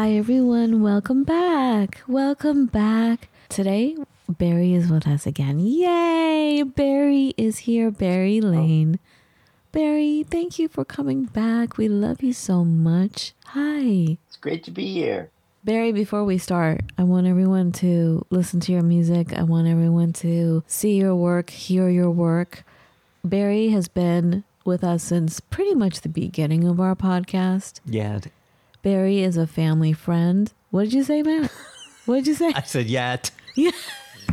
Hi, 0.00 0.12
everyone. 0.12 0.80
Welcome 0.80 1.24
back. 1.24 2.00
Welcome 2.08 2.64
back. 2.64 3.28
Today, 3.50 3.98
Barry 4.30 4.72
is 4.72 4.90
with 4.90 5.06
us 5.06 5.26
again. 5.26 5.58
Yay! 5.60 6.62
Barry 6.62 7.34
is 7.36 7.58
here. 7.58 7.90
Barry 7.90 8.40
oh. 8.42 8.46
Lane. 8.46 8.98
Barry, 9.72 10.24
thank 10.30 10.58
you 10.58 10.68
for 10.68 10.86
coming 10.86 11.24
back. 11.24 11.76
We 11.76 11.86
love 11.86 12.22
you 12.22 12.32
so 12.32 12.64
much. 12.64 13.34
Hi. 13.48 14.16
It's 14.26 14.38
great 14.40 14.64
to 14.64 14.70
be 14.70 14.90
here. 14.90 15.28
Barry, 15.64 15.92
before 15.92 16.24
we 16.24 16.38
start, 16.38 16.80
I 16.96 17.02
want 17.02 17.26
everyone 17.26 17.70
to 17.72 18.24
listen 18.30 18.58
to 18.60 18.72
your 18.72 18.82
music. 18.82 19.34
I 19.34 19.42
want 19.42 19.68
everyone 19.68 20.14
to 20.24 20.64
see 20.66 20.96
your 20.96 21.14
work, 21.14 21.50
hear 21.50 21.90
your 21.90 22.10
work. 22.10 22.64
Barry 23.22 23.68
has 23.68 23.86
been 23.86 24.44
with 24.64 24.82
us 24.82 25.02
since 25.02 25.40
pretty 25.40 25.74
much 25.74 26.00
the 26.00 26.08
beginning 26.08 26.64
of 26.64 26.80
our 26.80 26.96
podcast. 26.96 27.80
Yeah. 27.84 28.20
Barry 28.82 29.20
is 29.20 29.36
a 29.36 29.46
family 29.46 29.92
friend. 29.92 30.52
What 30.70 30.84
did 30.84 30.92
you 30.94 31.04
say, 31.04 31.22
Matt? 31.22 31.50
What 32.06 32.16
did 32.16 32.26
you 32.28 32.34
say? 32.34 32.52
I 32.54 32.62
said 32.62 32.86
yet. 32.86 33.30
Yeah. 33.54 33.70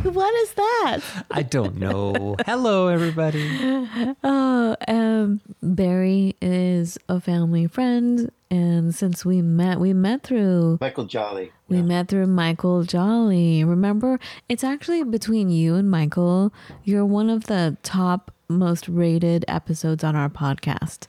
What 0.04 0.32
is 0.42 0.52
that? 0.54 1.00
I 1.32 1.42
don't 1.42 1.76
know. 1.76 2.36
Hello, 2.46 2.86
everybody. 2.86 3.42
Oh, 4.22 4.76
um, 4.86 5.40
Barry 5.60 6.36
is 6.40 6.98
a 7.08 7.20
family 7.20 7.66
friend, 7.66 8.30
and 8.48 8.94
since 8.94 9.24
we 9.24 9.42
met, 9.42 9.80
we 9.80 9.92
met 9.92 10.22
through 10.22 10.78
Michael 10.80 11.04
Jolly. 11.06 11.50
we 11.68 11.78
Yeah. 11.78 11.82
met 11.82 12.08
through 12.08 12.26
Michael 12.28 12.84
Jolly. 12.84 13.64
Remember, 13.64 14.20
it's 14.48 14.62
actually 14.62 15.02
between 15.02 15.50
you 15.50 15.74
and 15.74 15.90
Michael. 15.90 16.52
You're 16.84 17.04
one 17.06 17.28
of 17.28 17.44
the 17.46 17.76
top 17.82 18.30
most 18.48 18.88
rated 18.88 19.44
episodes 19.48 20.04
on 20.04 20.14
our 20.14 20.28
podcast. 20.28 21.08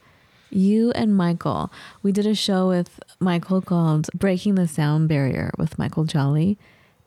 You 0.50 0.92
and 0.92 1.16
Michael. 1.16 1.72
We 2.02 2.12
did 2.12 2.26
a 2.26 2.36
show 2.36 2.68
with 2.68 3.00
Michael 3.20 3.62
called 3.62 4.10
Breaking 4.14 4.56
the 4.56 4.68
Sound 4.68 5.08
Barrier 5.08 5.52
with 5.58 5.78
Michael 5.78 6.06
Jolly. 6.06 6.58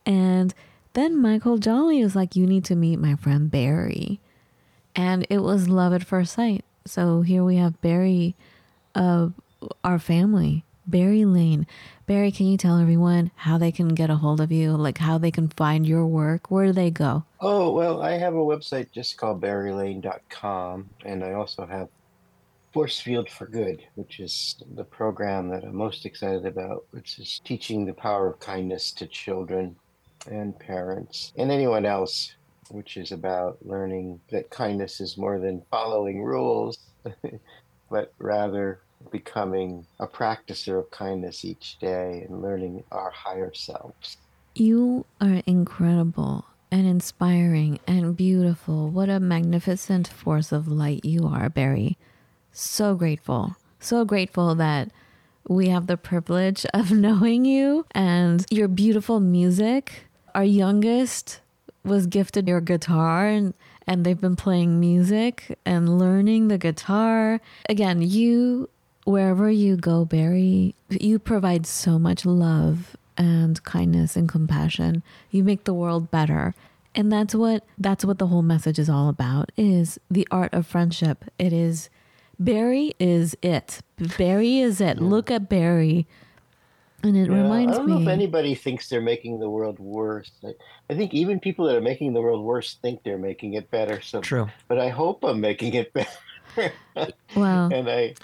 And 0.06 0.54
then 0.94 1.20
Michael 1.20 1.58
Jolly 1.58 2.02
was 2.02 2.14
like, 2.14 2.36
You 2.36 2.46
need 2.46 2.64
to 2.66 2.76
meet 2.76 2.96
my 2.98 3.16
friend 3.16 3.50
Barry. 3.50 4.20
And 4.94 5.26
it 5.30 5.38
was 5.38 5.68
love 5.68 5.92
at 5.92 6.04
first 6.04 6.34
sight. 6.34 6.64
So 6.86 7.22
here 7.22 7.44
we 7.44 7.56
have 7.56 7.80
Barry 7.80 8.34
of 8.94 9.32
our 9.84 9.98
family, 9.98 10.64
Barry 10.86 11.24
Lane. 11.24 11.66
Barry, 12.06 12.32
can 12.32 12.46
you 12.46 12.58
tell 12.58 12.78
everyone 12.78 13.30
how 13.36 13.56
they 13.58 13.72
can 13.72 13.88
get 13.88 14.10
a 14.10 14.16
hold 14.16 14.40
of 14.40 14.52
you? 14.52 14.72
Like 14.72 14.98
how 14.98 15.18
they 15.18 15.30
can 15.30 15.48
find 15.48 15.86
your 15.86 16.06
work? 16.06 16.50
Where 16.50 16.66
do 16.66 16.72
they 16.72 16.90
go? 16.90 17.24
Oh, 17.40 17.72
well, 17.72 18.02
I 18.02 18.18
have 18.18 18.34
a 18.34 18.38
website 18.38 18.90
just 18.92 19.16
called 19.16 19.40
barrylane.com, 19.40 20.90
and 21.04 21.24
I 21.24 21.32
also 21.32 21.66
have 21.66 21.88
Force 22.72 23.00
Field 23.00 23.28
for 23.28 23.46
Good, 23.46 23.84
which 23.96 24.18
is 24.18 24.56
the 24.74 24.84
program 24.84 25.48
that 25.50 25.64
I'm 25.64 25.76
most 25.76 26.06
excited 26.06 26.46
about, 26.46 26.84
which 26.90 27.18
is 27.18 27.40
teaching 27.44 27.84
the 27.84 27.92
power 27.92 28.28
of 28.28 28.40
kindness 28.40 28.92
to 28.92 29.06
children 29.06 29.76
and 30.30 30.58
parents 30.58 31.32
and 31.36 31.50
anyone 31.50 31.84
else, 31.84 32.34
which 32.70 32.96
is 32.96 33.12
about 33.12 33.58
learning 33.64 34.20
that 34.30 34.48
kindness 34.48 35.00
is 35.00 35.18
more 35.18 35.38
than 35.38 35.62
following 35.70 36.22
rules, 36.22 36.78
but 37.90 38.12
rather 38.18 38.80
becoming 39.10 39.84
a 40.00 40.06
practicer 40.06 40.78
of 40.78 40.90
kindness 40.90 41.44
each 41.44 41.78
day 41.78 42.24
and 42.26 42.40
learning 42.40 42.84
our 42.90 43.10
higher 43.10 43.52
selves. 43.52 44.16
You 44.54 45.04
are 45.20 45.42
incredible 45.46 46.46
and 46.70 46.86
inspiring 46.86 47.80
and 47.86 48.16
beautiful. 48.16 48.88
What 48.88 49.10
a 49.10 49.20
magnificent 49.20 50.08
force 50.08 50.52
of 50.52 50.68
light 50.68 51.04
you 51.04 51.26
are, 51.26 51.50
Barry. 51.50 51.98
So 52.52 52.94
grateful. 52.94 53.56
So 53.80 54.04
grateful 54.04 54.54
that 54.56 54.90
we 55.48 55.68
have 55.68 55.86
the 55.86 55.96
privilege 55.96 56.64
of 56.72 56.92
knowing 56.92 57.44
you 57.44 57.86
and 57.92 58.44
your 58.50 58.68
beautiful 58.68 59.20
music. 59.20 60.04
Our 60.34 60.44
youngest 60.44 61.40
was 61.84 62.06
gifted 62.06 62.46
your 62.46 62.60
guitar 62.60 63.26
and 63.26 63.54
and 63.84 64.04
they've 64.04 64.20
been 64.20 64.36
playing 64.36 64.78
music 64.78 65.58
and 65.66 65.98
learning 65.98 66.46
the 66.48 66.58
guitar. 66.58 67.40
Again, 67.68 68.00
you 68.00 68.68
wherever 69.04 69.50
you 69.50 69.76
go, 69.76 70.04
Barry, 70.04 70.74
you 70.88 71.18
provide 71.18 71.66
so 71.66 71.98
much 71.98 72.24
love 72.24 72.96
and 73.16 73.62
kindness 73.64 74.14
and 74.16 74.28
compassion. 74.28 75.02
You 75.30 75.42
make 75.42 75.64
the 75.64 75.74
world 75.74 76.10
better. 76.10 76.54
And 76.94 77.10
that's 77.10 77.34
what 77.34 77.64
that's 77.78 78.04
what 78.04 78.18
the 78.18 78.26
whole 78.28 78.42
message 78.42 78.78
is 78.78 78.88
all 78.88 79.08
about 79.08 79.50
is 79.56 79.98
the 80.10 80.28
art 80.30 80.52
of 80.52 80.66
friendship. 80.66 81.24
It 81.38 81.52
is 81.52 81.88
Barry 82.38 82.92
is 82.98 83.36
it. 83.42 83.80
Barry 84.18 84.58
is 84.58 84.80
it. 84.80 84.98
Look 84.98 85.30
at 85.30 85.48
Barry. 85.48 86.06
And 87.04 87.16
it 87.16 87.28
Yeah, 87.30 87.42
reminds 87.42 87.74
I 87.74 87.76
don't 87.78 87.86
me 87.86 87.94
know 87.96 88.00
if 88.02 88.08
anybody 88.08 88.54
thinks 88.54 88.88
they're 88.88 89.00
making 89.00 89.40
the 89.40 89.50
world 89.50 89.78
worse. 89.80 90.30
I, 90.44 90.52
I 90.88 90.94
think 90.94 91.12
even 91.14 91.40
people 91.40 91.66
that 91.66 91.74
are 91.76 91.80
making 91.80 92.12
the 92.12 92.20
world 92.20 92.44
worse 92.44 92.74
think 92.80 93.02
they're 93.02 93.18
making 93.18 93.54
it 93.54 93.70
better. 93.70 94.00
So, 94.00 94.20
True. 94.20 94.48
but 94.68 94.78
I 94.78 94.88
hope 94.88 95.24
I'm 95.24 95.40
making 95.40 95.74
it 95.74 95.92
better. 95.92 96.10
Wow. 97.34 97.70
and 97.70 97.88
I, 97.88 98.14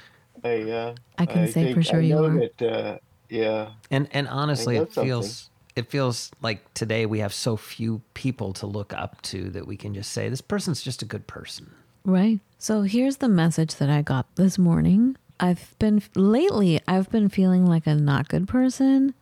I, 0.45 0.63
uh, 0.71 0.95
I 1.17 1.27
can 1.27 1.47
say 1.49 1.65
think- 1.65 1.77
for 1.77 1.83
sure 1.83 1.99
I 2.01 2.03
you 2.03 2.15
know 2.15 2.25
are. 2.27 2.39
That, 2.59 2.63
uh, 2.73 2.99
yeah, 3.31 3.71
And 3.91 4.09
and 4.13 4.29
honestly, 4.29 4.77
know 4.77 4.83
it 4.83 4.93
something. 4.93 5.09
feels 5.09 5.51
it 5.77 5.91
feels 5.91 6.31
like 6.41 6.73
today 6.75 7.05
we 7.07 7.19
have 7.21 7.33
so 7.33 7.57
few 7.57 8.01
people 8.15 8.53
to 8.55 8.67
look 8.67 8.93
up 8.93 9.21
to 9.23 9.51
that 9.51 9.67
we 9.67 9.77
can 9.77 9.93
just 9.95 10.13
say 10.13 10.29
this 10.29 10.41
person's 10.41 10.83
just 10.83 11.03
a 11.03 11.05
good 11.05 11.27
person. 11.27 11.73
Right. 12.05 12.41
So 12.59 12.83
here's 12.83 13.19
the 13.19 13.29
message 13.29 13.77
that 13.77 13.89
I 13.89 14.03
got 14.03 14.27
this 14.35 14.59
morning. 14.59 15.17
I've 15.39 15.77
been 15.79 16.03
lately 16.17 16.81
I've 16.89 17.09
been 17.11 17.29
feeling 17.29 17.65
like 17.65 17.87
a 17.87 17.95
not 17.95 18.29
good 18.29 18.49
person. 18.49 19.15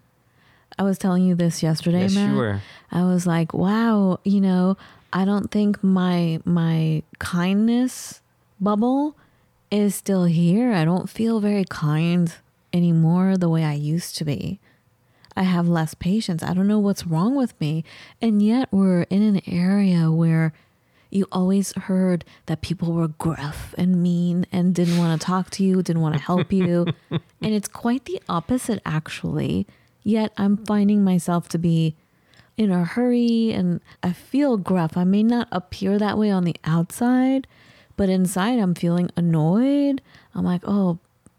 I 0.79 0.83
was 0.83 0.99
telling 0.99 1.25
you 1.25 1.35
this 1.35 1.63
yesterday, 1.63 2.03
Yes, 2.09 2.15
were. 2.35 2.61
I 2.91 3.03
was 3.05 3.27
like, 3.27 3.53
wow, 3.53 4.21
you 4.25 4.41
know, 4.41 4.79
I 5.13 5.27
don't 5.27 5.51
think 5.51 5.85
my 5.85 6.41
my 6.45 7.03
kindness 7.19 8.23
bubble 8.59 9.17
is 9.71 9.95
still 9.95 10.25
here. 10.25 10.73
I 10.73 10.87
don't 10.87 11.11
feel 11.11 11.41
very 11.41 11.65
kind 11.69 12.35
anymore 12.73 13.37
the 13.37 13.51
way 13.51 13.65
I 13.65 13.75
used 13.75 14.17
to 14.17 14.25
be. 14.25 14.61
I 15.37 15.43
have 15.43 15.69
less 15.69 15.93
patience. 15.93 16.43
I 16.43 16.55
don't 16.55 16.67
know 16.67 16.79
what's 16.79 17.07
wrong 17.07 17.35
with 17.37 17.59
me. 17.61 17.85
And 18.23 18.41
yet 18.41 18.69
we're 18.73 19.03
in 19.03 19.23
an 19.23 19.43
area 19.47 20.11
where 20.11 20.55
you 21.11 21.27
always 21.31 21.73
heard 21.73 22.25
that 22.47 22.63
people 22.63 22.93
were 22.93 23.09
gruff 23.09 23.75
and 23.79 24.03
mean 24.03 24.47
and 24.53 24.75
didn't 24.75 24.99
want 24.99 25.21
to 25.21 25.25
talk 25.25 25.51
to 25.51 25.65
you, 25.65 25.83
didn't 25.83 26.03
want 26.03 26.15
to 26.15 26.21
help 26.21 26.53
you. 26.53 26.87
and 27.11 27.23
it's 27.41 27.69
quite 27.69 28.05
the 28.05 28.21
opposite, 28.29 28.81
actually. 28.85 29.67
Yet 30.03 30.33
I'm 30.37 30.57
finding 30.57 31.03
myself 31.03 31.49
to 31.51 31.59
be 31.59 31.97
in 32.57 32.71
a 32.71 32.85
hurry 32.85 33.53
and 33.53 33.81
I 34.03 34.13
feel 34.13 34.57
gruff. 34.57 34.97
I 34.97 35.05
may 35.05 35.23
not 35.23 35.49
appear 35.53 35.99
that 35.99 36.19
way 36.19 36.31
on 36.31 36.45
the 36.45 36.57
outside, 36.65 37.47
but 37.97 38.09
inside 38.09 38.59
I'm 38.59 38.75
feeling 38.75 39.11
annoyed. 39.17 40.03
I'm 40.35 40.45
like, 40.45 40.63
oh, 40.65 40.99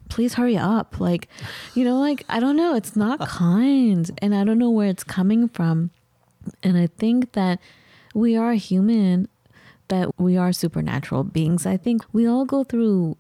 please 0.09 0.36
hurry 0.36 0.57
up. 0.57 1.00
Like, 1.00 1.27
you 1.74 1.83
know, 1.83 2.00
like, 2.00 2.24
I 2.30 2.39
don't 2.39 2.56
know. 2.56 2.75
It's 2.75 2.95
not 2.95 3.19
kind. 3.27 4.09
And 4.21 4.36
I 4.36 4.44
don't 4.44 4.59
know 4.59 4.69
where 4.69 4.88
it's 4.88 5.03
coming 5.03 5.50
from. 5.50 5.91
And 6.63 6.77
I 6.77 6.88
think 6.88 7.33
that 7.33 7.59
we 8.13 8.36
are 8.36 8.53
human, 8.53 9.27
that 9.88 10.19
we 10.19 10.38
are 10.38 10.51
supernatural 10.51 11.24
beings. 11.24 11.66
I 11.66 11.78
think 11.78 12.04
we 12.12 12.28
all 12.28 12.45
go 12.45 12.63
through 12.63 13.18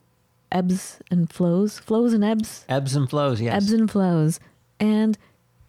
ebbs 0.51 0.99
and 1.11 1.29
flows, 1.29 1.79
flows 1.79 2.13
and 2.13 2.23
ebbs, 2.23 2.65
Ebbs 2.69 2.95
and 2.95 3.09
flows, 3.09 3.41
yes. 3.41 3.53
ebbs 3.53 3.71
and 3.71 3.89
flows. 3.89 4.39
And 4.79 5.17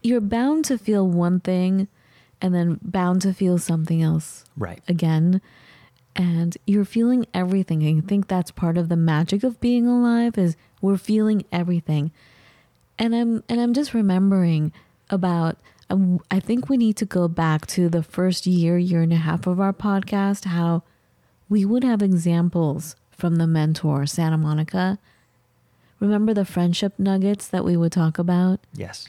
you're 0.02 0.20
bound 0.20 0.64
to 0.66 0.78
feel 0.78 1.06
one 1.06 1.40
thing 1.40 1.88
and 2.40 2.54
then 2.54 2.78
bound 2.82 3.22
to 3.22 3.32
feel 3.32 3.58
something 3.58 4.02
else 4.02 4.44
right. 4.56 4.82
again. 4.88 5.40
And 6.14 6.56
you're 6.66 6.84
feeling 6.84 7.26
everything. 7.32 7.82
And 7.84 8.02
I 8.02 8.06
think 8.06 8.28
that's 8.28 8.50
part 8.50 8.76
of 8.76 8.88
the 8.88 8.96
magic 8.96 9.44
of 9.44 9.60
being 9.60 9.86
alive 9.86 10.36
is 10.36 10.56
we're 10.80 10.96
feeling 10.96 11.44
everything. 11.52 12.10
And 12.98 13.14
I'm 13.14 13.44
and 13.48 13.60
I'm 13.60 13.72
just 13.72 13.94
remembering 13.94 14.72
about 15.10 15.56
I 15.90 16.40
think 16.40 16.68
we 16.68 16.76
need 16.76 16.96
to 16.98 17.06
go 17.06 17.28
back 17.28 17.66
to 17.68 17.88
the 17.88 18.02
first 18.02 18.46
year, 18.46 18.76
year 18.76 19.00
and 19.02 19.12
a 19.12 19.16
half 19.16 19.46
of 19.46 19.58
our 19.58 19.72
podcast, 19.72 20.44
how 20.44 20.82
we 21.48 21.64
would 21.64 21.82
have 21.82 22.02
examples 22.02 22.94
from 23.10 23.36
the 23.36 23.46
mentor, 23.46 24.06
Santa 24.06 24.36
Monica, 24.36 24.98
remember 25.98 26.34
the 26.34 26.44
friendship 26.44 26.98
nuggets 26.98 27.48
that 27.48 27.64
we 27.64 27.76
would 27.76 27.92
talk 27.92 28.18
about? 28.18 28.60
Yes. 28.72 29.08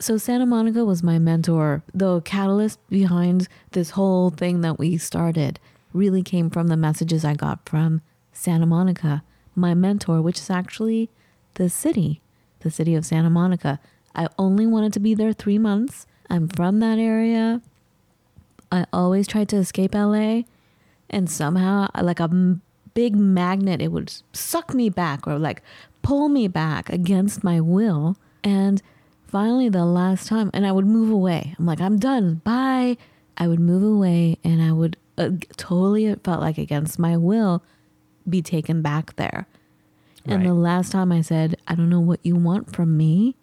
So 0.00 0.16
Santa 0.16 0.46
Monica 0.46 0.84
was 0.84 1.02
my 1.02 1.18
mentor. 1.18 1.82
The 1.92 2.20
catalyst 2.20 2.78
behind 2.88 3.48
this 3.72 3.90
whole 3.90 4.30
thing 4.30 4.60
that 4.60 4.78
we 4.78 4.96
started 4.98 5.58
really 5.92 6.22
came 6.22 6.50
from 6.50 6.68
the 6.68 6.76
messages 6.76 7.24
I 7.24 7.34
got 7.34 7.68
from 7.68 8.02
Santa 8.32 8.66
Monica, 8.66 9.24
my 9.56 9.74
mentor, 9.74 10.22
which 10.22 10.38
is 10.38 10.50
actually 10.50 11.10
the 11.54 11.68
city, 11.68 12.20
the 12.60 12.70
city 12.70 12.94
of 12.94 13.04
Santa 13.04 13.30
Monica. 13.30 13.80
I 14.18 14.28
only 14.38 14.66
wanted 14.66 14.92
to 14.94 15.00
be 15.00 15.14
there 15.14 15.32
three 15.32 15.58
months. 15.58 16.06
I'm 16.28 16.48
from 16.48 16.80
that 16.80 16.98
area. 16.98 17.62
I 18.70 18.84
always 18.92 19.26
tried 19.26 19.48
to 19.50 19.56
escape 19.56 19.94
LA, 19.94 20.42
and 21.08 21.30
somehow, 21.30 21.88
like 22.02 22.20
a 22.20 22.24
m- 22.24 22.60
big 22.94 23.16
magnet, 23.16 23.80
it 23.80 23.92
would 23.92 24.12
suck 24.32 24.74
me 24.74 24.90
back 24.90 25.26
or 25.26 25.38
like 25.38 25.62
pull 26.02 26.28
me 26.28 26.48
back 26.48 26.90
against 26.90 27.44
my 27.44 27.60
will. 27.60 28.16
And 28.44 28.82
finally, 29.26 29.68
the 29.68 29.84
last 29.86 30.26
time, 30.28 30.50
and 30.52 30.66
I 30.66 30.72
would 30.72 30.86
move 30.86 31.10
away. 31.10 31.54
I'm 31.58 31.64
like, 31.64 31.80
I'm 31.80 31.98
done. 31.98 32.42
Bye. 32.44 32.96
I 33.38 33.46
would 33.46 33.60
move 33.60 33.84
away, 33.84 34.36
and 34.42 34.60
I 34.60 34.72
would 34.72 34.96
uh, 35.16 35.30
totally, 35.56 36.06
it 36.06 36.24
felt 36.24 36.40
like 36.40 36.58
against 36.58 36.98
my 36.98 37.16
will, 37.16 37.62
be 38.28 38.42
taken 38.42 38.82
back 38.82 39.14
there. 39.16 39.46
And 40.26 40.44
the 40.44 40.54
last 40.54 40.90
time 40.92 41.12
I 41.12 41.20
said, 41.22 41.56
I 41.68 41.74
don't 41.76 41.88
know 41.88 42.00
what 42.00 42.20
you 42.24 42.34
want 42.36 42.74
from 42.74 42.96
me, 42.96 43.36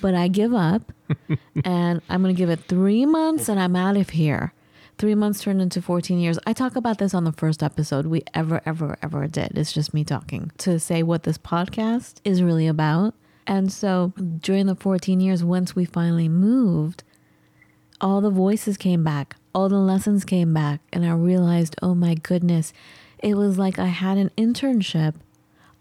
but 0.00 0.14
I 0.14 0.28
give 0.28 0.54
up 0.54 0.92
and 1.64 2.00
I'm 2.08 2.22
going 2.22 2.34
to 2.34 2.38
give 2.38 2.50
it 2.50 2.60
three 2.68 3.06
months 3.06 3.48
and 3.48 3.60
I'm 3.60 3.76
out 3.76 3.96
of 3.96 4.10
here. 4.10 4.52
Three 4.98 5.14
months 5.14 5.42
turned 5.42 5.62
into 5.62 5.80
14 5.80 6.18
years. 6.18 6.38
I 6.46 6.52
talk 6.52 6.76
about 6.76 6.98
this 6.98 7.14
on 7.14 7.24
the 7.24 7.32
first 7.32 7.62
episode 7.62 8.06
we 8.06 8.22
ever, 8.34 8.60
ever, 8.66 8.98
ever 9.02 9.26
did. 9.26 9.56
It's 9.56 9.72
just 9.72 9.94
me 9.94 10.04
talking 10.04 10.52
to 10.58 10.78
say 10.78 11.02
what 11.02 11.22
this 11.22 11.38
podcast 11.38 12.16
is 12.22 12.42
really 12.42 12.66
about. 12.66 13.14
And 13.46 13.72
so 13.72 14.12
during 14.16 14.66
the 14.66 14.74
14 14.74 15.20
years, 15.20 15.42
once 15.42 15.74
we 15.74 15.86
finally 15.86 16.28
moved, 16.28 17.02
all 18.00 18.20
the 18.20 18.30
voices 18.30 18.76
came 18.76 19.02
back, 19.02 19.36
all 19.54 19.68
the 19.68 19.76
lessons 19.78 20.24
came 20.24 20.54
back, 20.54 20.80
and 20.92 21.04
I 21.04 21.12
realized, 21.12 21.76
oh 21.82 21.94
my 21.94 22.14
goodness, 22.14 22.72
it 23.18 23.34
was 23.34 23.58
like 23.58 23.78
I 23.78 23.86
had 23.86 24.18
an 24.18 24.30
internship 24.36 25.14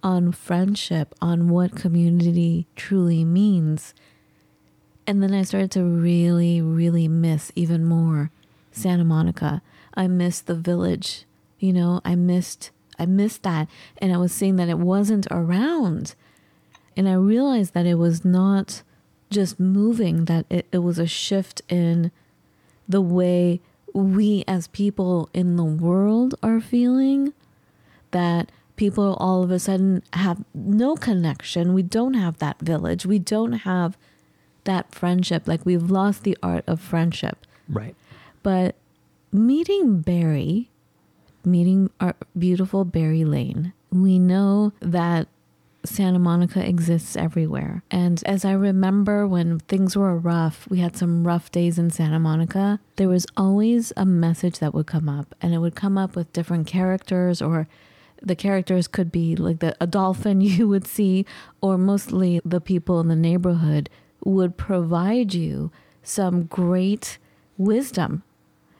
on 0.01 0.31
friendship, 0.31 1.13
on 1.21 1.49
what 1.49 1.75
community 1.75 2.67
truly 2.75 3.23
means. 3.23 3.93
And 5.09 5.23
then 5.23 5.33
I 5.33 5.41
started 5.41 5.71
to 5.71 5.83
really, 5.83 6.61
really 6.61 7.07
miss 7.07 7.51
even 7.55 7.83
more 7.83 8.29
Santa 8.71 9.03
Monica. 9.03 9.63
I 9.95 10.07
missed 10.07 10.45
the 10.45 10.53
village, 10.53 11.25
you 11.57 11.73
know, 11.73 11.99
I 12.05 12.13
missed 12.13 12.69
I 12.99 13.07
missed 13.07 13.41
that 13.41 13.67
and 13.97 14.13
I 14.13 14.17
was 14.17 14.31
seeing 14.31 14.57
that 14.57 14.69
it 14.69 14.77
wasn't 14.77 15.25
around. 15.31 16.13
And 16.95 17.09
I 17.09 17.13
realized 17.13 17.73
that 17.73 17.87
it 17.87 17.95
was 17.95 18.23
not 18.23 18.83
just 19.31 19.59
moving, 19.59 20.25
that 20.25 20.45
it, 20.47 20.67
it 20.71 20.77
was 20.77 20.99
a 20.99 21.07
shift 21.07 21.63
in 21.69 22.11
the 22.87 23.01
way 23.01 23.61
we 23.93 24.43
as 24.47 24.67
people 24.67 25.27
in 25.33 25.55
the 25.55 25.63
world 25.63 26.35
are 26.43 26.61
feeling 26.61 27.33
that 28.11 28.51
people 28.75 29.15
all 29.15 29.41
of 29.41 29.49
a 29.49 29.57
sudden 29.57 30.03
have 30.13 30.43
no 30.53 30.95
connection. 30.95 31.73
We 31.73 31.81
don't 31.81 32.13
have 32.13 32.37
that 32.37 32.59
village. 32.59 33.07
We 33.07 33.17
don't 33.17 33.53
have 33.53 33.97
that 34.69 34.93
friendship. 34.93 35.47
Like 35.47 35.65
we've 35.65 35.89
lost 35.89 36.23
the 36.23 36.37
art 36.43 36.63
of 36.67 36.79
friendship. 36.79 37.45
Right. 37.67 37.95
But 38.43 38.75
meeting 39.31 40.01
Barry, 40.01 40.69
meeting 41.43 41.89
our 41.99 42.15
beautiful 42.37 42.85
Barry 42.85 43.25
Lane, 43.25 43.73
we 43.91 44.19
know 44.19 44.71
that 44.79 45.27
Santa 45.83 46.19
Monica 46.19 46.63
exists 46.67 47.15
everywhere. 47.15 47.83
And 47.89 48.21
as 48.25 48.45
I 48.45 48.51
remember 48.51 49.25
when 49.25 49.59
things 49.59 49.97
were 49.97 50.15
rough, 50.15 50.67
we 50.69 50.79
had 50.79 50.95
some 50.95 51.25
rough 51.25 51.51
days 51.51 51.79
in 51.79 51.89
Santa 51.89 52.19
Monica, 52.19 52.79
there 52.97 53.09
was 53.09 53.25
always 53.35 53.91
a 53.97 54.05
message 54.05 54.59
that 54.59 54.73
would 54.73 54.87
come 54.87 55.09
up, 55.09 55.33
and 55.41 55.53
it 55.53 55.59
would 55.59 55.75
come 55.75 55.97
up 55.97 56.15
with 56.15 56.31
different 56.33 56.67
characters 56.67 57.41
or 57.41 57.67
the 58.21 58.35
characters 58.35 58.87
could 58.87 59.11
be 59.11 59.35
like 59.35 59.59
the 59.59 59.73
a 59.79 59.87
dolphin 59.87 60.41
you 60.55 60.67
would 60.67 60.85
see 60.85 61.25
or 61.61 61.77
mostly 61.77 62.41
the 62.43 62.61
people 62.61 62.99
in 62.99 63.07
the 63.07 63.15
neighborhood 63.15 63.89
would 64.23 64.57
provide 64.57 65.33
you 65.33 65.71
some 66.03 66.43
great 66.45 67.17
wisdom 67.57 68.23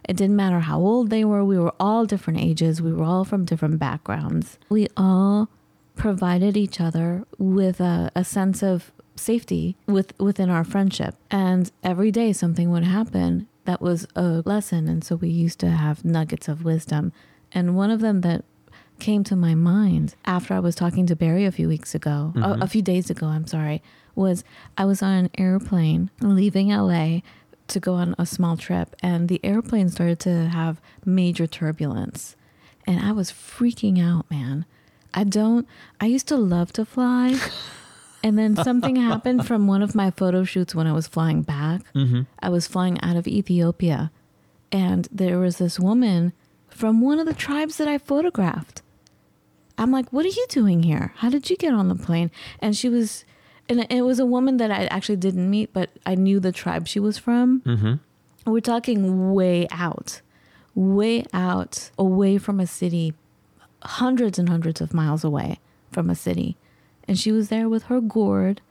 it 0.09 0.17
didn't 0.17 0.35
matter 0.35 0.61
how 0.61 0.79
old 0.79 1.11
they 1.11 1.23
were. 1.23 1.45
We 1.45 1.59
were 1.59 1.75
all 1.79 2.07
different 2.07 2.39
ages. 2.39 2.81
We 2.81 2.91
were 2.91 3.03
all 3.03 3.23
from 3.25 3.45
different 3.45 3.77
backgrounds. 3.77 4.57
We 4.67 4.87
all 4.97 5.49
provided 5.95 6.57
each 6.57 6.81
other 6.81 7.25
with 7.37 7.79
a, 7.79 8.11
a 8.15 8.23
sense 8.23 8.63
of 8.63 8.91
safety 9.15 9.77
with, 9.85 10.19
within 10.19 10.49
our 10.49 10.63
friendship. 10.63 11.13
And 11.29 11.71
every 11.83 12.09
day 12.09 12.33
something 12.33 12.71
would 12.71 12.85
happen 12.85 13.47
that 13.65 13.81
was 13.81 14.07
a 14.15 14.41
lesson. 14.45 14.87
And 14.87 15.03
so 15.03 15.15
we 15.15 15.29
used 15.29 15.59
to 15.59 15.69
have 15.69 16.03
nuggets 16.03 16.47
of 16.47 16.65
wisdom. 16.65 17.13
And 17.51 17.75
one 17.75 17.91
of 17.91 17.99
them 17.99 18.21
that 18.21 18.43
came 18.97 19.23
to 19.25 19.35
my 19.35 19.53
mind 19.53 20.15
after 20.25 20.55
I 20.55 20.59
was 20.59 20.73
talking 20.73 21.05
to 21.05 21.15
Barry 21.15 21.45
a 21.45 21.51
few 21.51 21.67
weeks 21.67 21.93
ago, 21.93 22.33
a, 22.35 22.39
a 22.39 22.41
mm-hmm. 22.41 22.65
few 22.65 22.81
days 22.81 23.11
ago, 23.11 23.27
I'm 23.27 23.45
sorry, 23.45 23.83
was 24.19 24.43
I 24.77 24.85
was 24.85 25.01
on 25.01 25.13
an 25.13 25.29
airplane 25.37 26.11
leaving 26.21 26.69
LA 26.69 27.19
to 27.67 27.79
go 27.79 27.93
on 27.95 28.15
a 28.17 28.25
small 28.25 28.57
trip, 28.57 28.95
and 29.01 29.29
the 29.29 29.39
airplane 29.43 29.89
started 29.89 30.19
to 30.21 30.49
have 30.49 30.81
major 31.05 31.47
turbulence. 31.47 32.35
And 32.85 32.99
I 32.99 33.11
was 33.11 33.31
freaking 33.31 34.03
out, 34.03 34.29
man. 34.29 34.65
I 35.13 35.23
don't, 35.23 35.67
I 35.99 36.05
used 36.07 36.27
to 36.27 36.37
love 36.37 36.73
to 36.73 36.85
fly. 36.85 37.39
And 38.21 38.37
then 38.37 38.55
something 38.55 38.97
happened 38.97 39.47
from 39.47 39.67
one 39.67 39.81
of 39.81 39.95
my 39.95 40.11
photo 40.11 40.43
shoots 40.43 40.75
when 40.75 40.87
I 40.87 40.91
was 40.91 41.07
flying 41.07 41.41
back. 41.41 41.81
Mm-hmm. 41.93 42.23
I 42.39 42.49
was 42.49 42.67
flying 42.67 42.99
out 43.01 43.15
of 43.15 43.27
Ethiopia, 43.27 44.11
and 44.71 45.07
there 45.11 45.39
was 45.39 45.57
this 45.57 45.79
woman 45.79 46.33
from 46.67 47.01
one 47.01 47.19
of 47.19 47.25
the 47.25 47.33
tribes 47.33 47.77
that 47.77 47.87
I 47.87 47.97
photographed. 47.97 48.81
I'm 49.77 49.91
like, 49.91 50.11
what 50.11 50.25
are 50.25 50.29
you 50.29 50.45
doing 50.49 50.83
here? 50.83 51.13
How 51.17 51.29
did 51.29 51.49
you 51.49 51.55
get 51.55 51.73
on 51.73 51.87
the 51.87 51.95
plane? 51.95 52.29
And 52.59 52.75
she 52.75 52.89
was, 52.89 53.23
and 53.69 53.85
it 53.89 54.01
was 54.01 54.19
a 54.19 54.25
woman 54.25 54.57
that 54.57 54.71
I 54.71 54.85
actually 54.85 55.17
didn't 55.17 55.49
meet, 55.49 55.71
but 55.71 55.91
I 56.05 56.15
knew 56.15 56.39
the 56.39 56.51
tribe 56.51 56.87
she 56.87 56.99
was 56.99 57.19
from. 57.19 57.61
Mm-hmm. 57.61 58.51
We're 58.51 58.61
talking 58.61 59.31
way 59.33 59.67
out, 59.69 60.21
way 60.73 61.23
out, 61.33 61.91
away 61.97 62.39
from 62.39 62.59
a 62.59 62.65
city, 62.65 63.13
hundreds 63.83 64.39
and 64.39 64.49
hundreds 64.49 64.81
of 64.81 64.93
miles 64.93 65.23
away 65.23 65.59
from 65.91 66.09
a 66.09 66.15
city. 66.15 66.57
And 67.07 67.17
she 67.17 67.31
was 67.31 67.49
there 67.49 67.69
with 67.69 67.83
her 67.83 68.01
gourd, 68.01 68.61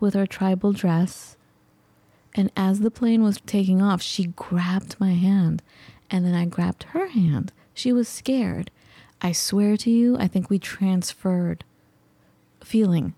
with 0.00 0.14
her 0.14 0.26
tribal 0.26 0.72
dress. 0.72 1.36
And 2.34 2.50
as 2.56 2.80
the 2.80 2.90
plane 2.90 3.22
was 3.22 3.40
taking 3.44 3.82
off, 3.82 4.00
she 4.00 4.28
grabbed 4.28 4.98
my 4.98 5.12
hand. 5.12 5.62
And 6.10 6.24
then 6.24 6.34
I 6.34 6.46
grabbed 6.46 6.84
her 6.84 7.08
hand. 7.08 7.52
She 7.74 7.92
was 7.92 8.08
scared. 8.08 8.70
I 9.20 9.32
swear 9.32 9.76
to 9.78 9.90
you, 9.90 10.16
I 10.18 10.26
think 10.26 10.48
we 10.48 10.58
transferred 10.58 11.64
feeling. 12.62 13.14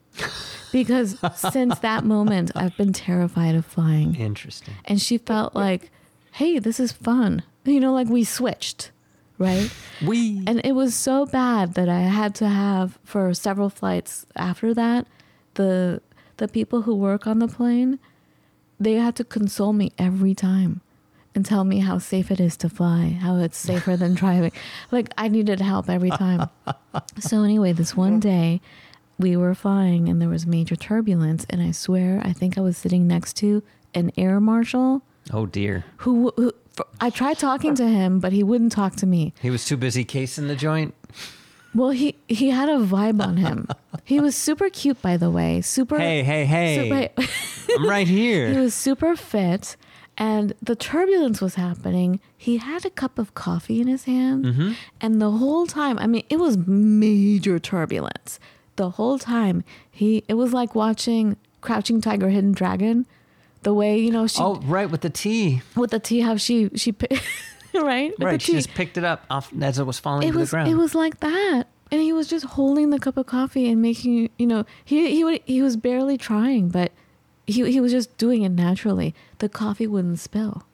Because 0.73 1.19
since 1.53 1.79
that 1.81 2.05
moment, 2.05 2.53
I've 2.55 2.77
been 2.77 2.93
terrified 2.93 3.55
of 3.55 3.67
flying. 3.67 4.15
Interesting. 4.17 4.75
And 4.85 5.01
she 5.01 5.19
felt 5.19 5.55
like, 5.55 5.91
hey, 6.33 6.59
this 6.59 6.81
is 6.81 6.93
fun. 6.93 7.43
You 7.65 7.81
know, 7.81 7.93
like 7.93 8.09
we 8.09 8.25
switched, 8.25 8.91
right? 9.39 9.71
We 10.07 10.43
And 10.47 10.63
it 10.65 10.73
was 10.73 10.95
so 10.95 11.27
bad 11.27 11.75
that 11.75 11.91
I 11.91 12.01
had 12.01 12.35
to 12.37 12.49
have 12.49 12.99
for 13.05 13.35
several 13.35 13.69
flights 13.69 14.25
after 14.35 14.73
that, 14.73 15.07
the 15.55 16.01
the 16.39 16.49
people 16.49 16.83
who 16.83 16.95
work 16.95 17.27
on 17.27 17.39
the 17.39 17.49
plane, 17.49 17.99
they 18.79 18.95
had 18.95 19.15
to 19.17 19.25
console 19.25 19.75
me 19.75 19.93
every 19.99 20.35
time 20.35 20.81
and 21.35 21.45
tell 21.45 21.65
me 21.65 21.81
how 21.81 21.99
safe 21.99 22.31
it 22.31 22.41
is 22.41 22.57
to 22.57 22.71
fly, 22.71 23.19
how 23.21 23.37
it's 23.37 23.59
safer 23.59 23.95
than 23.95 24.15
driving. 24.23 24.53
Like 24.91 25.11
I 25.19 25.29
needed 25.29 25.61
help 25.61 25.91
every 25.91 26.11
time. 26.11 26.49
so 27.19 27.43
anyway, 27.43 27.73
this 27.73 27.95
one 27.95 28.21
day 28.21 28.63
we 29.21 29.37
were 29.37 29.55
flying 29.55 30.09
and 30.09 30.21
there 30.21 30.29
was 30.29 30.47
major 30.47 30.77
turbulence 30.77 31.47
and 31.51 31.61
I 31.63 31.71
swear 31.73 32.21
I 32.25 32.33
think 32.33 32.57
I 32.59 32.61
was 32.63 32.77
sitting 32.77 33.07
next 33.07 33.35
to 33.39 33.63
an 33.95 34.11
air 34.17 34.41
marshal 34.41 35.03
oh 35.33 35.47
dear. 35.47 35.85
who, 35.99 36.33
who 36.37 36.53
I 37.01 37.11
tried 37.11 37.39
talking 37.39 37.75
to 37.77 37.87
him 37.89 38.21
but 38.21 38.33
he 38.33 38.43
wouldn't 38.43 38.73
talk 38.73 38.97
to 38.97 39.07
me. 39.07 39.33
He 39.41 39.51
was 39.51 39.65
too 39.65 39.77
busy 39.77 40.05
casing 40.05 40.49
the 40.49 40.57
joint. 40.57 40.95
Well, 41.75 41.91
he 41.91 42.17
he 42.27 42.51
had 42.51 42.69
a 42.69 42.79
vibe 42.79 43.23
on 43.25 43.37
him. 43.37 43.69
he 44.05 44.19
was 44.19 44.35
super 44.35 44.69
cute, 44.71 45.01
by 45.01 45.17
the 45.17 45.31
way. 45.31 45.61
Super. 45.61 45.99
Hey, 45.99 46.25
hey, 46.25 46.45
hey. 46.45 47.13
super- 47.15 47.77
I'm 47.79 47.89
right 47.89 48.09
here 48.09 48.51
he 48.53 48.59
was 48.59 48.75
super 48.75 49.15
fit, 49.15 49.77
and 50.19 50.53
the 50.61 50.75
turbulence 50.75 51.41
was 51.41 51.55
happening. 51.55 52.19
He 52.37 52.57
had 52.57 52.85
a 52.85 52.91
cup 52.91 53.21
of 53.21 53.35
coffee 53.35 53.81
in 53.81 53.87
his 53.87 54.05
hand, 54.05 54.45
Mm-hmm. 54.47 54.73
and 55.01 55.23
the 55.23 55.31
whole 55.31 55.67
time, 55.69 55.97
I 56.01 56.09
mean, 56.09 56.25
it 56.29 56.41
was 56.41 56.57
major 56.67 57.61
turbulence. 57.61 58.41
The 58.81 58.91
whole 58.91 59.19
time, 59.19 59.63
he 59.91 60.25
it 60.27 60.35
was 60.35 60.55
like 60.55 60.75
watching 60.75 61.37
Crouching 61.61 62.01
Tiger, 62.01 62.31
Hidden 62.31 62.53
Dragon. 62.53 63.05
The 63.63 63.75
way 63.75 63.99
you 64.01 64.11
know 64.11 64.27
she 64.27 64.41
Oh, 64.41 64.55
right 64.65 64.91
with 64.91 65.03
the 65.03 65.11
tea. 65.11 65.61
with 65.77 65.91
the 65.91 65.99
tea, 65.99 66.21
how 66.21 66.37
she 66.39 66.71
she 66.77 66.95
right 67.75 68.11
with 68.19 68.27
Right. 68.27 68.41
She 68.41 68.53
tea. 68.53 68.59
just 68.59 68.73
picked 68.75 68.97
it 68.97 69.05
up 69.05 69.27
off 69.29 69.53
as 69.61 69.79
it 69.79 69.85
was 69.85 69.99
falling 69.99 70.27
it 70.27 70.33
to 70.33 70.39
was 70.39 70.49
the 70.51 70.55
ground. 70.57 70.71
it 70.71 70.77
was 70.77 70.95
like 70.95 71.21
that 71.21 71.65
and 71.91 72.01
he 72.01 72.11
was 72.15 72.27
just 72.27 72.47
holding 72.57 72.89
the 72.89 72.99
cup 72.99 73.19
of 73.19 73.27
coffee 73.27 73.69
and 73.71 73.83
making 73.83 74.31
you 74.39 74.47
know 74.47 74.65
he 74.83 75.11
he 75.15 75.25
would, 75.25 75.43
he 75.45 75.61
was 75.61 75.77
barely 75.77 76.17
trying, 76.17 76.71
but 76.71 76.91
he 77.47 77.71
he 77.71 77.81
was 77.81 77.93
just 77.93 78.17
doing 78.17 78.43
it 78.43 78.49
naturally. 78.53 79.15
The 79.41 79.49
coffee 79.51 79.87
wouldn't 79.87 80.21
spill. 80.21 80.65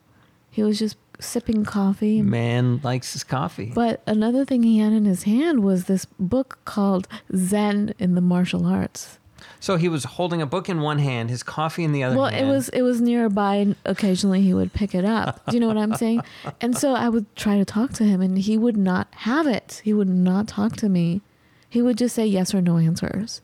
He 0.49 0.63
was 0.63 0.79
just 0.79 0.95
sipping 1.19 1.65
coffee. 1.65 2.21
Man 2.21 2.79
likes 2.83 3.13
his 3.13 3.23
coffee. 3.23 3.71
But 3.73 4.01
another 4.05 4.45
thing 4.45 4.63
he 4.63 4.79
had 4.79 4.93
in 4.93 5.05
his 5.05 5.23
hand 5.23 5.63
was 5.63 5.85
this 5.85 6.05
book 6.19 6.59
called 6.65 7.07
Zen 7.35 7.93
in 7.99 8.15
the 8.15 8.21
Martial 8.21 8.65
Arts. 8.65 9.19
So 9.59 9.77
he 9.77 9.87
was 9.89 10.03
holding 10.03 10.41
a 10.41 10.45
book 10.45 10.67
in 10.69 10.81
one 10.81 10.99
hand, 10.99 11.29
his 11.29 11.41
coffee 11.43 11.83
in 11.83 11.91
the 11.91 12.03
other 12.03 12.15
Well, 12.17 12.27
hand. 12.29 12.45
it 12.47 12.49
was 12.49 12.69
it 12.69 12.81
was 12.81 13.01
nearby, 13.01 13.55
and 13.55 13.75
occasionally 13.85 14.41
he 14.41 14.53
would 14.53 14.73
pick 14.73 14.93
it 14.95 15.05
up. 15.05 15.43
Do 15.49 15.55
you 15.55 15.59
know 15.59 15.67
what 15.67 15.77
I'm 15.77 15.95
saying? 15.95 16.21
And 16.61 16.77
so 16.77 16.93
I 16.93 17.09
would 17.09 17.33
try 17.35 17.57
to 17.57 17.65
talk 17.65 17.93
to 17.93 18.03
him, 18.03 18.21
and 18.21 18.37
he 18.37 18.57
would 18.57 18.77
not 18.77 19.07
have 19.17 19.47
it. 19.47 19.81
He 19.83 19.93
would 19.93 20.09
not 20.09 20.47
talk 20.47 20.75
to 20.77 20.89
me. 20.89 21.21
He 21.69 21.81
would 21.81 21.97
just 21.97 22.15
say 22.15 22.25
yes 22.25 22.53
or 22.53 22.61
no 22.61 22.77
answers. 22.77 23.41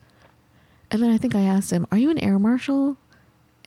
And 0.92 1.02
then 1.02 1.10
I 1.10 1.18
think 1.18 1.36
I 1.36 1.42
asked 1.42 1.72
him, 1.72 1.86
"Are 1.92 1.98
you 1.98 2.10
an 2.12 2.20
air 2.20 2.38
marshal?" 2.40 2.98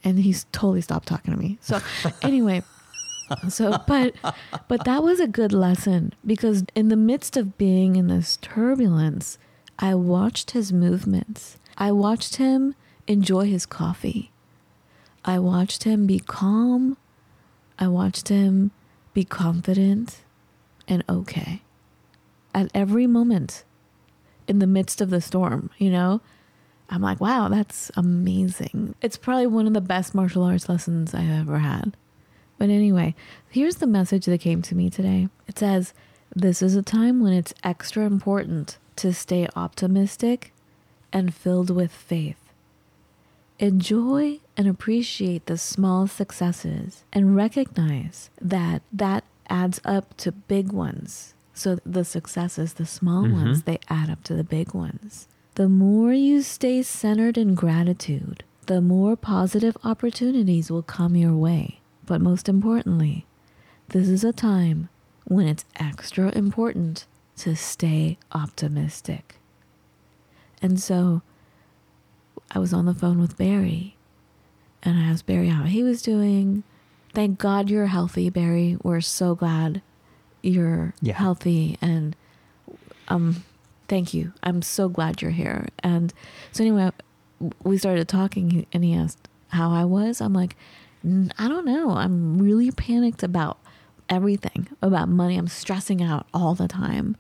And 0.04 0.20
he's 0.20 0.46
totally 0.52 0.80
stopped 0.80 1.08
talking 1.08 1.32
to 1.34 1.38
me. 1.40 1.58
So 1.60 1.80
anyway, 2.22 2.62
so 3.48 3.78
but 3.86 4.14
but 4.68 4.84
that 4.84 5.02
was 5.02 5.20
a 5.20 5.26
good 5.26 5.52
lesson 5.52 6.12
because 6.24 6.64
in 6.74 6.88
the 6.88 6.96
midst 6.96 7.36
of 7.36 7.58
being 7.58 7.96
in 7.96 8.08
this 8.08 8.38
turbulence, 8.38 9.38
I 9.78 9.94
watched 9.94 10.52
his 10.52 10.72
movements. 10.72 11.58
I 11.76 11.92
watched 11.92 12.36
him 12.36 12.74
enjoy 13.06 13.46
his 13.46 13.66
coffee. 13.66 14.30
I 15.24 15.38
watched 15.38 15.84
him 15.84 16.06
be 16.06 16.20
calm. 16.20 16.96
I 17.78 17.88
watched 17.88 18.28
him 18.28 18.70
be 19.12 19.24
confident 19.24 20.22
and 20.88 21.04
okay 21.08 21.62
at 22.54 22.70
every 22.74 23.06
moment 23.06 23.64
in 24.48 24.58
the 24.60 24.66
midst 24.66 25.00
of 25.00 25.10
the 25.10 25.20
storm, 25.20 25.70
you 25.78 25.90
know? 25.90 26.20
I'm 26.88 27.02
like, 27.02 27.20
wow, 27.20 27.48
that's 27.48 27.90
amazing. 27.96 28.94
It's 29.02 29.16
probably 29.16 29.46
one 29.46 29.66
of 29.66 29.74
the 29.74 29.80
best 29.80 30.14
martial 30.14 30.44
arts 30.44 30.68
lessons 30.68 31.14
I've 31.14 31.28
ever 31.28 31.58
had. 31.58 31.96
But 32.58 32.70
anyway, 32.70 33.14
here's 33.50 33.76
the 33.76 33.86
message 33.86 34.26
that 34.26 34.40
came 34.40 34.62
to 34.62 34.74
me 34.74 34.88
today. 34.90 35.28
It 35.46 35.58
says, 35.58 35.92
This 36.34 36.62
is 36.62 36.74
a 36.74 36.82
time 36.82 37.22
when 37.22 37.32
it's 37.32 37.54
extra 37.62 38.04
important 38.04 38.78
to 38.96 39.12
stay 39.12 39.46
optimistic 39.54 40.52
and 41.12 41.34
filled 41.34 41.70
with 41.70 41.92
faith. 41.92 42.38
Enjoy 43.58 44.38
and 44.56 44.68
appreciate 44.68 45.46
the 45.46 45.56
small 45.56 46.06
successes 46.06 47.04
and 47.12 47.34
recognize 47.36 48.30
that 48.40 48.82
that 48.92 49.24
adds 49.48 49.80
up 49.84 50.16
to 50.18 50.32
big 50.32 50.72
ones. 50.72 51.34
So 51.54 51.78
the 51.86 52.04
successes, 52.04 52.74
the 52.74 52.84
small 52.84 53.24
Mhm. 53.24 53.32
ones, 53.32 53.62
they 53.62 53.78
add 53.88 54.10
up 54.10 54.22
to 54.24 54.34
the 54.34 54.44
big 54.44 54.74
ones. 54.74 55.26
The 55.54 55.70
more 55.70 56.12
you 56.12 56.42
stay 56.42 56.82
centered 56.82 57.38
in 57.38 57.54
gratitude, 57.54 58.44
the 58.66 58.82
more 58.82 59.16
positive 59.16 59.76
opportunities 59.84 60.70
will 60.70 60.82
come 60.82 61.16
your 61.16 61.34
way. 61.34 61.80
But 62.06 62.20
most 62.20 62.48
importantly, 62.48 63.26
this 63.88 64.08
is 64.08 64.24
a 64.24 64.32
time 64.32 64.88
when 65.24 65.46
it's 65.48 65.64
extra 65.76 66.30
important 66.36 67.06
to 67.38 67.54
stay 67.56 68.16
optimistic. 68.32 69.36
And 70.62 70.80
so 70.80 71.22
I 72.52 72.58
was 72.58 72.72
on 72.72 72.86
the 72.86 72.94
phone 72.94 73.20
with 73.20 73.36
Barry 73.36 73.96
and 74.82 74.96
I 74.98 75.02
asked 75.02 75.26
Barry 75.26 75.48
how 75.48 75.64
he 75.64 75.82
was 75.82 76.00
doing. 76.00 76.62
Thank 77.12 77.38
God 77.38 77.68
you're 77.70 77.86
healthy, 77.86 78.30
Barry. 78.30 78.76
We're 78.82 79.00
so 79.00 79.34
glad 79.34 79.82
you're 80.42 80.94
Yeah. 81.02 81.14
healthy 81.14 81.76
and 81.80 82.14
um 83.08 83.42
thank 83.88 84.14
you. 84.14 84.32
I'm 84.42 84.62
so 84.62 84.88
glad 84.88 85.20
you're 85.22 85.30
here. 85.32 85.66
And 85.80 86.12
so 86.52 86.62
anyway, 86.64 86.90
we 87.62 87.78
started 87.78 88.08
talking 88.08 88.66
and 88.72 88.84
he 88.84 88.94
asked 88.94 89.28
how 89.48 89.70
I 89.70 89.84
was. 89.84 90.20
I'm 90.20 90.32
like, 90.32 90.56
"N- 90.56 90.56
I 91.38 91.48
don't 91.48 91.64
know. 91.64 91.90
I'm 91.90 92.38
really 92.38 92.70
panicked 92.70 93.22
about 93.22 93.58
everything, 94.08 94.68
about 94.82 95.08
money. 95.08 95.36
I'm 95.36 95.48
stressing 95.48 96.02
out 96.02 96.26
all 96.34 96.54
the 96.54 96.68
time. 96.68 97.16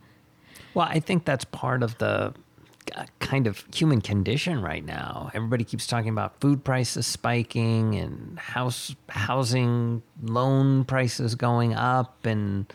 Well, 0.74 0.88
I 0.88 1.00
think 1.00 1.24
that's 1.24 1.44
part 1.44 1.82
of 1.82 1.96
the 1.98 2.34
uh, 2.94 3.04
kind 3.20 3.46
of 3.46 3.64
human 3.74 4.00
condition 4.00 4.60
right 4.60 4.84
now. 4.84 5.30
Everybody 5.34 5.64
keeps 5.64 5.86
talking 5.86 6.10
about 6.10 6.40
food 6.40 6.64
prices 6.64 7.06
spiking 7.06 7.94
and 7.94 8.38
house 8.38 8.94
housing 9.08 10.02
loan 10.22 10.84
prices 10.84 11.34
going 11.34 11.74
up 11.74 12.26
and 12.26 12.72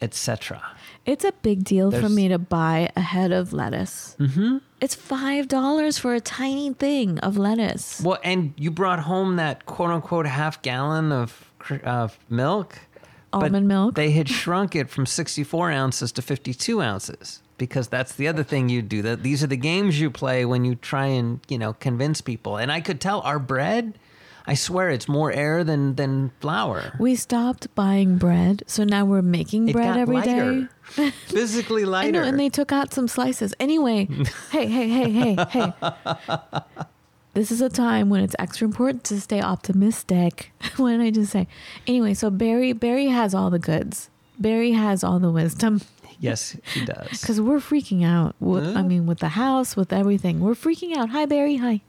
etc. 0.00 0.62
It's 1.06 1.24
a 1.24 1.32
big 1.42 1.64
deal 1.64 1.90
for 1.90 2.08
me 2.08 2.28
to 2.28 2.38
buy 2.38 2.90
a 2.96 3.00
head 3.00 3.32
of 3.32 3.52
lettuce. 3.52 4.16
Mm-hmm. 4.18 4.58
It's 4.82 4.96
five 4.96 5.46
dollars 5.46 5.96
for 5.96 6.12
a 6.12 6.20
tiny 6.20 6.72
thing 6.74 7.20
of 7.20 7.38
lettuce. 7.38 8.00
Well, 8.00 8.18
and 8.24 8.52
you 8.56 8.72
brought 8.72 8.98
home 8.98 9.36
that 9.36 9.64
quote 9.64 9.90
unquote 9.90 10.26
half 10.26 10.60
gallon 10.60 11.12
of 11.12 12.18
milk. 12.28 12.80
but 13.30 13.44
Almond 13.44 13.68
milk. 13.68 13.94
They 13.94 14.10
had 14.10 14.28
shrunk 14.28 14.74
it 14.74 14.90
from 14.90 15.06
64 15.06 15.70
ounces 15.70 16.10
to 16.10 16.20
52 16.20 16.82
ounces 16.82 17.42
because 17.58 17.86
that's 17.86 18.16
the 18.16 18.26
other 18.26 18.42
thing 18.42 18.68
you 18.68 18.82
do. 18.82 19.02
That 19.02 19.22
these 19.22 19.44
are 19.44 19.46
the 19.46 19.56
games 19.56 20.00
you 20.00 20.10
play 20.10 20.44
when 20.44 20.64
you 20.64 20.74
try 20.74 21.06
and 21.06 21.38
you 21.48 21.58
know 21.58 21.74
convince 21.74 22.20
people. 22.20 22.56
And 22.56 22.72
I 22.72 22.80
could 22.80 23.00
tell 23.00 23.20
our 23.20 23.38
bread. 23.38 23.96
I 24.46 24.54
swear 24.54 24.90
it's 24.90 25.08
more 25.08 25.30
air 25.32 25.64
than 25.64 25.94
than 25.94 26.30
flour. 26.40 26.96
We 26.98 27.14
stopped 27.14 27.72
buying 27.74 28.18
bread, 28.18 28.62
so 28.66 28.84
now 28.84 29.04
we're 29.04 29.22
making 29.22 29.68
It 29.68 29.72
bread 29.72 29.94
got 29.94 29.98
every 29.98 30.20
day. 30.22 30.68
lighter. 30.96 31.12
Physically 31.28 31.82
I 31.82 31.86
lighter. 31.86 32.12
know, 32.12 32.22
and 32.22 32.38
they 32.38 32.48
took 32.48 32.72
out 32.72 32.92
some 32.92 33.08
slices. 33.08 33.54
Anyway, 33.60 34.08
hey, 34.50 34.66
hey, 34.66 34.88
hey, 34.88 35.10
hey, 35.10 35.44
hey. 35.50 35.72
This 37.34 37.50
is 37.50 37.60
a 37.62 37.70
time 37.70 38.10
when 38.10 38.22
it's 38.22 38.36
extra 38.38 38.66
important 38.66 39.04
to 39.04 39.20
stay 39.20 39.40
optimistic. 39.40 40.52
what 40.76 40.90
did 40.90 41.00
I 41.00 41.10
just 41.10 41.32
say? 41.32 41.46
Anyway, 41.86 42.14
so 42.14 42.28
Barry 42.30 42.72
Barry 42.72 43.06
has 43.08 43.34
all 43.34 43.50
the 43.50 43.58
goods. 43.58 44.10
Barry 44.38 44.72
has 44.72 45.04
all 45.04 45.18
the 45.18 45.30
wisdom 45.30 45.80
yes, 46.22 46.56
he 46.72 46.84
does. 46.84 47.20
because 47.20 47.40
we're 47.40 47.58
freaking 47.58 48.04
out. 48.04 48.34
With, 48.40 48.76
I 48.76 48.82
mean, 48.82 49.06
with 49.06 49.18
the 49.18 49.30
house, 49.30 49.76
with 49.76 49.92
everything, 49.92 50.40
we're 50.40 50.54
freaking 50.54 50.96
out. 50.96 51.10
Hi, 51.10 51.26
Barry. 51.26 51.56
Hi. 51.56 51.80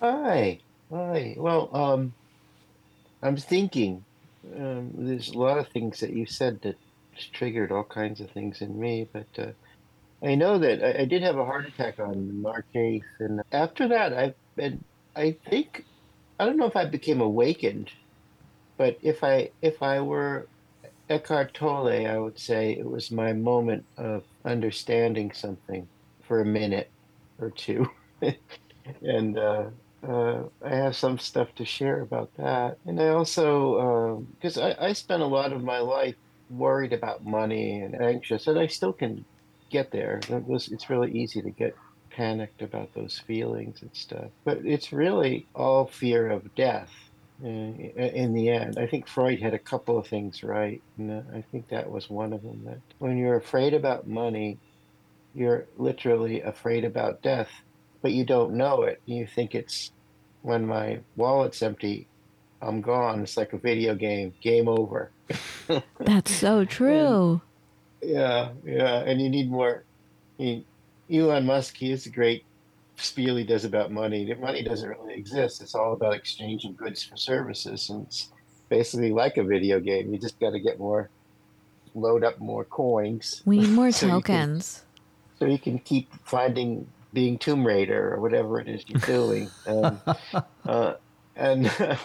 Hi, 0.00 0.58
hi. 0.90 1.34
Well, 1.38 1.70
um, 1.74 2.12
I'm 3.22 3.36
thinking. 3.36 4.04
Um, 4.56 4.92
there's 4.94 5.28
a 5.30 5.38
lot 5.38 5.58
of 5.58 5.68
things 5.68 6.00
that 6.00 6.12
you 6.12 6.26
said 6.26 6.60
that 6.62 6.76
triggered 7.34 7.72
all 7.72 7.84
kinds 7.84 8.20
of 8.20 8.30
things 8.30 8.62
in 8.62 8.78
me, 8.78 9.08
but 9.12 9.26
uh, 9.38 9.52
I 10.24 10.34
know 10.36 10.58
that 10.58 10.82
I, 10.82 11.02
I 11.02 11.04
did 11.04 11.22
have 11.22 11.36
a 11.36 11.44
heart 11.44 11.66
attack 11.66 11.98
on 11.98 12.40
March 12.40 12.66
8th, 12.74 13.02
and 13.20 13.40
after 13.52 13.88
that, 13.88 14.12
I've 14.12 14.34
been. 14.56 14.84
I 15.16 15.36
think 15.50 15.84
I 16.38 16.46
don't 16.46 16.56
know 16.56 16.66
if 16.66 16.76
I 16.76 16.84
became 16.84 17.20
awakened, 17.20 17.90
but 18.76 18.98
if 19.02 19.24
I 19.24 19.50
if 19.60 19.82
I 19.82 20.00
were 20.00 20.48
Eckhart 21.08 21.54
Tolle, 21.54 22.06
I 22.06 22.18
would 22.18 22.38
say 22.38 22.72
it 22.72 22.88
was 22.88 23.10
my 23.10 23.32
moment 23.32 23.84
of 23.96 24.22
understanding 24.44 25.32
something 25.32 25.88
for 26.22 26.40
a 26.40 26.46
minute 26.46 26.90
or 27.38 27.50
two. 27.50 27.86
and 29.02 29.38
uh, 29.38 29.70
uh, 30.06 30.42
I 30.64 30.70
have 30.70 30.96
some 30.96 31.18
stuff 31.18 31.54
to 31.56 31.64
share 31.64 32.00
about 32.02 32.30
that. 32.36 32.78
And 32.86 33.00
I 33.00 33.08
also, 33.08 34.24
because 34.34 34.58
I, 34.58 34.76
I 34.78 34.92
spent 34.92 35.22
a 35.22 35.26
lot 35.26 35.52
of 35.52 35.64
my 35.64 35.78
life 35.80 36.14
worried 36.50 36.92
about 36.92 37.24
money 37.24 37.80
and 37.80 38.00
anxious, 38.00 38.46
and 38.46 38.58
I 38.58 38.66
still 38.66 38.92
can 38.92 39.24
get 39.70 39.90
there. 39.90 40.20
It 40.28 40.46
was, 40.46 40.68
it's 40.68 40.88
really 40.88 41.12
easy 41.12 41.42
to 41.42 41.50
get 41.50 41.74
panicked 42.10 42.62
about 42.62 42.94
those 42.94 43.18
feelings 43.18 43.82
and 43.82 43.90
stuff. 43.92 44.30
But 44.44 44.58
it's 44.64 44.92
really 44.92 45.46
all 45.54 45.86
fear 45.86 46.30
of 46.30 46.54
death 46.54 46.90
uh, 47.44 47.48
in 47.48 48.34
the 48.34 48.50
end. 48.50 48.78
I 48.78 48.86
think 48.86 49.06
Freud 49.06 49.40
had 49.40 49.54
a 49.54 49.58
couple 49.58 49.98
of 49.98 50.06
things 50.06 50.42
right. 50.42 50.80
And 50.96 51.10
uh, 51.12 51.36
I 51.36 51.42
think 51.52 51.68
that 51.68 51.90
was 51.90 52.08
one 52.08 52.32
of 52.32 52.42
them 52.42 52.62
that 52.64 52.78
when 52.98 53.18
you're 53.18 53.36
afraid 53.36 53.74
about 53.74 54.08
money, 54.08 54.58
you're 55.34 55.66
literally 55.76 56.40
afraid 56.40 56.84
about 56.84 57.22
death, 57.22 57.50
but 58.02 58.12
you 58.12 58.24
don't 58.24 58.54
know 58.54 58.82
it. 58.82 59.00
You 59.06 59.26
think 59.26 59.54
it's 59.54 59.90
when 60.42 60.66
my 60.66 61.00
wallet's 61.16 61.62
empty, 61.62 62.06
I'm 62.62 62.80
gone. 62.80 63.22
It's 63.22 63.36
like 63.36 63.52
a 63.52 63.58
video 63.58 63.94
game, 63.94 64.34
game 64.40 64.68
over. 64.68 65.10
That's 66.00 66.34
so 66.34 66.64
true. 66.64 67.40
Yeah, 68.02 68.50
yeah, 68.64 68.98
and 69.06 69.20
you 69.20 69.28
need 69.28 69.50
more. 69.50 69.84
He, 70.38 70.64
Elon 71.12 71.46
Musk, 71.46 71.76
he 71.76 71.90
is 71.90 72.06
a 72.06 72.10
great 72.10 72.44
spiel 72.96 73.36
he 73.36 73.44
does 73.44 73.64
about 73.64 73.90
money. 73.90 74.24
That 74.26 74.40
money 74.40 74.62
doesn't 74.62 74.88
really 74.88 75.14
exist. 75.14 75.60
It's 75.62 75.74
all 75.74 75.92
about 75.92 76.14
exchanging 76.14 76.74
goods 76.74 77.02
for 77.02 77.16
services, 77.16 77.90
and 77.90 78.06
it's 78.06 78.28
basically 78.68 79.10
like 79.10 79.36
a 79.36 79.42
video 79.44 79.80
game. 79.80 80.12
You 80.12 80.18
just 80.18 80.38
got 80.38 80.50
to 80.50 80.60
get 80.60 80.78
more, 80.78 81.10
load 81.94 82.22
up 82.22 82.38
more 82.38 82.64
coins, 82.64 83.42
We 83.44 83.58
need 83.58 83.70
more 83.70 83.90
So 83.92 84.06
you 84.06 84.12
can- 84.22 84.22
tokens. 84.22 84.84
so 85.38 85.46
you 85.46 85.58
can 85.58 85.78
keep 85.80 86.08
finding 86.24 86.86
being 87.12 87.38
Tomb 87.38 87.66
Raider 87.66 88.14
or 88.14 88.20
whatever 88.20 88.60
it 88.60 88.68
is 88.68 88.84
you're 88.86 89.00
doing. 89.00 89.50
Um, 89.66 90.00
uh, 90.66 90.94
and 91.38 91.70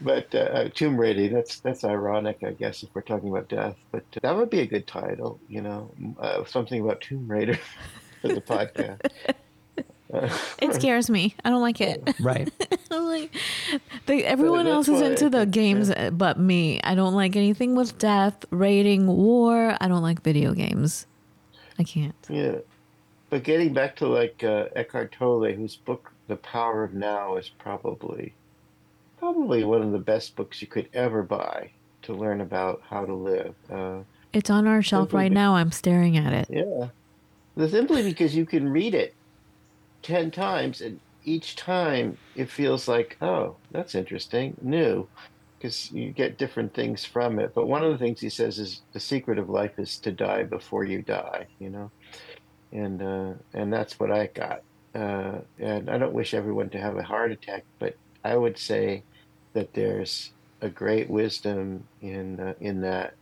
but 0.00 0.34
uh, 0.34 0.68
tomb 0.70 0.96
Raider, 0.96 1.28
that's 1.28 1.60
that's 1.60 1.84
ironic 1.84 2.38
i 2.42 2.50
guess 2.50 2.82
if 2.82 2.88
we're 2.94 3.02
talking 3.02 3.28
about 3.28 3.48
death 3.48 3.76
but 3.92 4.04
uh, 4.16 4.20
that 4.22 4.36
would 4.36 4.50
be 4.50 4.60
a 4.60 4.66
good 4.66 4.86
title 4.86 5.38
you 5.48 5.60
know 5.60 5.90
uh, 6.18 6.44
something 6.44 6.80
about 6.80 7.00
tomb 7.00 7.28
raider 7.28 7.58
for 8.22 8.28
the 8.28 8.40
podcast. 8.40 9.00
It 10.60 10.74
scares 10.74 11.08
me. 11.08 11.34
I 11.42 11.48
don't 11.48 11.62
like 11.62 11.80
it. 11.80 12.16
Right. 12.20 12.50
Like 12.90 13.34
the, 14.04 14.26
everyone 14.26 14.66
else 14.66 14.86
is 14.86 15.00
into 15.00 15.30
the 15.30 15.40
think, 15.40 15.52
games 15.52 15.90
uh, 15.90 16.10
but 16.12 16.38
me. 16.38 16.80
I 16.84 16.94
don't 16.94 17.14
like 17.14 17.34
anything 17.34 17.74
with 17.74 17.98
death 17.98 18.44
raiding 18.50 19.06
war. 19.06 19.74
I 19.80 19.88
don't 19.88 20.02
like 20.02 20.22
video 20.22 20.52
games. 20.52 21.06
I 21.78 21.84
can't. 21.84 22.14
Yeah 22.28 22.58
but 23.32 23.44
getting 23.44 23.72
back 23.72 23.96
to 23.96 24.06
like 24.06 24.44
uh, 24.44 24.66
eckhart 24.76 25.10
tolle 25.10 25.50
whose 25.52 25.76
book 25.76 26.12
the 26.28 26.36
power 26.36 26.84
of 26.84 26.92
now 26.92 27.36
is 27.36 27.48
probably 27.58 28.34
probably 29.18 29.64
one 29.64 29.80
of 29.82 29.90
the 29.90 29.98
best 29.98 30.36
books 30.36 30.60
you 30.60 30.68
could 30.68 30.88
ever 30.92 31.22
buy 31.22 31.70
to 32.02 32.12
learn 32.12 32.42
about 32.42 32.82
how 32.88 33.04
to 33.06 33.14
live 33.14 33.54
uh, 33.72 34.00
it's 34.34 34.50
on 34.50 34.66
our 34.66 34.82
shelf 34.82 35.14
right 35.14 35.30
be- 35.30 35.34
now 35.34 35.54
i'm 35.56 35.72
staring 35.72 36.16
at 36.16 36.32
it 36.32 36.46
Yeah. 36.50 36.88
The- 37.56 37.68
Simply 37.68 38.02
because 38.02 38.36
you 38.36 38.44
can 38.46 38.68
read 38.68 38.94
it 38.94 39.14
10 40.02 40.30
times, 40.30 40.80
and 40.80 41.00
each 41.24 41.56
time 41.56 42.18
it 42.34 42.50
feels 42.50 42.88
like, 42.88 43.16
oh, 43.20 43.56
that's 43.70 43.94
interesting, 43.94 44.56
new, 44.60 45.08
because 45.58 45.90
you 45.92 46.12
get 46.12 46.38
different 46.38 46.74
things 46.74 47.04
from 47.04 47.38
it. 47.38 47.52
But 47.54 47.68
one 47.68 47.84
of 47.84 47.92
the 47.92 47.98
things 47.98 48.20
he 48.20 48.30
says 48.30 48.58
is 48.58 48.82
the 48.92 49.00
secret 49.00 49.38
of 49.38 49.48
life 49.48 49.78
is 49.78 49.98
to 50.00 50.12
die 50.12 50.42
before 50.42 50.84
you 50.84 51.02
die, 51.02 51.46
you 51.58 51.70
know? 51.70 51.90
And, 52.72 53.02
uh, 53.02 53.32
and 53.54 53.72
that's 53.72 54.00
what 54.00 54.10
I 54.10 54.26
got. 54.28 54.62
Uh, 54.94 55.38
and 55.58 55.90
I 55.90 55.98
don't 55.98 56.12
wish 56.12 56.34
everyone 56.34 56.70
to 56.70 56.80
have 56.80 56.96
a 56.96 57.02
heart 57.02 57.32
attack, 57.32 57.64
but 57.78 57.96
I 58.24 58.36
would 58.36 58.58
say 58.58 59.02
that 59.52 59.74
there's 59.74 60.32
a 60.60 60.68
great 60.68 61.10
wisdom 61.10 61.84
in, 62.00 62.40
uh, 62.40 62.54
in 62.60 62.80
that, 62.82 63.14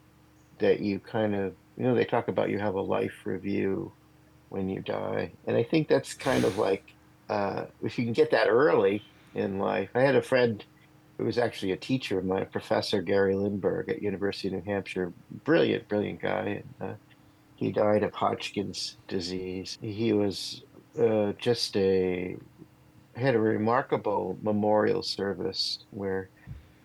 that 0.58 0.80
you 0.80 0.98
kind 1.00 1.34
of, 1.34 1.54
you 1.76 1.84
know, 1.84 1.94
they 1.94 2.04
talk 2.04 2.28
about 2.28 2.50
you 2.50 2.58
have 2.58 2.74
a 2.74 2.80
life 2.80 3.22
review 3.24 3.92
when 4.50 4.68
you 4.68 4.80
die. 4.80 5.32
And 5.46 5.56
I 5.56 5.62
think 5.62 5.88
that's 5.88 6.14
kind 6.14 6.44
of 6.44 6.58
like 6.58 6.94
uh, 7.30 7.66
if 7.82 7.98
you 7.98 8.04
can 8.04 8.12
get 8.12 8.32
that 8.32 8.48
early 8.48 9.02
in 9.34 9.58
life. 9.58 9.88
I 9.94 10.00
had 10.00 10.16
a 10.16 10.22
friend 10.22 10.62
who 11.16 11.24
was 11.24 11.38
actually 11.38 11.72
a 11.72 11.76
teacher 11.76 12.18
of 12.18 12.24
mine, 12.24 12.46
Professor 12.50 13.00
Gary 13.00 13.34
Lindberg 13.34 13.88
at 13.88 14.02
University 14.02 14.48
of 14.48 14.54
New 14.54 14.72
Hampshire. 14.72 15.12
Brilliant, 15.44 15.88
brilliant 15.88 16.20
guy. 16.20 16.62
And, 16.80 16.90
uh, 16.90 16.94
he 17.60 17.70
died 17.70 18.02
of 18.02 18.14
Hodgkin's 18.14 18.96
disease. 19.06 19.76
He 19.82 20.14
was 20.14 20.62
uh, 20.98 21.32
just 21.38 21.76
a 21.76 22.36
had 23.14 23.34
a 23.34 23.38
remarkable 23.38 24.38
memorial 24.40 25.02
service 25.02 25.80
where 25.90 26.30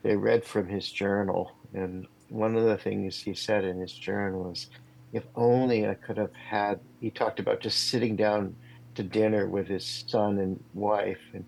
they 0.03 0.17
read 0.17 0.43
from 0.43 0.67
his 0.67 0.91
journal, 0.91 1.53
and 1.73 2.05
one 2.27 2.57
of 2.57 2.65
the 2.65 2.77
things 2.77 3.21
he 3.21 3.33
said 3.33 3.63
in 3.63 3.79
his 3.79 3.93
journal 3.93 4.49
was, 4.49 4.69
"If 5.13 5.23
only 5.35 5.87
I 5.87 5.93
could 5.93 6.17
have 6.17 6.33
had." 6.33 6.81
He 6.99 7.09
talked 7.09 7.39
about 7.39 7.61
just 7.61 7.89
sitting 7.89 8.17
down 8.17 8.53
to 8.95 9.03
dinner 9.03 9.47
with 9.47 9.67
his 9.67 10.03
son 10.07 10.39
and 10.39 10.61
wife, 10.73 11.23
and 11.33 11.45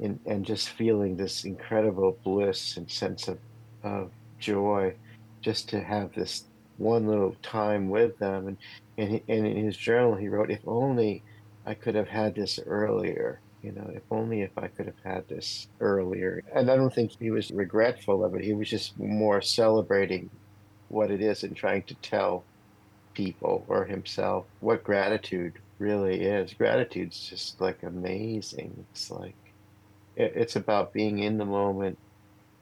and, 0.00 0.20
and 0.26 0.44
just 0.44 0.68
feeling 0.68 1.16
this 1.16 1.44
incredible 1.44 2.18
bliss 2.22 2.76
and 2.76 2.90
sense 2.90 3.26
of, 3.26 3.38
of 3.82 4.10
joy, 4.38 4.94
just 5.40 5.70
to 5.70 5.82
have 5.82 6.12
this 6.14 6.44
one 6.78 7.06
little 7.06 7.36
time 7.42 7.88
with 7.88 8.18
them. 8.18 8.48
And 8.48 8.56
and, 8.98 9.10
he, 9.10 9.22
and 9.28 9.46
in 9.46 9.64
his 9.64 9.76
journal, 9.76 10.14
he 10.16 10.28
wrote, 10.28 10.50
"If 10.50 10.66
only 10.66 11.22
I 11.64 11.74
could 11.74 11.94
have 11.94 12.08
had 12.08 12.34
this 12.34 12.58
earlier." 12.66 13.40
You 13.62 13.72
know, 13.72 13.90
if 13.92 14.02
only 14.12 14.42
if 14.42 14.56
I 14.56 14.68
could 14.68 14.86
have 14.86 15.00
had 15.02 15.26
this 15.28 15.66
earlier. 15.80 16.44
And 16.54 16.70
I 16.70 16.76
don't 16.76 16.94
think 16.94 17.12
he 17.18 17.32
was 17.32 17.50
regretful 17.50 18.24
of 18.24 18.34
it. 18.36 18.44
He 18.44 18.52
was 18.52 18.70
just 18.70 18.96
more 18.96 19.42
celebrating 19.42 20.30
what 20.88 21.10
it 21.10 21.20
is 21.20 21.42
and 21.42 21.56
trying 21.56 21.82
to 21.84 21.94
tell 21.96 22.44
people 23.14 23.64
or 23.66 23.84
himself 23.84 24.46
what 24.60 24.84
gratitude 24.84 25.54
really 25.78 26.22
is. 26.22 26.54
Gratitude's 26.54 27.28
just 27.28 27.60
like 27.60 27.82
amazing. 27.82 28.86
It's 28.92 29.10
like 29.10 29.34
it, 30.14 30.32
it's 30.36 30.56
about 30.56 30.92
being 30.92 31.18
in 31.18 31.38
the 31.38 31.44
moment. 31.44 31.98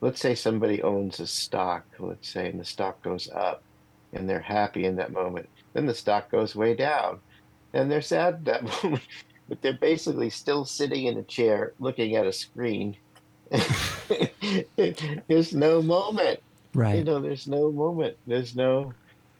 Let's 0.01 0.21
say 0.21 0.35
somebody 0.35 0.81
owns 0.81 1.19
a 1.19 1.27
stock, 1.27 1.85
let's 1.99 2.29
say, 2.29 2.49
and 2.49 2.59
the 2.59 2.65
stock 2.65 3.01
goes 3.03 3.29
up 3.29 3.64
and 4.15 4.29
they're 4.29 4.39
happy 4.39 4.85
in 4.85 4.95
that 4.95 5.11
moment. 5.11 5.47
Then 5.73 5.85
the 5.85 5.93
stock 5.93 6.31
goes 6.31 6.55
way 6.55 6.73
down 6.73 7.19
and 7.73 7.91
they're 7.91 8.01
sad 8.01 8.45
that 8.45 8.63
moment. 8.83 9.03
But 9.47 9.61
they're 9.61 9.73
basically 9.73 10.31
still 10.31 10.65
sitting 10.65 11.05
in 11.05 11.17
a 11.17 11.23
chair 11.23 11.73
looking 11.79 12.15
at 12.15 12.25
a 12.25 12.33
screen. 12.33 12.97
There's 15.27 15.53
no 15.53 15.81
moment. 15.83 16.39
Right. 16.73 16.97
You 16.97 17.03
know, 17.03 17.21
there's 17.21 17.47
no 17.47 17.71
moment. 17.71 18.17
There's 18.27 18.53
no, 18.53 18.93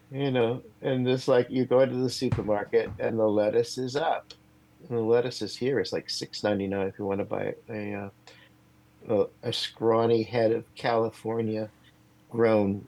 you 0.09 0.31
know, 0.31 0.61
and 0.81 1.05
it's 1.05 1.27
like 1.27 1.49
you 1.49 1.65
go 1.65 1.81
into 1.81 1.97
the 1.97 2.09
supermarket 2.09 2.89
and 2.97 3.19
the 3.19 3.27
lettuce 3.27 3.77
is 3.77 3.97
up. 3.97 4.33
And 4.87 4.97
the 4.97 5.01
lettuce 5.01 5.41
is 5.41 5.57
here. 5.57 5.79
It's 5.79 5.91
like 5.91 6.09
six 6.09 6.43
ninety 6.43 6.67
nine 6.67 6.87
if 6.87 6.97
you 6.97 7.05
want 7.05 7.19
to 7.19 7.25
buy 7.25 7.55
a 7.69 7.93
uh, 7.93 8.09
a, 9.09 9.25
a 9.43 9.51
scrawny 9.51 10.23
head 10.23 10.51
of 10.51 10.63
California 10.75 11.69
grown 12.29 12.85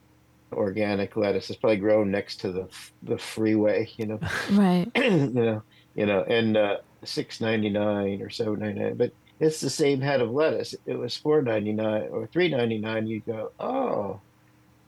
organic 0.53 1.15
lettuce. 1.15 1.49
It's 1.49 1.59
probably 1.59 1.77
grown 1.77 2.11
next 2.11 2.39
to 2.41 2.51
the 2.51 2.67
the 3.03 3.17
freeway, 3.17 3.89
you 3.97 4.07
know. 4.07 4.19
right 4.51 4.89
you 4.95 5.29
know, 5.29 5.63
you 5.95 6.05
know, 6.05 6.23
and 6.23 6.57
uh, 6.57 6.77
six 7.03 7.41
ninety 7.41 7.69
nine 7.69 8.21
or 8.21 8.29
seven 8.29 8.59
ninety 8.59 8.79
nine, 8.79 8.95
but 8.95 9.11
it's 9.39 9.59
the 9.59 9.69
same 9.69 10.01
head 10.01 10.21
of 10.21 10.31
lettuce. 10.31 10.73
It 10.85 10.95
was 10.95 11.15
four 11.15 11.41
ninety 11.41 11.73
nine 11.73 12.07
or 12.11 12.27
three 12.27 12.49
ninety 12.49 12.77
nine. 12.77 13.07
You 13.07 13.21
go, 13.21 13.51
oh, 13.59 14.19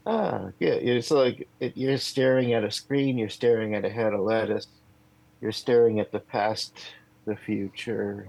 ah, 0.06 0.50
yeah. 0.60 0.74
It's 0.74 1.12
like 1.12 1.48
it, 1.60 1.78
you're 1.78 1.98
staring 1.98 2.54
at 2.54 2.64
a 2.64 2.72
screen. 2.72 3.18
You're 3.18 3.30
staring 3.30 3.76
at 3.76 3.86
a 3.86 3.90
head 3.90 4.14
of 4.14 4.22
lettuce. 4.22 4.68
You're 5.42 5.52
staring 5.52 6.00
at 6.00 6.12
the 6.12 6.20
past, 6.20 6.74
the 7.26 7.36
future, 7.36 8.28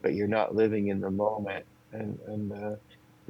but 0.00 0.14
you're 0.14 0.28
not 0.28 0.54
living 0.54 0.88
in 0.88 1.00
the 1.00 1.10
moment. 1.10 1.64
And 1.92 2.18
and 2.26 2.52
uh, 2.52 2.76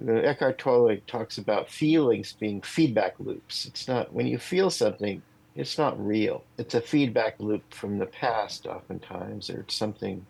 the 0.07 0.27
Eckhart 0.27 0.59
Tolle 0.59 0.97
talks 1.07 1.39
about 1.39 1.71
feelings 1.71 2.33
being 2.33 2.61
feedback 2.63 3.15
loops. 3.19 3.67
It's 3.67 3.87
not 3.89 4.13
when 4.13 4.27
you 4.27 4.39
feel 4.39 4.71
something 4.71 5.23
it's 5.55 5.77
not 5.77 6.03
real. 6.05 6.45
It's 6.57 6.75
a 6.75 6.81
feedback 6.81 7.39
loop 7.39 7.75
from 7.75 7.99
the 7.99 8.07
past, 8.07 8.67
oftentimes, 8.67 9.51
or 9.51 9.61
it's 9.61 9.75
something. 9.75 10.25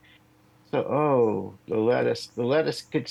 So, 0.71 0.81
oh, 0.81 1.55
the 1.69 1.77
lettuce, 1.79 2.29
the 2.29 2.45
lettuce 2.45 2.83
could 2.83 3.11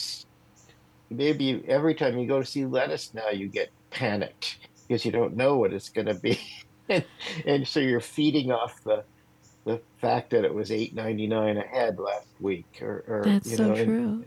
maybe 1.09 1.63
every 1.67 1.95
time 1.95 2.17
you 2.17 2.27
go 2.27 2.39
to 2.39 2.45
see 2.45 2.65
lettuce 2.65 3.13
now, 3.13 3.29
you 3.29 3.47
get 3.47 3.69
panicked 3.91 4.57
because 4.87 5.05
you 5.05 5.11
don't 5.11 5.37
know 5.37 5.57
what 5.57 5.73
it's 5.73 5.89
going 5.89 6.07
to 6.07 6.15
be, 6.15 6.39
and, 6.89 7.05
and 7.45 7.67
so 7.67 7.79
you're 7.79 7.99
feeding 8.01 8.51
off 8.51 8.83
the 8.83 9.03
the 9.63 9.79
fact 9.99 10.31
that 10.31 10.43
it 10.43 10.53
was 10.53 10.71
eight 10.71 10.95
ninety 10.95 11.27
nine 11.27 11.57
a 11.57 11.61
head 11.61 11.99
last 11.99 12.27
week, 12.39 12.79
or, 12.81 13.03
or 13.07 13.21
That's 13.25 13.51
you 13.51 13.57
so 13.57 13.67
know, 13.67 13.73
and- 13.75 13.85
true. 13.85 14.25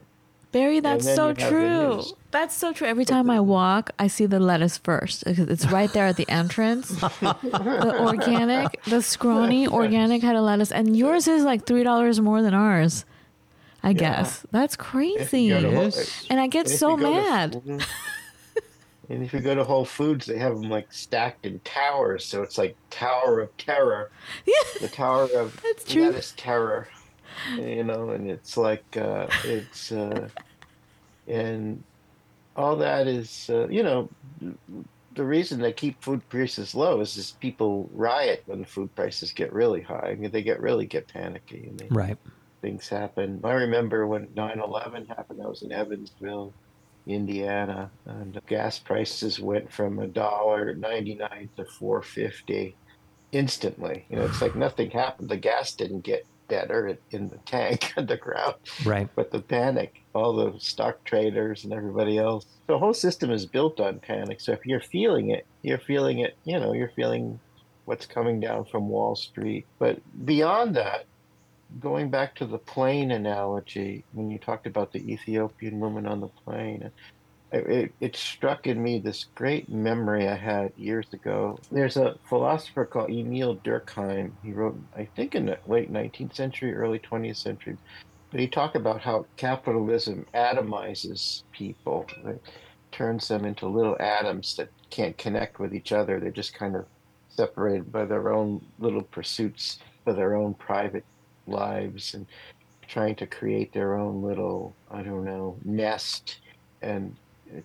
Barry, 0.55 0.79
that's 0.81 1.05
so 1.05 1.11
you 1.15 1.29
have 1.29 1.37
the 1.37 1.49
true. 1.51 2.03
That's 2.31 2.55
so 2.57 2.73
true. 2.73 2.87
Every 2.87 3.05
time 3.05 3.29
I 3.29 3.41
walk, 3.41 3.91
I 3.99 4.07
see 4.07 4.25
the 4.27 4.39
lettuce 4.39 4.79
first 4.79 5.25
because 5.25 5.49
it's 5.49 5.67
right 5.67 5.93
there 5.93 6.07
at 6.07 6.17
the 6.17 6.29
entrance. 6.31 6.89
the 7.01 7.97
organic, 8.01 8.83
the 8.85 9.03
scrawny 9.03 9.67
organic 9.67 10.23
head 10.23 10.37
of 10.37 10.45
lettuce, 10.45 10.71
and 10.71 10.97
yours 10.97 11.27
is 11.27 11.43
like 11.45 11.67
three 11.67 11.83
dollars 11.83 12.21
more 12.21 12.41
than 12.41 12.55
ours. 12.55 13.05
I 13.83 13.93
guess 13.95 14.47
that's 14.53 14.77
crazy, 14.77 15.49
to 15.51 15.61
Whole- 15.61 15.71
Yes. 15.85 16.25
and 16.31 16.39
I 16.41 16.47
get 16.47 16.67
And 16.69 16.79
so 16.79 16.91
you 16.97 16.97
to- 17.05 17.11
mad. 17.11 17.63
And 19.11 19.23
if 19.23 19.35
you 19.35 19.41
go 19.41 19.55
to 19.55 19.65
Whole 19.65 19.85
Foods, 19.85 20.25
they 20.25 20.39
have 20.39 20.55
them 20.59 20.71
like 20.71 20.91
stacked 20.91 21.45
in 21.45 21.59
towers, 21.61 22.25
so 22.25 22.43
it's 22.43 22.57
like 22.57 22.75
Tower 22.89 23.41
of 23.41 23.55
Terror, 23.59 24.11
Yeah, 24.47 24.55
the 24.81 24.89
Tower 24.89 25.25
of 25.37 25.61
That's 25.63 25.85
true. 25.85 26.07
Lettuce 26.07 26.33
Terror, 26.39 26.89
you 27.43 27.85
know, 27.85 28.11
and 28.11 28.31
it's 28.31 28.57
like 28.57 28.85
uh, 28.97 29.29
it's 29.43 29.93
uh, 29.93 30.29
and 31.27 31.85
all 32.57 32.77
that 32.79 33.07
is 33.09 33.47
uh, 33.51 33.69
you 33.69 33.83
know 33.83 34.11
the 35.13 35.25
reason 35.25 35.61
they 35.61 35.73
keep 35.73 36.03
food 36.03 36.29
prices 36.29 36.75
low 36.75 37.01
is 37.01 37.15
just 37.15 37.41
people 37.41 37.89
riot 37.93 38.43
when 38.47 38.65
food 38.65 38.95
prices 38.95 39.33
get 39.33 39.53
really 39.53 39.83
high. 39.83 40.11
I 40.13 40.15
mean, 40.17 40.31
they 40.33 40.43
get 40.43 40.61
really 40.61 40.87
get 40.87 41.09
panicky 41.09 41.67
and 41.69 41.79
they 41.79 41.91
Right. 41.91 42.19
things 42.63 42.89
happen. 42.89 43.41
I 43.45 43.53
remember 43.53 44.07
when 44.07 44.35
9/11 44.35 45.07
happened. 45.09 45.41
I 45.45 45.49
was 45.49 45.63
in 45.63 45.73
Evansville, 45.73 46.55
Indiana, 47.07 47.93
and 48.07 48.35
the 48.35 48.41
gas 48.49 48.79
prices 48.81 49.41
went 49.41 49.73
from 49.73 49.99
a 49.99 50.09
dollar 50.09 50.75
99 50.75 51.51
to 51.57 51.65
450 51.79 52.79
instantly. 53.33 54.07
You 54.11 54.17
know, 54.19 54.25
it's 54.27 54.43
like 54.43 54.57
nothing 54.57 54.91
happened. 54.91 55.31
The 55.31 55.37
gas 55.37 55.75
didn't 55.77 56.05
get 56.05 56.23
better 56.49 56.99
in- 57.11 57.29
the 57.29 57.39
tank 57.47 57.93
underground, 57.97 58.55
Right. 58.85 59.09
but 59.15 59.31
the 59.31 59.41
panic, 59.41 60.03
all 60.15 60.33
the 60.35 60.59
stock 60.61 61.05
traders 61.05 61.65
and 61.65 61.73
everybody 61.73 62.19
else. 62.19 62.47
The 62.67 62.79
whole 62.79 62.95
system 62.95 63.31
is 63.31 63.47
built 63.47 63.81
on 63.81 64.01
panic. 64.01 64.41
So 64.41 64.53
if 64.53 64.65
you're 64.65 64.81
feeling 64.81 65.31
it, 65.31 65.47
you're 65.63 65.79
feeling 65.79 66.19
it. 66.21 66.37
You 66.45 66.59
know, 66.61 66.73
you're 66.73 66.93
feeling 66.97 67.41
what's 67.85 68.07
coming 68.07 68.41
down 68.41 68.65
from 68.67 68.89
Wall 68.89 69.17
Street. 69.17 69.67
But 69.79 70.01
beyond 70.25 70.77
that, 70.77 71.05
going 71.81 72.11
back 72.11 72.35
to 72.37 72.47
the 72.47 72.59
plane 72.59 73.11
analogy, 73.11 74.05
when 74.13 74.31
you 74.31 74.39
talked 74.39 74.67
about 74.67 74.93
the 74.93 75.13
Ethiopian 75.13 75.81
woman 75.81 76.07
on 76.07 76.21
the 76.21 76.29
plane, 76.29 76.91
it, 77.55 77.95
it, 78.01 78.17
struck 78.17 78.67
in 78.67 78.83
me 78.83 78.99
this 78.99 79.27
great 79.35 79.69
memory 79.69 80.29
I 80.29 80.35
had 80.35 80.73
years 80.77 81.13
ago. 81.13 81.59
There's 81.71 81.97
a 81.97 82.17
philosopher 82.29 82.85
called 82.85 83.11
Émile 83.11 83.63
Durkheim. 83.63 84.33
He 84.43 84.53
wrote, 84.53 84.79
I 84.97 85.05
think, 85.17 85.35
in 85.35 85.47
the 85.47 85.59
late 85.67 85.93
19th 85.93 86.35
century, 86.35 86.75
early 86.75 86.99
20th 86.99 87.37
century. 87.37 87.77
But 88.31 88.41
he 88.41 88.49
talked 88.49 88.77
about 88.77 89.01
how 89.01 89.27
capitalism 89.37 90.27
atomizes 90.35 91.45
people, 91.53 92.07
turns 92.91 93.29
them 93.29 93.45
into 93.45 93.67
little 93.69 93.97
atoms 94.01 94.57
that 94.57 94.71
can't 94.91 95.17
connect 95.17 95.61
with 95.61 95.75
each 95.75 95.93
other. 95.93 96.19
They're 96.19 96.31
just 96.31 96.55
kind 96.55 96.75
of 96.75 96.87
separated 97.29 97.93
by 97.93 98.05
their 98.05 98.33
own 98.33 98.65
little 98.79 99.03
pursuits, 99.03 99.79
for 100.03 100.13
their 100.13 100.35
own 100.35 100.55
private 100.55 101.05
lives, 101.47 102.15
and 102.15 102.27
trying 102.89 103.15
to 103.17 103.27
create 103.27 103.73
their 103.73 103.95
own 103.95 104.23
little, 104.23 104.75
I 104.91 105.03
don't 105.03 105.25
know, 105.25 105.57
nest 105.65 106.41
and 106.83 107.17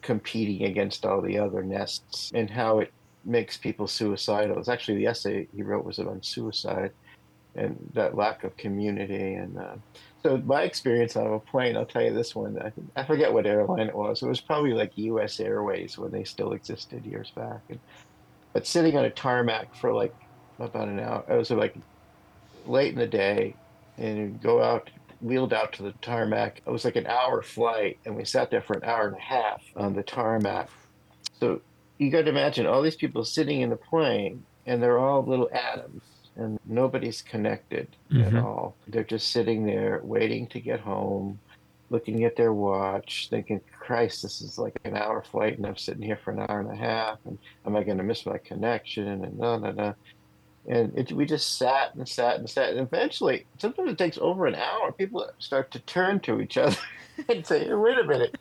competing 0.01 0.67
against 0.67 1.05
all 1.05 1.21
the 1.21 1.37
other 1.37 1.63
nests 1.63 2.31
and 2.33 2.49
how 2.49 2.79
it 2.79 2.91
makes 3.25 3.57
people 3.57 3.87
suicidal. 3.87 4.57
It's 4.57 4.69
actually 4.69 4.97
the 4.97 5.07
essay 5.07 5.47
he 5.55 5.63
wrote 5.63 5.85
was 5.85 5.99
on 5.99 6.21
suicide 6.23 6.91
and 7.55 7.77
that 7.93 8.15
lack 8.15 8.43
of 8.43 8.55
community. 8.57 9.33
And 9.33 9.57
uh, 9.57 9.75
so 10.23 10.37
my 10.37 10.63
experience 10.63 11.15
on 11.15 11.33
a 11.33 11.39
plane, 11.39 11.75
I'll 11.75 11.85
tell 11.85 12.03
you 12.03 12.13
this 12.13 12.35
one. 12.35 12.59
I, 12.61 12.71
I 13.01 13.05
forget 13.05 13.33
what 13.33 13.45
airline 13.45 13.87
it 13.87 13.95
was. 13.95 14.21
It 14.21 14.27
was 14.27 14.39
probably 14.39 14.73
like 14.73 14.97
U.S. 14.97 15.39
Airways 15.39 15.97
when 15.97 16.11
they 16.11 16.23
still 16.23 16.53
existed 16.53 17.05
years 17.05 17.31
back. 17.35 17.61
And, 17.69 17.79
but 18.53 18.65
sitting 18.65 18.97
on 18.97 19.05
a 19.05 19.09
tarmac 19.09 19.75
for 19.75 19.93
like 19.93 20.15
about 20.59 20.87
an 20.87 20.99
hour, 20.99 21.23
it 21.29 21.35
was 21.35 21.51
like 21.51 21.75
late 22.65 22.93
in 22.93 22.99
the 22.99 23.07
day, 23.07 23.55
and 23.97 24.41
go 24.41 24.61
out 24.61 24.89
wheeled 25.21 25.53
out 25.53 25.73
to 25.73 25.83
the 25.83 25.93
tarmac. 26.01 26.61
It 26.65 26.69
was 26.69 26.85
like 26.85 26.95
an 26.95 27.07
hour 27.07 27.41
flight, 27.41 27.99
and 28.05 28.15
we 28.15 28.25
sat 28.25 28.51
there 28.51 28.61
for 28.61 28.75
an 28.75 28.83
hour 28.83 29.07
and 29.07 29.17
a 29.17 29.21
half 29.21 29.63
on 29.75 29.93
the 29.93 30.03
tarmac. 30.03 30.69
So 31.39 31.61
you 31.97 32.09
got 32.09 32.23
to 32.23 32.29
imagine 32.29 32.65
all 32.65 32.81
these 32.81 32.95
people 32.95 33.23
sitting 33.25 33.61
in 33.61 33.69
the 33.69 33.75
plane, 33.75 34.43
and 34.65 34.81
they're 34.81 34.97
all 34.97 35.23
little 35.23 35.49
atoms, 35.51 36.03
and 36.35 36.59
nobody's 36.65 37.21
connected 37.21 37.87
mm-hmm. 38.11 38.37
at 38.37 38.43
all. 38.43 38.75
They're 38.87 39.03
just 39.03 39.31
sitting 39.31 39.65
there 39.65 40.01
waiting 40.03 40.47
to 40.47 40.59
get 40.59 40.79
home, 40.79 41.39
looking 41.89 42.23
at 42.23 42.35
their 42.35 42.53
watch, 42.53 43.27
thinking, 43.29 43.61
Christ, 43.79 44.21
this 44.21 44.41
is 44.41 44.57
like 44.57 44.79
an 44.85 44.95
hour 44.95 45.21
flight, 45.21 45.57
and 45.57 45.65
I'm 45.65 45.77
sitting 45.77 46.03
here 46.03 46.19
for 46.23 46.31
an 46.31 46.45
hour 46.47 46.59
and 46.59 46.71
a 46.71 46.75
half, 46.75 47.17
and 47.25 47.37
am 47.65 47.75
I 47.75 47.83
going 47.83 47.97
to 47.97 48.03
miss 48.03 48.25
my 48.25 48.37
connection? 48.37 49.23
And 49.23 49.37
no, 49.37 49.57
no, 49.57 49.71
no 49.71 49.95
and 50.67 50.97
it, 50.97 51.11
we 51.11 51.25
just 51.25 51.57
sat 51.57 51.95
and 51.95 52.07
sat 52.07 52.37
and 52.37 52.49
sat. 52.49 52.71
And 52.71 52.79
eventually 52.79 53.45
sometimes 53.57 53.91
it 53.91 53.97
takes 53.97 54.17
over 54.17 54.45
an 54.45 54.55
hour 54.55 54.91
people 54.91 55.27
start 55.39 55.71
to 55.71 55.79
turn 55.79 56.19
to 56.21 56.41
each 56.41 56.57
other 56.57 56.77
and 57.29 57.45
say 57.45 57.65
hey, 57.65 57.73
wait 57.73 57.97
a 57.97 58.03
minute. 58.03 58.37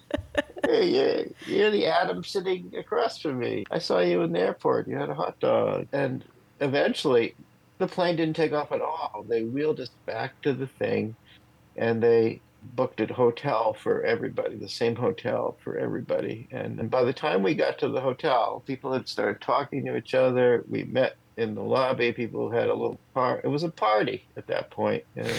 Hey 0.65 0.91
you're, 0.91 1.25
you're 1.47 1.71
the 1.71 1.87
atom 1.87 2.25
sitting 2.25 2.73
across 2.77 3.19
from 3.19 3.39
me. 3.39 3.65
I 3.71 3.79
saw 3.79 4.01
you 4.01 4.23
in 4.23 4.33
the 4.33 4.41
airport. 4.41 4.89
You 4.89 4.97
had 4.97 5.11
a 5.11 5.15
hot 5.15 5.39
dog. 5.41 5.87
And 5.93 6.25
eventually 6.61 7.35
the 7.79 7.87
plane 7.87 8.17
didn't 8.17 8.37
take 8.37 8.53
off 8.53 8.73
at 8.73 8.81
all. 8.81 9.25
They 9.29 9.45
wheeled 9.45 9.81
us 9.81 9.91
back 10.07 10.41
to 10.43 10.53
the 10.53 10.67
thing 10.67 11.15
and 11.77 12.03
they 12.03 12.41
booked 12.63 13.01
a 13.01 13.13
hotel 13.13 13.75
for 13.75 14.03
everybody, 14.03 14.57
the 14.57 14.69
same 14.69 14.97
hotel 14.97 15.57
for 15.63 15.77
everybody. 15.77 16.49
And, 16.51 16.79
and 16.81 16.91
by 16.91 17.05
the 17.05 17.13
time 17.13 17.43
we 17.43 17.55
got 17.55 17.79
to 17.79 17.89
the 17.89 18.01
hotel, 18.01 18.63
people 18.67 18.93
had 18.93 19.09
started 19.09 19.41
talking 19.41 19.85
to 19.85 19.97
each 19.97 20.15
other. 20.15 20.65
We 20.69 20.85
met 20.85 21.17
in 21.37 21.55
the 21.55 21.63
lobby. 21.63 22.13
People 22.13 22.51
had 22.51 22.69
a 22.69 22.75
little 22.75 22.99
part. 23.15 23.45
It 23.45 23.49
was 23.49 23.63
a 23.63 23.71
party 23.71 24.25
at 24.37 24.47
that 24.49 24.71
point. 24.71 25.05
And 25.17 25.33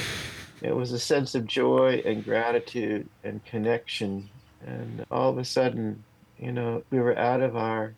it 0.61 0.75
was 0.75 0.91
a 0.91 0.99
sense 0.99 1.35
of 1.35 1.45
joy 1.45 2.01
and 2.05 2.23
gratitude 2.23 3.07
and 3.23 3.43
connection. 3.45 4.29
And 4.65 5.05
all 5.11 5.29
of 5.29 5.37
a 5.37 5.45
sudden, 5.45 6.03
you 6.37 6.51
know, 6.51 6.83
we 6.89 6.99
were 6.99 7.17
out 7.17 7.41
of 7.41 7.55
our 7.55 7.93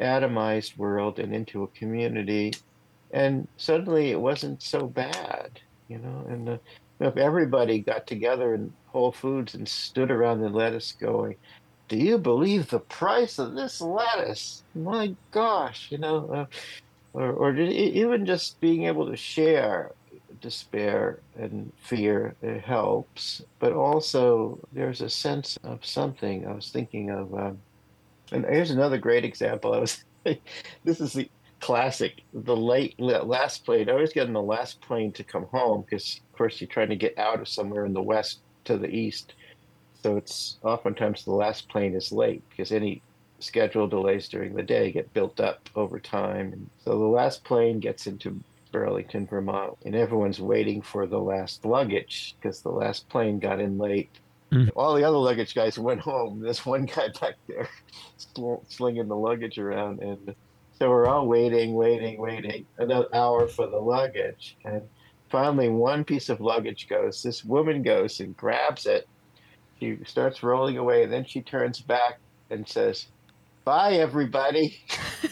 atomized 0.00 0.76
world 0.76 1.18
and 1.18 1.34
into 1.34 1.62
a 1.62 1.68
community. 1.68 2.52
And 3.12 3.48
suddenly 3.56 4.10
it 4.10 4.20
wasn't 4.20 4.62
so 4.62 4.86
bad, 4.86 5.60
you 5.88 5.98
know. 5.98 6.26
And 6.28 6.48
uh, 6.48 6.58
if 7.00 7.16
everybody 7.16 7.80
got 7.80 8.06
together 8.06 8.54
in 8.54 8.72
Whole 8.86 9.12
Foods 9.12 9.54
and 9.54 9.68
stood 9.68 10.10
around 10.10 10.40
the 10.40 10.48
lettuce 10.48 10.92
going, 10.92 11.36
do 11.88 11.96
you 11.96 12.18
believe 12.18 12.68
the 12.68 12.80
price 12.80 13.38
of 13.38 13.54
this 13.54 13.80
lettuce? 13.80 14.62
My 14.74 15.14
gosh, 15.30 15.88
you 15.90 15.98
know, 15.98 16.30
uh, 16.32 16.46
or, 17.12 17.32
or 17.32 17.56
even 17.56 18.26
just 18.26 18.60
being 18.60 18.84
able 18.84 19.08
to 19.10 19.16
share 19.16 19.92
despair 20.40 21.20
and 21.38 21.72
fear 21.78 22.34
helps. 22.64 23.42
But 23.58 23.72
also 23.72 24.58
there's 24.72 25.00
a 25.00 25.10
sense 25.10 25.58
of 25.62 25.84
something. 25.84 26.46
I 26.46 26.52
was 26.52 26.70
thinking 26.70 27.10
of 27.10 27.34
um, 27.34 27.58
and 28.32 28.44
here's 28.44 28.70
another 28.70 28.98
great 28.98 29.24
example. 29.24 29.74
I 29.74 29.78
was 29.78 30.04
this 30.84 31.00
is 31.00 31.12
the 31.12 31.30
classic 31.60 32.22
the 32.32 32.56
late 32.56 32.98
last 32.98 33.64
plane. 33.64 33.88
I 33.88 33.92
always 33.92 34.12
get 34.12 34.26
on 34.26 34.32
the 34.32 34.42
last 34.42 34.80
plane 34.80 35.12
to 35.12 35.24
come 35.24 35.46
home 35.46 35.82
because 35.88 36.20
of 36.34 36.38
course 36.38 36.60
you're 36.60 36.68
trying 36.68 36.88
to 36.88 36.96
get 36.96 37.16
out 37.18 37.40
of 37.40 37.48
somewhere 37.48 37.86
in 37.86 37.92
the 37.92 38.02
west 38.02 38.40
to 38.64 38.76
the 38.76 38.88
east 38.88 39.34
so 40.02 40.16
it's 40.18 40.58
oftentimes 40.62 41.24
the 41.24 41.32
last 41.32 41.68
plane 41.68 41.94
is 41.94 42.12
late 42.12 42.42
because 42.50 42.72
any 42.72 43.00
schedule 43.38 43.86
delays 43.86 44.28
during 44.28 44.54
the 44.54 44.62
day 44.62 44.92
get 44.92 45.12
built 45.12 45.40
up 45.40 45.68
over 45.76 45.98
time. 45.98 46.52
And 46.52 46.70
so 46.84 46.90
the 46.90 47.04
last 47.04 47.44
plane 47.44 47.80
gets 47.80 48.06
into 48.06 48.38
Burlington, 48.72 49.26
Vermont, 49.26 49.78
and 49.84 49.94
everyone's 49.94 50.40
waiting 50.40 50.82
for 50.82 51.06
the 51.06 51.18
last 51.18 51.64
luggage 51.64 52.34
because 52.40 52.60
the 52.60 52.70
last 52.70 53.08
plane 53.08 53.38
got 53.38 53.60
in 53.60 53.78
late. 53.78 54.10
Mm. 54.52 54.70
All 54.76 54.94
the 54.94 55.04
other 55.04 55.16
luggage 55.16 55.54
guys 55.54 55.78
went 55.78 56.00
home. 56.00 56.40
This 56.40 56.66
one 56.66 56.86
guy 56.86 57.08
back 57.20 57.34
there 57.46 57.68
slinging 58.68 59.08
the 59.08 59.16
luggage 59.16 59.58
around. 59.58 60.00
And 60.00 60.34
so 60.78 60.90
we're 60.90 61.06
all 61.06 61.26
waiting, 61.26 61.74
waiting, 61.74 62.18
waiting, 62.18 62.66
another 62.78 63.08
hour 63.14 63.46
for 63.46 63.66
the 63.66 63.78
luggage. 63.78 64.56
And 64.64 64.82
finally, 65.34 65.68
one 65.68 66.04
piece 66.04 66.28
of 66.28 66.40
luggage 66.40 66.88
goes. 66.88 67.20
This 67.20 67.44
woman 67.44 67.82
goes 67.82 68.20
and 68.20 68.36
grabs 68.36 68.86
it. 68.86 69.08
She 69.80 69.98
starts 70.06 70.44
rolling 70.44 70.78
away. 70.78 71.02
And 71.02 71.12
then 71.12 71.24
she 71.24 71.40
turns 71.40 71.80
back 71.80 72.20
and 72.50 72.68
says, 72.68 73.06
Bye, 73.64 73.94
everybody. 73.94 74.78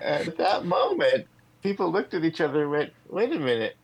at 0.00 0.38
that 0.38 0.62
moment, 0.64 1.26
people 1.62 1.92
looked 1.92 2.14
at 2.14 2.24
each 2.24 2.40
other 2.40 2.62
and 2.62 2.70
went, 2.70 2.92
wait 3.10 3.32
a 3.32 3.38
minute. 3.38 3.76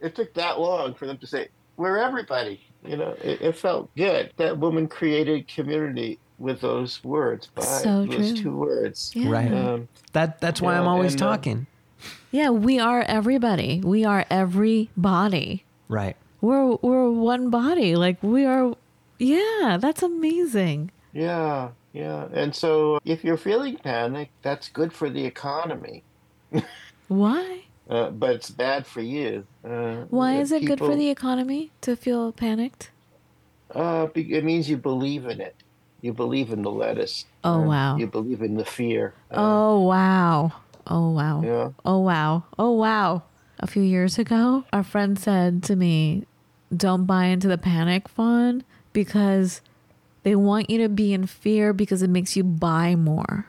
It 0.00 0.16
took 0.16 0.34
that 0.34 0.58
long 0.58 0.94
for 0.94 1.06
them 1.06 1.18
to 1.18 1.26
say, 1.28 1.46
we're 1.76 1.98
everybody. 1.98 2.60
You 2.84 2.96
know, 2.96 3.14
it, 3.22 3.40
it 3.40 3.56
felt 3.56 3.94
good. 3.94 4.32
That 4.36 4.58
woman 4.58 4.88
created 4.88 5.46
community 5.46 6.18
with 6.38 6.60
those 6.60 7.04
words 7.04 7.46
by 7.54 7.62
so 7.62 8.04
those 8.04 8.32
true. 8.32 8.42
two 8.42 8.56
words. 8.56 9.12
Yeah. 9.14 9.30
Right. 9.30 9.52
Um, 9.52 9.88
that 10.12 10.40
that's 10.40 10.60
why 10.60 10.76
I'm 10.76 10.88
always 10.88 11.12
and, 11.12 11.22
uh, 11.22 11.26
talking. 11.26 11.66
Uh, 12.06 12.10
yeah, 12.30 12.50
we 12.50 12.78
are 12.78 13.02
everybody. 13.02 13.80
We 13.84 14.04
are 14.04 14.24
every 14.30 14.90
body. 14.96 15.64
Right. 15.88 16.16
We're 16.40 16.76
we're 16.76 17.10
one 17.10 17.50
body. 17.50 17.96
Like 17.96 18.22
we 18.22 18.44
are 18.44 18.74
yeah, 19.18 19.78
that's 19.80 20.02
amazing. 20.02 20.90
Yeah, 21.12 21.70
yeah. 21.92 22.28
And 22.32 22.54
so 22.54 22.98
if 23.04 23.24
you're 23.24 23.38
feeling 23.38 23.76
panic, 23.76 24.30
that's 24.42 24.68
good 24.68 24.92
for 24.92 25.08
the 25.08 25.24
economy. 25.24 26.02
Why? 27.08 27.62
Uh, 27.88 28.10
but 28.10 28.30
it's 28.30 28.50
bad 28.50 28.86
for 28.86 29.00
you. 29.00 29.46
Uh, 29.64 30.04
Why 30.10 30.38
is 30.40 30.50
it 30.50 30.60
people, 30.60 30.76
good 30.76 30.84
for 30.84 30.96
the 30.96 31.08
economy 31.08 31.70
to 31.82 31.96
feel 31.96 32.32
panicked? 32.32 32.90
Uh, 33.72 34.08
it 34.14 34.44
means 34.44 34.68
you 34.68 34.76
believe 34.76 35.26
in 35.26 35.40
it. 35.40 35.54
You 36.00 36.12
believe 36.12 36.52
in 36.52 36.62
the 36.62 36.70
lettuce. 36.70 37.24
Oh, 37.42 37.62
wow. 37.62 37.96
You 37.96 38.06
believe 38.06 38.42
in 38.42 38.56
the 38.56 38.64
fear. 38.64 39.14
Uh, 39.30 39.34
oh, 39.36 39.80
wow. 39.80 40.52
Oh, 40.86 41.10
wow. 41.10 41.42
Yeah. 41.42 41.70
Oh, 41.84 41.98
wow. 41.98 42.44
Oh, 42.58 42.72
wow. 42.72 43.22
A 43.58 43.66
few 43.66 43.82
years 43.82 44.18
ago, 44.18 44.64
a 44.72 44.84
friend 44.84 45.18
said 45.18 45.62
to 45.64 45.76
me, 45.76 46.24
Don't 46.74 47.06
buy 47.06 47.26
into 47.26 47.48
the 47.48 47.58
panic 47.58 48.08
fund 48.08 48.64
because 48.92 49.60
they 50.22 50.36
want 50.36 50.68
you 50.70 50.78
to 50.78 50.88
be 50.88 51.12
in 51.12 51.26
fear 51.26 51.72
because 51.72 52.02
it 52.02 52.10
makes 52.10 52.36
you 52.36 52.44
buy 52.44 52.96
more. 52.96 53.46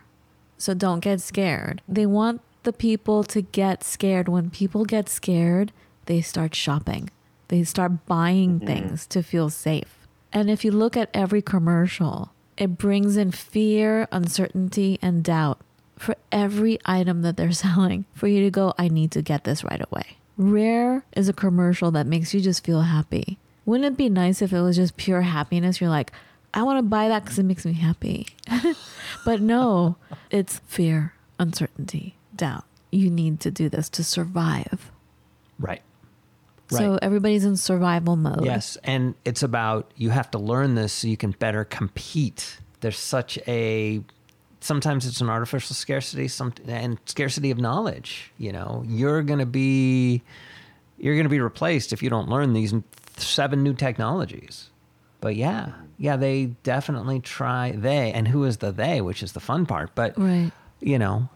So 0.57 0.73
don't 0.73 1.01
get 1.01 1.21
scared. 1.21 1.81
They 1.87 2.05
want 2.05 2.41
the 2.63 2.73
people 2.73 3.23
to 3.25 3.41
get 3.41 3.83
scared. 3.83 4.27
When 4.27 4.49
people 4.49 4.85
get 4.85 5.09
scared, 5.09 5.71
they 6.05 6.21
start 6.21 6.55
shopping, 6.55 7.09
they 7.49 7.63
start 7.63 8.05
buying 8.05 8.57
mm-hmm. 8.57 8.67
things 8.67 9.07
to 9.07 9.21
feel 9.21 9.49
safe. 9.49 10.07
And 10.33 10.49
if 10.49 10.65
you 10.65 10.71
look 10.71 10.97
at 10.97 11.09
every 11.13 11.41
commercial, 11.41 12.33
it 12.57 12.77
brings 12.77 13.17
in 13.17 13.31
fear, 13.31 14.07
uncertainty, 14.11 14.99
and 15.01 15.23
doubt 15.23 15.59
for 15.97 16.15
every 16.31 16.79
item 16.85 17.21
that 17.23 17.37
they're 17.37 17.51
selling 17.53 18.05
for 18.13 18.27
you 18.27 18.43
to 18.43 18.51
go, 18.51 18.73
I 18.77 18.87
need 18.87 19.11
to 19.11 19.21
get 19.21 19.43
this 19.43 19.63
right 19.63 19.83
away. 19.91 20.17
Rare 20.37 21.03
is 21.15 21.27
a 21.27 21.33
commercial 21.33 21.91
that 21.91 22.05
makes 22.05 22.33
you 22.33 22.41
just 22.41 22.63
feel 22.63 22.81
happy. 22.81 23.39
Wouldn't 23.65 23.93
it 23.93 23.97
be 23.97 24.07
nice 24.07 24.41
if 24.41 24.53
it 24.53 24.61
was 24.61 24.75
just 24.75 24.95
pure 24.95 25.21
happiness? 25.21 25.81
You're 25.81 25.89
like, 25.89 26.11
I 26.53 26.63
want 26.63 26.77
to 26.77 26.83
buy 26.83 27.09
that 27.09 27.23
because 27.23 27.39
it 27.39 27.43
makes 27.43 27.65
me 27.65 27.73
happy. 27.73 28.27
but 29.25 29.41
no, 29.41 29.97
it's 30.29 30.59
fear, 30.67 31.13
uncertainty, 31.39 32.15
doubt. 32.35 32.63
You 32.91 33.09
need 33.09 33.39
to 33.41 33.51
do 33.51 33.67
this 33.67 33.89
to 33.89 34.03
survive. 34.03 34.91
Right. 35.59 35.81
Right. 36.71 36.79
So 36.79 36.99
everybody's 37.01 37.45
in 37.45 37.57
survival 37.57 38.15
mode. 38.15 38.43
Yes, 38.43 38.77
and 38.83 39.15
it's 39.23 39.41
about 39.41 39.91
you 39.95 40.09
have 40.09 40.29
to 40.31 40.37
learn 40.37 40.75
this 40.75 40.91
so 40.91 41.07
you 41.07 41.15
can 41.15 41.31
better 41.31 41.63
compete. 41.63 42.59
There's 42.81 42.99
such 42.99 43.39
a 43.47 44.01
sometimes 44.59 45.05
it's 45.05 45.21
an 45.21 45.29
artificial 45.29 45.75
scarcity, 45.75 46.27
some 46.27 46.53
and 46.67 46.97
scarcity 47.05 47.51
of 47.51 47.57
knowledge. 47.57 48.31
You 48.37 48.51
know, 48.51 48.83
you're 48.87 49.21
going 49.23 49.39
to 49.39 49.45
be 49.45 50.21
you're 50.97 51.15
going 51.15 51.25
to 51.25 51.29
be 51.29 51.39
replaced 51.39 51.93
if 51.93 52.01
you 52.01 52.09
don't 52.09 52.29
learn 52.29 52.53
these 52.53 52.73
seven 53.17 53.63
new 53.63 53.73
technologies. 53.73 54.69
But 55.21 55.35
yeah, 55.35 55.71
yeah, 55.97 56.15
they 56.15 56.47
definitely 56.63 57.19
try 57.19 57.71
they 57.71 58.11
and 58.13 58.27
who 58.27 58.43
is 58.43 58.57
the 58.57 58.71
they, 58.71 59.01
which 59.01 59.23
is 59.23 59.33
the 59.33 59.39
fun 59.39 59.65
part. 59.65 59.95
But 59.95 60.17
Right. 60.17 60.51
you 60.79 60.99
know, 60.99 61.29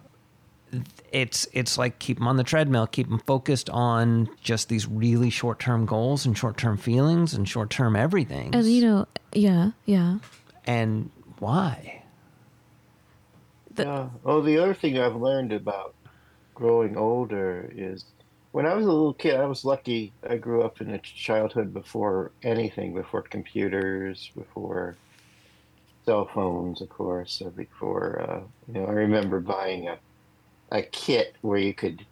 it's 1.12 1.48
it's 1.52 1.78
like 1.78 2.00
keep 2.00 2.18
them 2.18 2.28
on 2.28 2.38
the 2.38 2.44
treadmill, 2.44 2.88
keep 2.88 3.10
them 3.10 3.20
focused 3.20 3.70
on 3.70 4.30
just 4.42 4.70
these 4.70 4.88
really 4.88 5.30
short 5.30 5.60
term 5.60 5.86
goals 5.86 6.26
and 6.26 6.38
short 6.38 6.58
term 6.58 6.78
feelings 6.78 7.34
and 7.34 7.48
short 7.50 7.70
term 7.70 7.96
everything. 7.96 8.54
And 8.56 8.66
you 8.66 8.82
know, 8.84 9.08
yeah, 9.34 9.72
yeah. 9.86 10.20
and 10.66 11.10
why? 11.40 12.01
The- 13.76 13.84
Yeah. 13.84 14.10
Oh, 14.26 14.42
the 14.42 14.58
other 14.58 14.74
thing 14.74 14.98
I've 15.00 15.16
learned 15.16 15.52
about 15.54 15.96
growing 16.56 16.98
older 16.98 17.72
is 17.76 18.06
when 18.52 18.66
I 18.66 18.74
was 18.74 18.86
a 18.86 18.92
little 18.92 19.14
kid, 19.14 19.40
I 19.40 19.46
was 19.46 19.64
lucky. 19.64 20.12
I 20.30 20.38
grew 20.38 20.62
up 20.64 20.82
in 20.82 20.90
a 20.92 21.00
childhood 21.00 21.74
before 21.74 22.32
anything, 22.44 22.94
before 22.94 23.22
computers, 23.22 24.30
before 24.36 24.96
cell 26.06 26.30
phones, 26.34 26.82
of 26.82 26.90
course, 26.90 27.42
before, 27.56 28.22
uh, 28.28 28.42
you 28.68 28.74
know, 28.82 28.88
I 28.88 28.92
remember 28.92 29.40
buying 29.40 29.88
a, 29.88 29.98
a 30.72 30.82
kit 30.82 31.36
where 31.42 31.60
you 31.60 31.74
could 31.74 32.06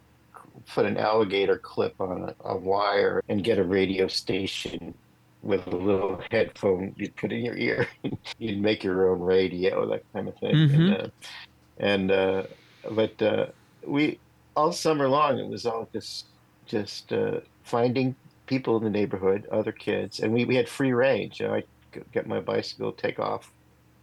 put 0.74 0.86
an 0.86 0.96
alligator 0.96 1.58
clip 1.58 2.00
on 2.00 2.22
a, 2.30 2.34
a 2.48 2.56
wire 2.56 3.22
and 3.28 3.42
get 3.44 3.58
a 3.58 3.64
radio 3.64 4.06
station 4.08 4.94
with 5.42 5.66
a 5.66 5.76
little 5.76 6.20
headphone 6.30 6.94
you'd 6.96 7.16
put 7.16 7.32
in 7.32 7.44
your 7.44 7.56
ear. 7.56 7.86
you'd 8.38 8.60
make 8.60 8.84
your 8.84 9.10
own 9.10 9.20
radio, 9.20 9.86
that 9.88 10.02
kind 10.12 10.28
of 10.28 10.36
thing. 10.38 10.54
Mhm. 10.54 10.74
And, 10.74 10.92
uh, 10.92 11.06
and 11.80 12.10
uh, 12.10 12.42
but 12.90 13.20
uh, 13.20 13.46
we 13.84 14.18
all 14.56 14.72
summer 14.72 15.08
long 15.08 15.38
it 15.38 15.48
was 15.48 15.66
all 15.66 15.88
just 15.92 16.26
just 16.66 17.12
uh, 17.12 17.40
finding 17.64 18.14
people 18.46 18.76
in 18.76 18.84
the 18.84 18.90
neighborhood, 18.90 19.46
other 19.50 19.72
kids, 19.72 20.20
and 20.20 20.32
we, 20.32 20.44
we 20.44 20.56
had 20.56 20.68
free 20.68 20.92
range. 20.92 21.40
You 21.40 21.48
know, 21.48 21.54
I'd 21.54 21.66
get 22.12 22.26
my 22.26 22.40
bicycle, 22.40 22.92
take 22.92 23.18
off, 23.18 23.50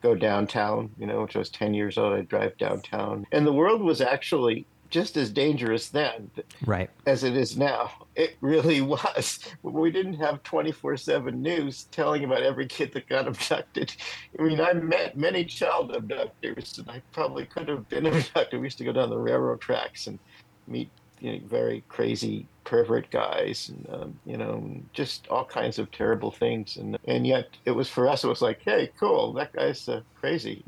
go 0.02 0.16
downtown. 0.16 0.90
You 0.98 1.06
know, 1.06 1.22
which 1.22 1.36
I 1.36 1.40
was 1.40 1.50
ten 1.50 1.74
years 1.74 1.98
old. 1.98 2.14
I'd 2.14 2.28
drive 2.28 2.58
downtown, 2.58 3.26
and 3.32 3.46
the 3.46 3.54
world 3.54 3.82
was 3.82 4.02
actually 4.02 4.66
just 4.90 5.18
as 5.18 5.30
dangerous 5.32 5.90
then 5.90 6.32
Right. 6.66 6.90
as 7.06 7.24
it 7.24 7.36
is 7.36 7.58
now. 7.58 7.92
It 8.16 8.38
really 8.42 8.82
was. 8.96 9.40
We 9.64 9.92
didn't 9.92 10.16
have 10.16 10.44
24 10.44 10.98
7 10.98 11.42
news 11.42 11.86
telling 11.92 12.24
about 12.24 12.44
every 12.44 12.68
kid 12.68 12.94
that 12.94 13.08
got 13.10 13.28
abducted. 13.28 13.94
I 14.40 14.44
mean, 14.44 14.60
I 14.62 14.74
met 14.74 15.18
many 15.18 15.46
child 15.46 15.96
abductors, 15.96 16.78
and 16.78 16.90
I 16.90 17.02
probably 17.14 17.46
could 17.46 17.68
have 17.70 17.88
been 17.90 18.06
abducted. 18.08 18.60
We 18.60 18.68
used 18.68 18.78
to 18.80 18.86
go 18.86 18.94
down 18.94 19.10
the 19.10 19.18
railroad 19.18 19.62
tracks 19.62 20.08
and 20.08 20.20
meet 20.68 20.92
you 21.20 21.32
know, 21.34 21.40
very 21.48 21.84
crazy 21.88 22.48
pervert 22.64 23.10
guys 23.10 23.70
and 23.70 23.88
um, 23.90 24.20
you 24.26 24.36
know 24.38 24.78
just 24.94 25.26
all 25.30 25.46
kinds 25.46 25.80
of 25.80 25.90
terrible 25.90 26.32
things 26.32 26.76
and 26.76 26.98
and 27.08 27.26
yet 27.26 27.46
it 27.66 27.72
was 27.72 27.88
for 27.90 28.08
us 28.10 28.26
it 28.26 28.28
was 28.28 28.42
like 28.42 28.60
hey 28.66 28.92
cool 29.00 29.32
that 29.34 29.52
guy's 29.54 29.88
uh, 29.88 30.02
crazy 30.14 30.64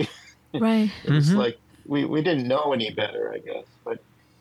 Right. 0.54 0.90
it 1.04 1.12
was 1.12 1.30
Mhm. 1.32 1.36
like 1.36 1.58
we, 1.86 2.06
we 2.06 2.22
didn't 2.22 2.48
know 2.48 2.72
any 2.74 2.92
better, 2.92 3.34
I 3.34 3.40
guess. 3.40 3.66
But 3.84 3.98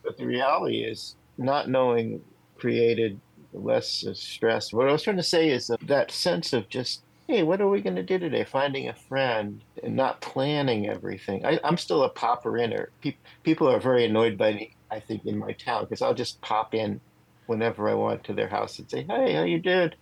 but 0.09 0.17
the 0.17 0.27
reality 0.27 0.79
is, 0.79 1.17
not 1.37 1.69
knowing 1.69 2.23
created 2.59 3.21
less 3.53 4.07
stress. 4.15 4.73
What 4.73 4.89
I 4.89 4.93
was 4.93 5.03
trying 5.03 5.19
to 5.19 5.23
say 5.23 5.51
is 5.51 5.67
that, 5.67 5.87
that 5.87 6.11
sense 6.11 6.55
of 6.55 6.67
just, 6.71 7.03
hey, 7.27 7.43
what 7.43 7.61
are 7.61 7.69
we 7.69 7.83
going 7.83 7.97
to 7.97 8.03
do 8.03 8.19
today? 8.19 8.45
Finding 8.45 8.89
a 8.89 8.95
friend 8.95 9.63
and 9.85 9.95
not 9.95 10.23
planning 10.23 10.89
everything. 10.89 11.45
I, 11.45 11.61
I'm 11.63 11.77
still 11.77 12.05
a 12.05 12.09
popper 12.09 12.57
inner. 12.57 12.91
Pe- 13.03 13.19
people 13.45 13.69
are 13.69 13.79
very 13.79 14.07
annoyed 14.07 14.39
by 14.39 14.55
me. 14.55 14.73
I 14.91 15.01
think 15.01 15.27
in 15.27 15.37
my 15.37 15.53
town 15.53 15.85
because 15.85 16.01
I'll 16.01 16.15
just 16.15 16.41
pop 16.41 16.75
in 16.75 17.03
whenever 17.47 17.87
I 17.87 17.95
want 17.95 18.25
to 18.25 18.33
their 18.33 18.49
house 18.49 18.79
and 18.79 18.91
say, 18.91 19.05
hey, 19.07 19.35
how 19.35 19.43
you 19.43 19.61
doing? 19.61 19.93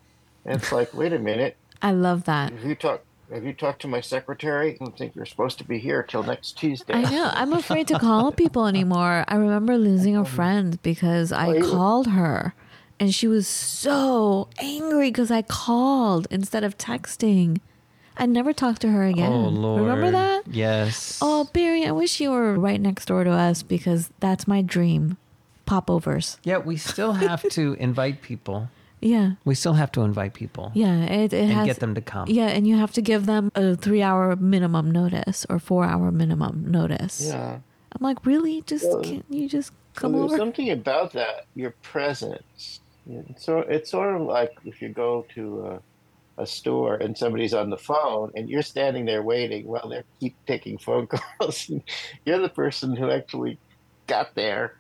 And 0.45 0.63
it's 0.63 0.71
like, 0.71 0.95
wait 0.95 1.13
a 1.13 1.19
minute. 1.19 1.57
I 1.83 1.91
love 1.91 2.25
that. 2.25 2.53
Have 2.53 2.65
you 2.65 2.77
talked? 2.77 3.06
Have 3.33 3.45
you 3.45 3.53
talked 3.53 3.83
to 3.83 3.89
my 3.89 4.01
secretary? 4.01 4.75
I 4.75 4.85
don't 4.85 4.97
think 4.97 5.17
you're 5.17 5.27
supposed 5.27 5.59
to 5.59 5.65
be 5.65 5.79
here 5.79 6.03
till 6.03 6.23
next 6.23 6.59
Tuesday. 6.59 6.95
I 6.95 7.03
know. 7.03 7.31
I'm 7.35 7.53
afraid 7.53 7.89
to 7.89 7.99
call 7.99 8.31
people 8.33 8.67
anymore. 8.67 9.25
I 9.27 9.37
remember 9.37 9.77
losing 9.77 10.17
a 10.17 10.25
friend 10.25 10.81
because 10.83 11.33
I 11.33 11.49
Oh, 11.49 11.53
you- 11.55 11.71
called 11.71 12.09
her 12.09 12.55
and 12.99 13.15
she 13.15 13.29
was 13.29 13.47
so 13.47 14.49
angry 14.59 15.11
because 15.11 15.31
I 15.31 15.43
called 15.43 16.27
instead 16.31 16.65
of 16.65 16.79
texting. 16.79 17.59
I 18.17 18.27
never 18.27 18.53
talked 18.53 18.81
to 18.83 18.91
her 18.91 19.05
oh, 19.05 19.11
again. 19.11 19.33
Oh 19.33 19.49
Lord. 19.49 19.83
Remember 19.83 20.11
that? 20.13 20.45
Yes. 20.49 21.19
Oh, 21.21 21.49
Barry, 21.53 21.85
I 21.85 21.91
wish 21.91 22.21
you 22.21 22.31
were 22.31 22.59
right 22.59 22.81
next 22.81 23.07
door 23.07 23.25
to 23.25 23.31
us 23.31 23.63
because 23.63 24.11
that's 24.21 24.49
my 24.49 24.63
dream. 24.63 25.19
Popovers. 25.67 26.39
Yeah, 26.45 26.59
we 26.59 26.77
still 26.77 27.13
have 27.15 27.43
to 27.51 27.75
invite 27.75 28.23
people. 28.23 28.71
Yeah. 29.01 29.33
We 29.45 29.55
still 29.55 29.75
have 29.75 29.93
to 29.93 30.03
invite 30.03 30.35
people 30.35 30.73
Yeah. 30.75 31.03
It, 31.05 31.33
it 31.33 31.43
and 31.43 31.53
has. 31.53 31.67
get 31.67 31.81
them 31.81 31.95
to 31.95 32.01
come. 32.01 32.29
Yeah, 32.29 32.47
and 32.49 32.67
you 32.67 32.77
have 32.77 32.93
to 32.95 33.03
give 33.03 33.27
them 33.27 33.51
a 33.55 33.77
three 33.77 34.03
hour 34.03 34.35
minimum 34.37 34.91
notice 34.91 35.45
or 35.51 35.59
four 35.59 35.85
hour 35.85 36.11
minimum 36.11 36.71
notice. 36.71 37.27
Yeah. 37.29 37.59
I'm 37.93 38.01
like, 38.03 38.25
really? 38.27 38.63
Just 38.63 38.87
Well, 38.89 39.03
can't 39.03 39.25
you 39.31 39.49
just 39.49 39.73
come 39.95 40.13
Well, 40.13 40.23
there's 40.23 40.33
over? 40.33 40.39
something 40.39 40.71
about 40.71 41.13
that, 41.13 41.47
your 41.55 41.71
presence. 41.83 42.81
So 43.39 43.59
it's 43.61 43.91
sort 43.91 44.17
of 44.17 44.23
like 44.23 44.53
if 44.65 44.83
you 44.83 44.89
go 44.89 45.25
to 45.35 45.81
a, 46.39 46.43
a 46.43 46.47
store 46.47 46.97
and 46.97 47.17
somebody's 47.17 47.55
on 47.55 47.71
the 47.71 47.77
phone 47.79 48.33
and 48.35 48.49
you're 48.51 48.63
standing 48.63 49.05
there 49.05 49.23
waiting 49.23 49.67
while 49.67 49.89
they 49.89 50.03
keep 50.21 50.35
taking 50.47 50.77
phone 50.79 51.07
calls. 51.39 51.71
you're 52.25 52.39
the 52.41 52.49
person 52.49 52.97
who 52.97 53.11
actually 53.11 53.59
got 54.09 54.35
there 54.35 54.75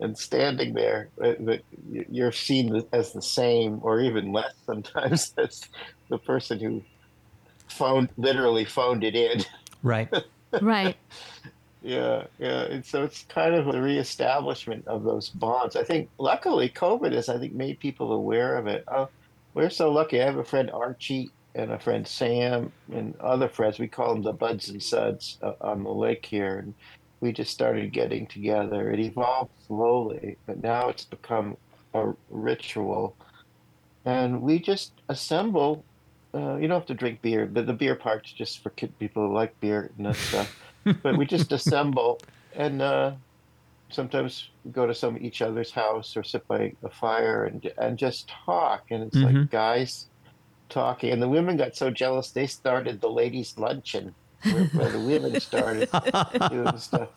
and 0.00 0.16
standing 0.16 0.74
there, 0.74 1.08
but 1.16 1.44
but 1.44 1.62
you're 2.10 2.32
seen 2.32 2.82
as 2.92 3.12
the 3.12 3.22
same 3.22 3.80
or 3.82 4.00
even 4.00 4.32
less 4.32 4.54
sometimes 4.66 5.34
as 5.38 5.62
the 6.08 6.18
person 6.18 6.58
who 6.58 6.82
phoned 7.68 8.08
literally 8.16 8.64
phoned 8.64 9.04
it 9.04 9.14
in. 9.14 9.44
Right. 9.82 10.08
right. 10.62 10.96
Yeah, 11.82 12.24
yeah. 12.38 12.62
And 12.62 12.84
so 12.84 13.04
it's 13.04 13.24
kind 13.28 13.54
of 13.54 13.68
a 13.68 13.80
reestablishment 13.80 14.86
of 14.86 15.04
those 15.04 15.28
bonds. 15.28 15.76
I 15.76 15.84
think 15.84 16.10
luckily 16.18 16.68
COVID 16.68 17.12
has, 17.12 17.28
I 17.28 17.38
think, 17.38 17.54
made 17.54 17.78
people 17.78 18.12
aware 18.12 18.56
of 18.56 18.66
it. 18.66 18.84
Oh, 18.88 19.08
we're 19.54 19.70
so 19.70 19.90
lucky. 19.90 20.20
I 20.20 20.24
have 20.24 20.38
a 20.38 20.44
friend 20.44 20.70
Archie 20.70 21.30
and 21.54 21.72
a 21.72 21.78
friend 21.78 22.06
Sam 22.06 22.72
and 22.92 23.14
other 23.20 23.48
friends. 23.48 23.78
We 23.78 23.88
call 23.88 24.14
them 24.14 24.22
the 24.22 24.32
Buds 24.32 24.68
and 24.68 24.82
Suds 24.82 25.38
uh, 25.42 25.52
on 25.60 25.84
the 25.84 25.92
lake 25.92 26.26
here. 26.26 26.58
And 26.58 26.74
we 27.20 27.32
just 27.32 27.52
started 27.52 27.92
getting 27.92 28.26
together. 28.28 28.90
It 28.90 29.00
evolved 29.00 29.52
slowly, 29.66 30.38
but 30.46 30.62
now 30.62 30.88
it's 30.88 31.04
become 31.04 31.56
a 31.94 32.12
ritual. 32.28 33.16
And 34.04 34.40
we 34.42 34.58
just 34.60 34.92
assemble. 35.08 35.84
Uh, 36.34 36.56
you 36.56 36.68
don't 36.68 36.78
have 36.78 36.86
to 36.86 36.94
drink 36.94 37.20
beer, 37.22 37.46
but 37.46 37.66
the 37.66 37.72
beer 37.72 37.96
part's 37.96 38.32
just 38.32 38.62
for 38.62 38.70
kid 38.70 38.96
people 38.98 39.26
who 39.26 39.34
like 39.34 39.54
beer 39.60 39.90
and 39.96 40.06
that 40.06 40.16
stuff 40.16 40.54
but 41.02 41.16
we 41.16 41.26
just 41.26 41.52
assemble 41.52 42.18
and 42.52 42.80
uh, 42.82 43.12
sometimes 43.90 44.50
go 44.70 44.86
to 44.86 44.94
some 44.94 45.16
each 45.18 45.40
other's 45.42 45.70
house 45.72 46.16
or 46.16 46.22
sit 46.22 46.46
by 46.48 46.72
a 46.84 46.90
fire 46.90 47.44
and 47.46 47.70
and 47.78 47.98
just 47.98 48.30
talk 48.46 48.82
and 48.90 49.02
it's 49.02 49.16
like 49.16 49.34
Mhm. 49.34 49.50
guys 49.50 50.08
talking 50.68 51.10
and 51.10 51.22
the 51.22 51.28
women 51.28 51.56
got 51.56 51.74
so 51.74 51.90
jealous 51.90 52.30
they 52.32 52.46
started 52.46 53.00
the 53.00 53.08
ladies 53.10 53.54
luncheon 53.56 54.14
where, 54.42 54.64
where 54.64 54.90
the 54.90 55.00
women 55.00 55.40
started 55.40 55.88
doing 56.50 56.78
stuff 56.78 57.08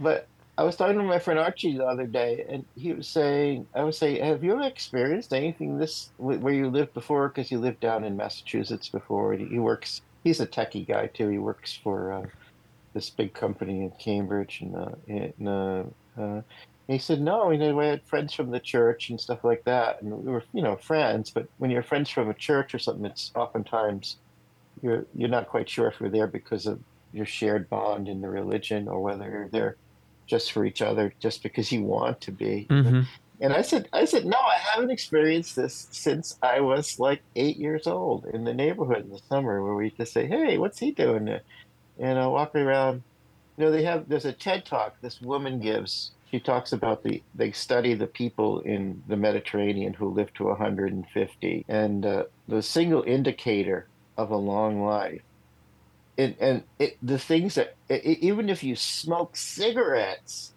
but 0.00 0.26
I 0.58 0.62
was 0.62 0.76
talking 0.76 0.96
to 0.96 1.02
my 1.02 1.18
friend 1.18 1.38
Archie 1.38 1.76
the 1.76 1.86
other 1.86 2.06
day, 2.06 2.44
and 2.48 2.64
he 2.76 2.92
was 2.92 3.06
saying, 3.06 3.66
"I 3.74 3.82
was 3.82 3.96
saying, 3.96 4.24
have 4.24 4.42
you 4.42 4.52
ever 4.52 4.62
experienced 4.62 5.32
anything 5.32 5.78
this 5.78 6.10
where 6.18 6.52
you 6.52 6.68
lived 6.68 6.94
before? 6.94 7.28
Because 7.28 7.50
you 7.50 7.58
lived 7.58 7.80
down 7.80 8.04
in 8.04 8.16
Massachusetts 8.16 8.88
before. 8.88 9.34
And 9.34 9.50
he 9.50 9.58
works. 9.58 10.02
He's 10.24 10.40
a 10.40 10.46
techie 10.46 10.86
guy 10.86 11.06
too. 11.06 11.28
He 11.28 11.38
works 11.38 11.78
for 11.82 12.12
uh, 12.12 12.26
this 12.92 13.08
big 13.10 13.32
company 13.32 13.84
in 13.84 13.90
Cambridge, 13.92 14.60
and, 14.60 14.76
uh, 14.76 14.90
and 15.08 15.48
uh, 15.48 15.82
uh, 16.20 16.42
he 16.88 16.98
said, 16.98 17.20
no, 17.20 17.50
you 17.50 17.58
know, 17.58 17.74
we 17.74 17.86
had 17.86 18.02
friends 18.04 18.34
from 18.34 18.50
the 18.50 18.60
church 18.60 19.10
and 19.10 19.20
stuff 19.20 19.44
like 19.44 19.64
that, 19.64 20.02
and 20.02 20.12
we 20.12 20.32
were, 20.32 20.44
you 20.52 20.62
know, 20.62 20.76
friends. 20.76 21.30
But 21.30 21.46
when 21.58 21.70
you're 21.70 21.82
friends 21.82 22.10
from 22.10 22.28
a 22.28 22.34
church 22.34 22.74
or 22.74 22.78
something, 22.78 23.06
it's 23.06 23.30
oftentimes 23.34 24.16
you're 24.82 25.06
you're 25.14 25.28
not 25.28 25.48
quite 25.48 25.68
sure 25.68 25.88
if 25.88 26.00
you're 26.00 26.10
there 26.10 26.26
because 26.26 26.66
of 26.66 26.80
your 27.12 27.26
shared 27.26 27.68
bond 27.68 28.08
in 28.08 28.20
the 28.20 28.28
religion 28.28 28.88
or 28.88 29.00
whether 29.00 29.28
you're 29.28 29.48
there 29.48 29.76
just 30.28 30.52
for 30.52 30.64
each 30.64 30.80
other, 30.80 31.12
just 31.20 31.42
because 31.42 31.72
you 31.72 31.82
want 31.82 32.20
to 32.22 32.32
be. 32.32 32.66
hmm 32.70 33.02
And 33.42 33.54
I 33.54 33.62
said, 33.62 33.88
I 33.92 34.04
said, 34.04 34.26
no, 34.26 34.36
I 34.38 34.58
haven't 34.58 34.90
experienced 34.90 35.56
this 35.56 35.88
since 35.90 36.36
I 36.42 36.60
was 36.60 36.98
like 36.98 37.22
eight 37.36 37.56
years 37.56 37.86
old 37.86 38.26
in 38.34 38.44
the 38.44 38.54
neighborhood 38.54 39.04
in 39.04 39.10
the 39.10 39.20
summer, 39.30 39.62
where 39.62 39.74
we 39.74 39.90
just 39.96 40.12
say, 40.12 40.26
hey, 40.26 40.58
what's 40.58 40.78
he 40.78 40.92
doing? 40.92 41.24
there?" 41.24 41.42
And 41.98 42.18
I 42.18 42.26
walk 42.26 42.54
around. 42.54 43.02
You 43.56 43.66
know, 43.66 43.72
they 43.72 43.84
have 43.84 44.08
there's 44.08 44.24
a 44.24 44.32
TED 44.32 44.64
talk 44.64 44.94
this 45.02 45.20
woman 45.20 45.60
gives 45.60 46.12
she 46.30 46.40
talks 46.40 46.72
about 46.72 47.02
the 47.02 47.22
they 47.34 47.50
study 47.52 47.94
the 47.94 48.06
people 48.06 48.60
in 48.60 49.02
the 49.08 49.16
Mediterranean 49.16 49.92
who 49.94 50.14
live 50.14 50.32
to 50.34 50.44
150, 50.44 51.64
and 51.68 52.06
uh, 52.06 52.24
the 52.46 52.62
single 52.62 53.02
indicator 53.02 53.89
of 54.20 54.30
a 54.30 54.36
long 54.36 54.84
life. 54.84 55.22
And, 56.18 56.36
and 56.38 56.62
it, 56.78 56.98
the 57.02 57.18
things 57.18 57.54
that 57.54 57.76
it, 57.88 58.18
even 58.18 58.50
if 58.50 58.62
you 58.62 58.76
smoke 58.76 59.36
cigarettes, 59.36 60.52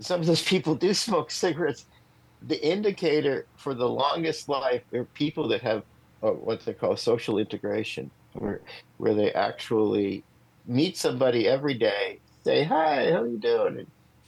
some 0.00 0.20
of 0.20 0.26
those 0.26 0.42
people 0.42 0.74
do 0.74 0.92
smoke 1.08 1.30
cigarettes. 1.30 1.86
The 2.42 2.64
indicator 2.64 3.46
for 3.56 3.74
the 3.74 3.88
longest 3.88 4.48
life 4.48 4.82
are 4.94 5.04
people 5.04 5.48
that 5.48 5.62
have 5.62 5.82
uh, 6.22 6.30
what 6.30 6.64
they 6.64 6.72
call 6.72 6.96
social 6.96 7.38
integration, 7.38 8.10
where 8.34 8.60
where 8.98 9.14
they 9.14 9.32
actually 9.32 10.22
meet 10.66 10.96
somebody 10.96 11.48
every 11.48 11.74
day, 11.74 12.20
say 12.44 12.62
hi, 12.62 13.10
how 13.10 13.24
you 13.24 13.38
doing, 13.38 13.78
and 13.78 13.86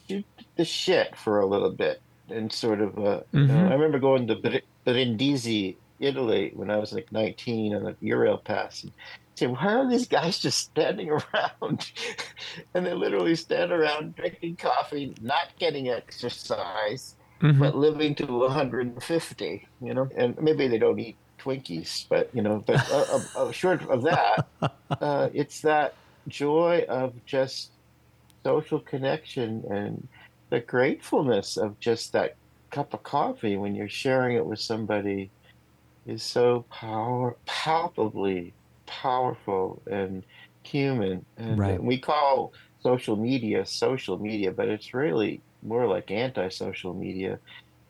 shoot 0.09 0.25
the 0.57 0.65
shit 0.65 1.15
for 1.15 1.39
a 1.39 1.45
little 1.45 1.71
bit, 1.71 2.01
and 2.29 2.51
sort 2.51 2.81
of. 2.81 2.97
Uh, 2.97 3.01
mm-hmm. 3.01 3.37
you 3.37 3.47
know, 3.47 3.67
I 3.67 3.73
remember 3.73 3.99
going 3.99 4.27
to 4.27 4.61
Brindisi, 4.85 5.77
Italy, 6.01 6.51
when 6.55 6.69
I 6.69 6.77
was 6.77 6.91
like 6.91 7.11
19 7.11 7.75
on 7.75 7.83
the 7.83 7.93
Eurail 8.03 8.43
Pass. 8.43 8.83
And, 8.83 8.91
say, 9.35 9.47
why 9.47 9.73
are 9.73 9.89
these 9.89 10.07
guys 10.07 10.39
just 10.39 10.59
standing 10.59 11.09
around? 11.33 11.91
and 12.73 12.85
they 12.85 12.93
literally 12.93 13.35
stand 13.35 13.71
around 13.71 14.15
drinking 14.15 14.57
coffee, 14.57 15.15
not 15.21 15.49
getting 15.59 15.89
exercise, 15.89 17.15
mm-hmm. 17.41 17.59
but 17.59 17.75
living 17.75 18.15
to 18.15 18.25
150, 18.25 19.67
you 19.81 19.93
know? 19.93 20.09
And 20.15 20.39
maybe 20.41 20.67
they 20.67 20.79
don't 20.79 20.99
eat 20.99 21.15
Twinkies, 21.39 22.07
but, 22.09 22.29
you 22.33 22.41
know, 22.41 22.63
but 22.65 22.91
uh, 22.91 23.05
uh, 23.13 23.23
uh 23.35 23.51
short 23.51 23.81
of 23.89 24.03
that, 24.03 24.47
uh, 24.89 25.29
it's 25.33 25.61
that 25.61 25.95
joy 26.27 26.85
of 26.87 27.13
just 27.25 27.71
social 28.43 28.79
connection 28.79 29.63
and 29.69 30.07
the 30.49 30.59
gratefulness 30.59 31.57
of 31.57 31.79
just 31.79 32.11
that 32.11 32.35
cup 32.71 32.93
of 32.93 33.03
coffee 33.03 33.57
when 33.57 33.75
you're 33.75 33.89
sharing 33.89 34.37
it 34.37 34.45
with 34.45 34.59
somebody 34.59 35.29
is 36.05 36.23
so 36.23 36.65
power 36.69 37.35
palpably 37.45 38.53
powerful 38.85 39.81
and 39.89 40.23
human 40.63 41.25
and 41.37 41.57
right. 41.57 41.81
we 41.81 41.97
call 41.97 42.53
social 42.81 43.15
media 43.15 43.65
social 43.65 44.17
media 44.17 44.51
but 44.51 44.67
it's 44.67 44.93
really 44.93 45.41
more 45.63 45.87
like 45.87 46.11
anti-social 46.11 46.93
media 46.93 47.39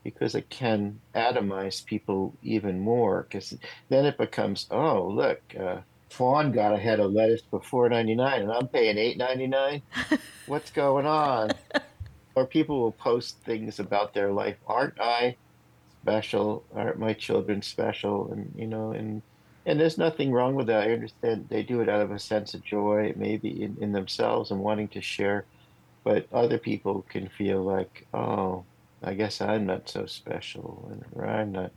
because 0.04 0.36
it 0.36 0.50
can 0.50 1.00
atomize 1.16 1.86
people 1.86 2.34
even 2.44 2.80
more 2.80 3.24
because 3.24 3.58
then 3.90 4.06
it 4.06 4.18
becomes 4.18 4.68
oh 4.72 5.08
look 5.08 5.42
uh, 5.60 5.78
Fawn 6.12 6.52
got 6.52 6.74
a 6.74 6.78
head 6.78 7.00
of 7.00 7.14
lettuce 7.14 7.42
for 7.50 7.62
four 7.62 7.88
ninety 7.88 8.16
nine, 8.16 8.42
and 8.42 8.52
I'm 8.52 8.68
paying 8.68 8.98
eight 8.98 9.18
ninety 9.18 9.48
nine. 9.48 9.82
What's 10.46 10.70
going 10.70 11.06
on? 11.06 11.52
or 12.36 12.46
people 12.46 12.82
will 12.82 12.92
post 12.92 13.38
things 13.46 13.80
about 13.80 14.14
their 14.14 14.30
life. 14.32 14.58
Aren't 14.68 15.00
I 15.00 15.38
special? 16.02 16.64
Aren't 16.76 17.00
my 17.00 17.14
children 17.14 17.62
special? 17.62 18.32
And 18.32 18.54
you 18.56 18.68
know, 18.68 18.92
and 18.92 19.22
and 19.66 19.80
there's 19.80 19.98
nothing 19.98 20.32
wrong 20.32 20.56
with 20.56 20.68
that. 20.68 20.88
I 20.88 20.94
understand 20.94 21.48
they 21.50 21.64
do 21.64 21.82
it 21.82 21.90
out 21.90 22.02
of 22.02 22.12
a 22.12 22.20
sense 22.20 22.54
of 22.54 22.64
joy, 22.64 23.14
maybe 23.16 23.64
in, 23.64 23.78
in 23.80 23.92
themselves 23.92 24.52
and 24.52 24.60
wanting 24.60 24.88
to 24.90 25.02
share. 25.02 25.46
But 26.04 26.28
other 26.34 26.58
people 26.58 27.06
can 27.10 27.30
feel 27.30 27.62
like, 27.62 28.08
oh, 28.14 28.64
I 29.04 29.14
guess 29.14 29.40
I'm 29.40 29.68
not 29.68 29.88
so 29.88 30.08
special, 30.08 30.90
and 30.92 31.06
or 31.16 31.28
I'm 31.28 31.52
not. 31.52 31.72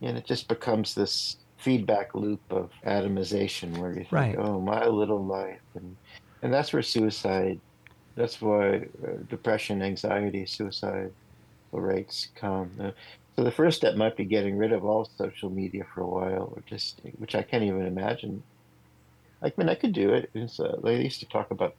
And 0.00 0.16
it 0.16 0.24
just 0.24 0.48
becomes 0.48 0.94
this 0.94 1.36
feedback 1.58 2.14
loop 2.14 2.40
of 2.50 2.70
atomization 2.84 3.78
where 3.78 3.90
you 3.90 4.00
think, 4.00 4.12
right. 4.12 4.36
oh, 4.36 4.60
my 4.60 4.86
little 4.86 5.24
life. 5.24 5.60
And, 5.76 5.96
and 6.42 6.52
that's 6.52 6.72
where 6.72 6.82
suicide, 6.82 7.60
that's 8.16 8.40
why 8.40 8.86
uh, 9.06 9.10
depression, 9.28 9.80
anxiety, 9.80 10.44
suicide 10.44 11.12
rates 11.70 12.28
come. 12.34 12.70
So 13.36 13.44
the 13.44 13.50
first 13.50 13.78
step 13.78 13.94
might 13.96 14.16
be 14.16 14.24
getting 14.24 14.58
rid 14.58 14.72
of 14.72 14.84
all 14.84 15.08
social 15.16 15.48
media 15.48 15.84
for 15.94 16.02
a 16.02 16.06
while, 16.06 16.52
or 16.54 16.62
just, 16.66 17.00
which 17.18 17.34
I 17.34 17.42
can't 17.42 17.62
even 17.62 17.86
imagine. 17.86 18.42
I 19.42 19.52
mean, 19.56 19.68
I 19.68 19.74
could 19.74 19.92
do 19.92 20.12
it. 20.12 20.30
It's, 20.34 20.60
uh, 20.60 20.78
they 20.82 21.02
used 21.02 21.20
to 21.20 21.26
talk 21.26 21.50
about 21.50 21.74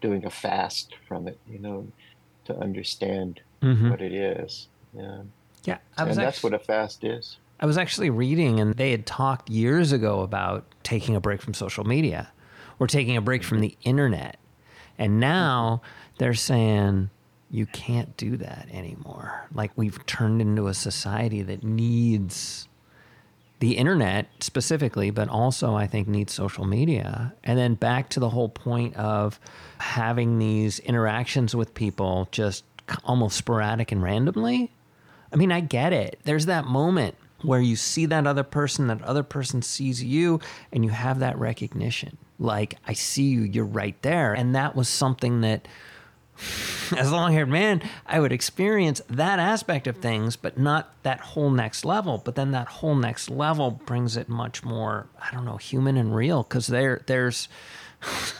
doing 0.00 0.24
a 0.24 0.30
fast 0.30 0.94
from 1.06 1.28
it, 1.28 1.38
you 1.48 1.58
know, 1.58 1.86
to 2.46 2.56
understand 2.58 3.40
mm-hmm. 3.62 3.90
what 3.90 4.00
it 4.00 4.12
is. 4.12 4.68
Yeah. 4.94 5.22
Yeah. 5.64 5.78
and 5.96 6.08
actually... 6.08 6.24
that's 6.24 6.42
what 6.42 6.54
a 6.54 6.58
fast 6.58 7.04
is. 7.04 7.36
I 7.60 7.66
was 7.66 7.78
actually 7.78 8.10
reading, 8.10 8.58
and 8.58 8.74
they 8.74 8.90
had 8.90 9.06
talked 9.06 9.48
years 9.48 9.92
ago 9.92 10.20
about 10.20 10.66
taking 10.82 11.14
a 11.14 11.20
break 11.20 11.40
from 11.40 11.54
social 11.54 11.84
media 11.84 12.32
or 12.78 12.86
taking 12.86 13.16
a 13.16 13.20
break 13.20 13.44
from 13.44 13.60
the 13.60 13.76
internet. 13.82 14.38
And 14.98 15.20
now 15.20 15.80
they're 16.18 16.34
saying 16.34 17.10
you 17.54 17.66
can't 17.66 18.16
do 18.16 18.36
that 18.36 18.66
anymore. 18.72 19.46
Like 19.54 19.70
we've 19.76 20.04
turned 20.06 20.40
into 20.40 20.66
a 20.66 20.74
society 20.74 21.40
that 21.42 21.62
needs 21.62 22.66
the 23.60 23.76
internet 23.76 24.26
specifically, 24.40 25.10
but 25.10 25.28
also 25.28 25.76
I 25.76 25.86
think 25.86 26.08
needs 26.08 26.32
social 26.32 26.64
media. 26.64 27.32
And 27.44 27.56
then 27.56 27.74
back 27.74 28.08
to 28.10 28.20
the 28.20 28.30
whole 28.30 28.48
point 28.48 28.96
of 28.96 29.38
having 29.78 30.40
these 30.40 30.80
interactions 30.80 31.54
with 31.54 31.74
people 31.74 32.26
just 32.32 32.64
almost 33.04 33.36
sporadic 33.36 33.92
and 33.92 34.02
randomly. 34.02 34.72
I 35.32 35.36
mean, 35.36 35.52
I 35.52 35.60
get 35.60 35.92
it. 35.92 36.18
There's 36.24 36.46
that 36.46 36.64
moment 36.64 37.14
where 37.42 37.60
you 37.60 37.76
see 37.76 38.06
that 38.06 38.26
other 38.26 38.42
person, 38.42 38.88
that 38.88 39.00
other 39.02 39.22
person 39.22 39.62
sees 39.62 40.02
you, 40.02 40.40
and 40.72 40.84
you 40.84 40.90
have 40.90 41.20
that 41.20 41.38
recognition. 41.38 42.16
Like, 42.40 42.78
I 42.84 42.94
see 42.94 43.28
you, 43.28 43.42
you're 43.42 43.64
right 43.64 44.00
there. 44.02 44.32
And 44.32 44.56
that 44.56 44.74
was 44.74 44.88
something 44.88 45.42
that, 45.42 45.68
as 46.96 47.10
a 47.10 47.14
long 47.14 47.32
haired 47.32 47.48
man, 47.48 47.82
I 48.06 48.20
would 48.20 48.32
experience 48.32 49.00
that 49.08 49.38
aspect 49.38 49.86
of 49.86 49.98
things, 49.98 50.36
but 50.36 50.58
not 50.58 50.94
that 51.02 51.20
whole 51.20 51.50
next 51.50 51.84
level. 51.84 52.18
But 52.18 52.34
then 52.34 52.52
that 52.52 52.68
whole 52.68 52.94
next 52.94 53.30
level 53.30 53.70
brings 53.70 54.16
it 54.16 54.28
much 54.28 54.64
more, 54.64 55.08
I 55.20 55.34
don't 55.34 55.44
know, 55.44 55.56
human 55.56 55.96
and 55.96 56.14
real 56.14 56.42
because 56.42 56.66
there, 56.66 57.02
there's. 57.06 57.48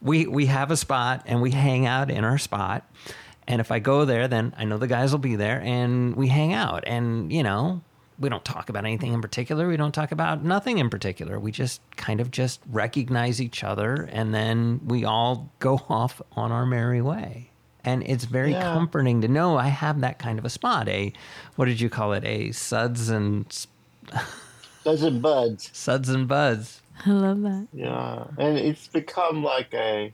we, 0.00 0.26
we 0.26 0.46
have 0.46 0.70
a 0.70 0.76
spot 0.76 1.22
and 1.26 1.40
we 1.40 1.50
hang 1.50 1.86
out 1.86 2.10
in 2.10 2.24
our 2.24 2.38
spot 2.38 2.84
and 3.48 3.60
if 3.60 3.70
I 3.70 3.78
go 3.78 4.04
there, 4.04 4.28
then 4.28 4.54
I 4.58 4.64
know 4.64 4.78
the 4.78 4.86
guys 4.86 5.12
will 5.12 5.18
be 5.18 5.36
there 5.36 5.60
and 5.60 6.16
we 6.16 6.28
hang 6.28 6.52
out. 6.52 6.84
And, 6.86 7.32
you 7.32 7.42
know, 7.42 7.82
we 8.18 8.28
don't 8.28 8.44
talk 8.44 8.68
about 8.68 8.84
anything 8.84 9.12
in 9.12 9.20
particular. 9.20 9.68
We 9.68 9.76
don't 9.76 9.92
talk 9.92 10.12
about 10.12 10.42
nothing 10.42 10.78
in 10.78 10.90
particular. 10.90 11.38
We 11.38 11.52
just 11.52 11.80
kind 11.96 12.20
of 12.20 12.30
just 12.30 12.60
recognize 12.70 13.40
each 13.40 13.62
other 13.62 14.08
and 14.10 14.34
then 14.34 14.80
we 14.84 15.04
all 15.04 15.50
go 15.58 15.82
off 15.88 16.20
on 16.32 16.52
our 16.52 16.66
merry 16.66 17.02
way. 17.02 17.50
And 17.84 18.02
it's 18.04 18.24
very 18.24 18.50
yeah. 18.50 18.62
comforting 18.62 19.20
to 19.20 19.28
know 19.28 19.56
I 19.56 19.68
have 19.68 20.00
that 20.00 20.18
kind 20.18 20.38
of 20.40 20.44
a 20.44 20.50
spot. 20.50 20.88
A, 20.88 21.12
what 21.54 21.66
did 21.66 21.80
you 21.80 21.88
call 21.88 22.14
it? 22.14 22.24
A 22.24 22.50
suds 22.50 23.10
and. 23.10 23.46
suds 24.82 25.02
and 25.02 25.22
buds. 25.22 25.70
Suds 25.72 26.08
and 26.08 26.26
buds. 26.26 26.82
I 27.04 27.10
love 27.10 27.42
that. 27.42 27.68
Yeah. 27.72 28.24
And 28.38 28.58
it's 28.58 28.88
become 28.88 29.44
like 29.44 29.72
a 29.72 30.12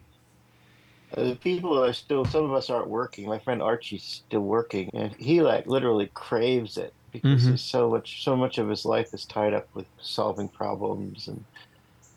uh, 1.16 1.24
the 1.24 1.36
people 1.36 1.82
are 1.82 1.92
still 1.92 2.24
some 2.24 2.44
of 2.44 2.52
us 2.52 2.70
aren't 2.70 2.88
working 2.88 3.28
my 3.28 3.38
friend 3.38 3.60
archie's 3.60 4.02
still 4.02 4.40
working 4.40 4.88
and 4.94 5.14
he 5.16 5.42
like 5.42 5.66
literally 5.66 6.10
craves 6.14 6.78
it 6.78 6.94
because 7.12 7.44
mm-hmm. 7.44 7.56
so 7.56 7.90
much 7.90 8.24
so 8.24 8.34
much 8.34 8.58
of 8.58 8.68
his 8.68 8.84
life 8.84 9.14
is 9.14 9.24
tied 9.24 9.54
up 9.54 9.68
with 9.74 9.86
solving 10.00 10.48
problems 10.48 11.28
and 11.28 11.44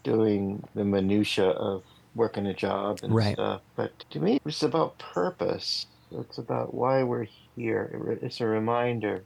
doing 0.03 0.63
the 0.73 0.84
minutia 0.84 1.49
of 1.49 1.84
working 2.15 2.45
a 2.47 2.53
job 2.53 2.99
and 3.03 3.13
right. 3.13 3.34
stuff. 3.34 3.62
But 3.75 3.91
to 4.12 4.19
me 4.19 4.39
it's 4.45 4.63
about 4.63 4.97
purpose. 4.97 5.86
It's 6.12 6.38
about 6.38 6.73
why 6.73 7.03
we're 7.03 7.27
here. 7.55 8.17
It's 8.21 8.39
a 8.39 8.45
reminder 8.45 9.23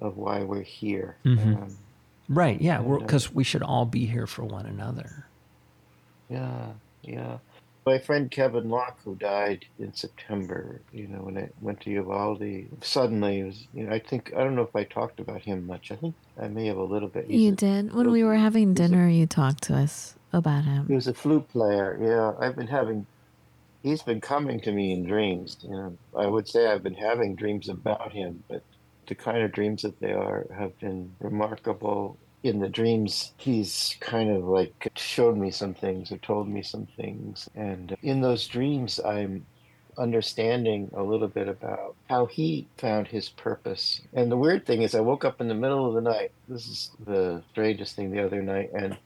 of 0.00 0.16
why 0.16 0.42
we're 0.42 0.62
here. 0.62 1.16
Mm-hmm. 1.24 1.54
um, 1.54 1.76
right. 2.28 2.60
Yeah. 2.60 2.80
because 2.80 3.28
uh, 3.28 3.32
we 3.34 3.44
should 3.44 3.62
all 3.62 3.84
be 3.84 4.06
here 4.06 4.26
for 4.26 4.42
one 4.42 4.66
another. 4.66 5.26
Yeah. 6.28 6.72
Yeah 7.02 7.38
my 7.84 7.98
friend 7.98 8.30
Kevin 8.30 8.68
Locke, 8.68 8.98
who 9.04 9.16
died 9.16 9.64
in 9.78 9.92
September, 9.92 10.80
you 10.92 11.08
know, 11.08 11.18
when 11.18 11.36
I 11.36 11.48
went 11.60 11.80
to 11.82 11.90
Uvalde, 11.90 12.66
suddenly 12.80 13.42
was, 13.42 13.66
you 13.74 13.84
know, 13.84 13.92
I 13.92 13.98
think, 13.98 14.32
I 14.36 14.44
don't 14.44 14.54
know 14.54 14.62
if 14.62 14.76
I 14.76 14.84
talked 14.84 15.18
about 15.18 15.42
him 15.42 15.66
much. 15.66 15.90
I 15.90 15.96
think 15.96 16.14
I 16.40 16.48
may 16.48 16.66
have 16.66 16.76
a 16.76 16.84
little 16.84 17.08
bit. 17.08 17.26
He's 17.26 17.40
you 17.40 17.52
a, 17.52 17.56
did. 17.56 17.92
When 17.92 18.10
we 18.10 18.22
were 18.22 18.36
having 18.36 18.74
dinner, 18.74 19.08
a, 19.08 19.12
you 19.12 19.26
talked 19.26 19.62
to 19.64 19.74
us 19.74 20.14
about 20.32 20.64
him. 20.64 20.86
He 20.86 20.94
was 20.94 21.08
a 21.08 21.14
flute 21.14 21.48
player. 21.48 21.98
Yeah. 22.00 22.34
I've 22.44 22.56
been 22.56 22.68
having, 22.68 23.06
he's 23.82 24.02
been 24.02 24.20
coming 24.20 24.60
to 24.60 24.72
me 24.72 24.92
in 24.92 25.04
dreams. 25.04 25.56
You 25.62 25.70
know, 25.70 25.98
I 26.16 26.26
would 26.26 26.48
say 26.48 26.68
I've 26.68 26.84
been 26.84 26.94
having 26.94 27.34
dreams 27.34 27.68
about 27.68 28.12
him, 28.12 28.44
but 28.48 28.62
the 29.08 29.16
kind 29.16 29.42
of 29.42 29.50
dreams 29.50 29.82
that 29.82 29.98
they 29.98 30.12
are 30.12 30.46
have 30.56 30.78
been 30.78 31.12
remarkable 31.18 32.16
in 32.42 32.58
the 32.58 32.68
dreams, 32.68 33.32
he's 33.36 33.96
kind 34.00 34.30
of 34.30 34.44
like 34.44 34.92
showed 34.96 35.36
me 35.36 35.50
some 35.50 35.74
things 35.74 36.10
or 36.10 36.18
told 36.18 36.48
me 36.48 36.62
some 36.62 36.86
things. 36.96 37.48
And 37.54 37.96
in 38.02 38.20
those 38.20 38.46
dreams, 38.46 38.98
I'm 39.04 39.46
understanding 39.98 40.90
a 40.94 41.02
little 41.02 41.28
bit 41.28 41.48
about 41.48 41.94
how 42.08 42.26
he 42.26 42.66
found 42.78 43.06
his 43.06 43.28
purpose. 43.28 44.00
And 44.14 44.30
the 44.30 44.36
weird 44.36 44.66
thing 44.66 44.82
is, 44.82 44.94
I 44.94 45.00
woke 45.00 45.24
up 45.24 45.40
in 45.40 45.48
the 45.48 45.54
middle 45.54 45.86
of 45.86 45.94
the 45.94 46.00
night. 46.00 46.32
This 46.48 46.66
is 46.66 46.90
the 47.04 47.42
strangest 47.50 47.94
thing 47.94 48.10
the 48.10 48.24
other 48.24 48.42
night. 48.42 48.70
And 48.72 48.96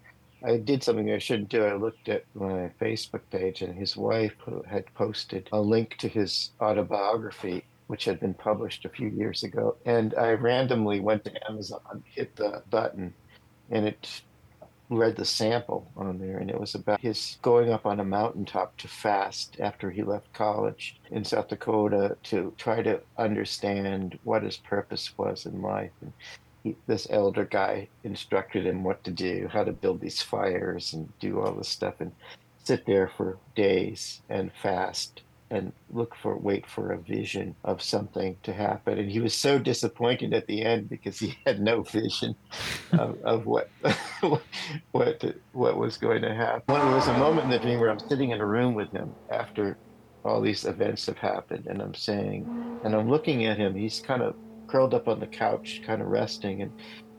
I 0.44 0.58
did 0.58 0.82
something 0.82 1.10
I 1.10 1.18
shouldn't 1.18 1.48
do. 1.48 1.64
I 1.64 1.74
looked 1.74 2.08
at 2.08 2.24
my 2.34 2.70
Facebook 2.80 3.22
page, 3.30 3.62
and 3.62 3.74
his 3.74 3.96
wife 3.96 4.34
had 4.66 4.92
posted 4.94 5.48
a 5.50 5.60
link 5.60 5.96
to 5.98 6.08
his 6.08 6.50
autobiography, 6.60 7.64
which 7.88 8.04
had 8.04 8.20
been 8.20 8.34
published 8.34 8.84
a 8.84 8.90
few 8.90 9.08
years 9.08 9.42
ago. 9.42 9.76
And 9.86 10.14
I 10.14 10.32
randomly 10.32 11.00
went 11.00 11.24
to 11.24 11.50
Amazon, 11.50 12.04
hit 12.14 12.36
the 12.36 12.62
button, 12.70 13.12
and 13.70 13.86
it 13.86 14.22
read 14.88 15.16
the 15.16 15.24
sample 15.24 15.90
on 15.96 16.18
there, 16.18 16.38
and 16.38 16.50
it 16.50 16.60
was 16.60 16.74
about 16.74 17.00
his 17.00 17.38
going 17.42 17.72
up 17.72 17.86
on 17.86 18.00
a 18.00 18.04
mountaintop 18.04 18.76
to 18.76 18.88
fast 18.88 19.56
after 19.58 19.90
he 19.90 20.02
left 20.02 20.32
college 20.32 20.96
in 21.10 21.24
South 21.24 21.48
Dakota 21.48 22.16
to 22.24 22.54
try 22.56 22.82
to 22.82 23.00
understand 23.18 24.18
what 24.22 24.42
his 24.42 24.56
purpose 24.56 25.12
was 25.18 25.46
in 25.46 25.60
life. 25.60 25.90
And 26.00 26.12
he, 26.62 26.76
this 26.86 27.08
elder 27.10 27.44
guy 27.44 27.88
instructed 28.04 28.66
him 28.66 28.84
what 28.84 29.02
to 29.04 29.10
do, 29.10 29.48
how 29.52 29.64
to 29.64 29.72
build 29.72 30.00
these 30.00 30.22
fires 30.22 30.92
and 30.92 31.12
do 31.18 31.40
all 31.40 31.52
this 31.52 31.68
stuff, 31.68 31.94
and 32.00 32.12
sit 32.62 32.86
there 32.86 33.08
for 33.08 33.38
days 33.54 34.22
and 34.28 34.52
fast 34.52 35.22
and 35.50 35.72
look 35.90 36.14
for 36.16 36.36
wait 36.38 36.66
for 36.66 36.92
a 36.92 36.98
vision 36.98 37.54
of 37.64 37.82
something 37.82 38.36
to 38.42 38.52
happen. 38.52 38.98
And 38.98 39.10
he 39.10 39.20
was 39.20 39.34
so 39.34 39.58
disappointed 39.58 40.34
at 40.34 40.46
the 40.46 40.62
end 40.62 40.88
because 40.88 41.18
he 41.18 41.38
had 41.46 41.60
no 41.60 41.82
vision 41.82 42.34
of, 42.92 43.18
of 43.24 43.46
what 43.46 43.70
what 44.92 45.24
what 45.52 45.76
was 45.76 45.98
going 45.98 46.22
to 46.22 46.34
happen. 46.34 46.62
Well, 46.68 46.84
there 46.86 46.96
was 46.96 47.08
a 47.08 47.18
moment 47.18 47.44
in 47.44 47.50
the 47.50 47.58
dream 47.58 47.80
where 47.80 47.90
i'm 47.90 48.00
sitting 48.00 48.30
in 48.30 48.40
a 48.40 48.46
room 48.46 48.74
with 48.74 48.90
him 48.92 49.16
after 49.30 49.78
all 50.24 50.40
these 50.40 50.64
events 50.64 51.06
have 51.06 51.18
happened 51.18 51.66
and 51.68 51.80
i'm 51.80 51.94
saying 51.94 52.48
and 52.82 52.94
i'm 52.94 53.08
looking 53.08 53.44
at 53.46 53.58
him. 53.58 53.74
He's 53.74 54.00
kind 54.00 54.22
of 54.22 54.36
curled 54.68 54.94
up 54.94 55.08
on 55.08 55.20
the 55.20 55.28
couch 55.28 55.80
kind 55.86 56.02
of 56.02 56.08
resting. 56.08 56.62
And 56.62 56.72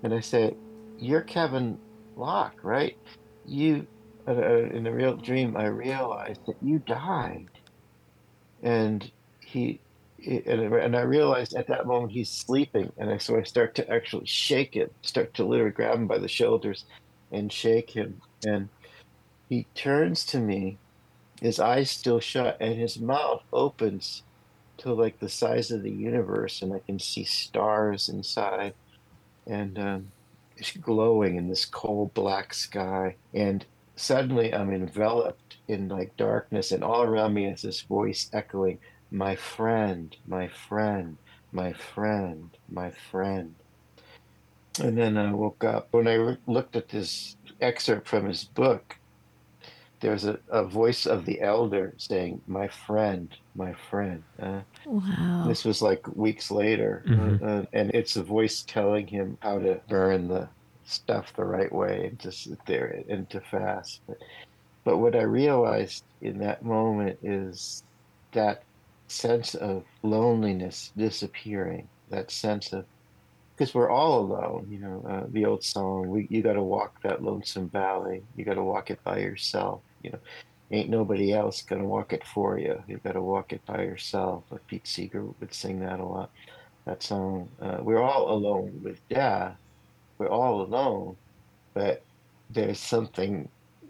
and 0.03 0.13
i 0.13 0.19
say 0.19 0.57
you're 0.97 1.21
kevin 1.23 1.79
locke 2.15 2.59
right? 2.63 2.97
You 3.45 3.87
uh, 4.27 4.33
in 4.33 4.83
the 4.83 4.91
real 4.93 5.15
dream 5.15 5.55
i 5.57 5.65
realized 5.67 6.41
that 6.47 6.57
you 6.61 6.79
died 6.79 7.47
and 8.63 9.09
he 9.39 9.79
and, 10.25 10.95
I 10.95 11.01
realized 11.01 11.55
at 11.55 11.67
that 11.67 11.85
moment 11.85 12.11
he's 12.11 12.29
sleeping, 12.29 12.91
and 12.97 13.09
I, 13.09 13.17
so 13.17 13.37
I 13.37 13.43
start 13.43 13.75
to 13.75 13.89
actually 13.89 14.25
shake 14.25 14.75
it, 14.75 14.91
start 15.01 15.33
to 15.35 15.45
literally 15.45 15.71
grab 15.71 15.95
him 15.95 16.07
by 16.07 16.17
the 16.17 16.27
shoulders 16.27 16.85
and 17.31 17.51
shake 17.51 17.91
him, 17.91 18.21
and 18.45 18.67
he 19.47 19.65
turns 19.75 20.25
to 20.27 20.39
me, 20.39 20.77
his 21.41 21.59
eyes 21.59 21.89
still 21.91 22.19
shut, 22.19 22.57
and 22.59 22.75
his 22.75 22.99
mouth 22.99 23.43
opens 23.53 24.23
to 24.79 24.93
like 24.93 25.19
the 25.19 25.29
size 25.29 25.71
of 25.71 25.83
the 25.83 25.91
universe, 25.91 26.61
and 26.61 26.73
I 26.73 26.79
can 26.79 26.99
see 26.99 27.23
stars 27.23 28.09
inside, 28.09 28.73
and 29.45 29.77
um, 29.79 30.11
it's 30.57 30.75
glowing 30.75 31.35
in 31.35 31.47
this 31.47 31.65
cold 31.65 32.13
black 32.13 32.53
sky, 32.53 33.15
and 33.33 33.65
suddenly 33.97 34.53
I'm 34.53 34.71
enveloped 34.71 35.57
in 35.67 35.89
like 35.89 36.15
darkness, 36.15 36.71
and 36.71 36.83
all 36.83 37.03
around 37.03 37.33
me 37.33 37.47
is 37.47 37.63
this 37.63 37.81
voice 37.81 38.29
echoing, 38.31 38.79
"My 39.11 39.35
friend, 39.35 40.15
my 40.25 40.47
friend, 40.47 41.17
my 41.51 41.73
friend, 41.73 42.49
my 42.69 42.91
friend." 42.91 43.55
And 44.79 44.97
then 44.97 45.17
I 45.17 45.33
woke 45.33 45.63
up. 45.63 45.87
When 45.91 46.07
I 46.07 46.13
re- 46.13 46.37
looked 46.45 46.75
at 46.75 46.89
this 46.89 47.35
excerpt 47.59 48.07
from 48.07 48.27
his 48.27 48.43
book, 48.43 48.97
there's 49.99 50.25
a, 50.25 50.39
a 50.49 50.63
voice 50.63 51.07
of 51.07 51.25
the 51.25 51.41
elder 51.41 51.93
saying, 51.97 52.41
"My 52.47 52.67
friend, 52.67 53.35
my 53.55 53.73
friend." 53.73 54.23
Uh, 54.39 54.61
wow. 54.85 55.45
This 55.47 55.65
was 55.65 55.81
like 55.81 56.07
weeks 56.15 56.51
later, 56.51 57.03
mm-hmm. 57.07 57.43
uh, 57.43 57.63
and 57.73 57.89
it's 57.91 58.15
a 58.15 58.23
voice 58.23 58.61
telling 58.61 59.07
him 59.07 59.37
how 59.41 59.57
to 59.57 59.81
burn 59.89 60.27
the 60.27 60.47
stuff 60.87 61.33
the 61.35 61.43
right 61.43 61.71
way 61.71 62.07
and 62.07 62.19
to 62.19 62.31
sit 62.31 62.59
there 62.65 63.03
and 63.09 63.29
to 63.29 63.39
fast. 63.41 64.01
But, 64.07 64.17
but 64.83 64.97
what 64.97 65.15
I 65.15 65.23
realized 65.23 66.03
in 66.21 66.39
that 66.39 66.63
moment 66.63 67.19
is 67.21 67.83
that 68.31 68.63
sense 69.07 69.55
of 69.55 69.83
loneliness 70.03 70.91
disappearing, 70.97 71.87
that 72.09 72.31
sense 72.31 72.73
of, 72.73 72.85
because 73.55 73.73
we're 73.73 73.89
all 73.89 74.19
alone, 74.19 74.67
you 74.69 74.79
know, 74.79 75.05
uh, 75.09 75.25
the 75.31 75.45
old 75.45 75.63
song, 75.63 76.09
we, 76.09 76.27
you 76.29 76.41
got 76.41 76.53
to 76.53 76.63
walk 76.63 77.01
that 77.03 77.23
lonesome 77.23 77.69
valley, 77.69 78.23
you 78.35 78.45
got 78.45 78.55
to 78.55 78.63
walk 78.63 78.91
it 78.91 79.03
by 79.03 79.19
yourself, 79.19 79.81
you 80.03 80.11
know. 80.11 80.19
Ain't 80.69 80.89
nobody 80.89 81.31
else 81.31 81.61
gonna 81.61 81.85
walk 81.85 82.11
it 82.11 82.25
for 82.27 82.59
you. 82.59 82.83
You 82.87 82.97
got 82.97 83.13
to 83.13 83.21
walk 83.21 83.53
it 83.53 83.65
by 83.65 83.83
yourself. 83.83 84.43
Like 84.49 84.67
Pete 84.67 84.85
Seeger 84.85 85.23
would 85.23 85.53
sing 85.53 85.79
that 85.79 86.01
a 86.01 86.05
lot. 86.05 86.29
That 86.85 87.01
song. 87.01 87.49
Uh, 87.61 87.77
we're 87.81 88.01
all 88.01 88.29
alone 88.31 88.81
with 88.83 88.99
death, 89.07 89.55
we're 90.17 90.29
all 90.29 90.61
alone, 90.61 91.15
but 91.73 92.03
there's 92.49 92.79
something 92.79 93.49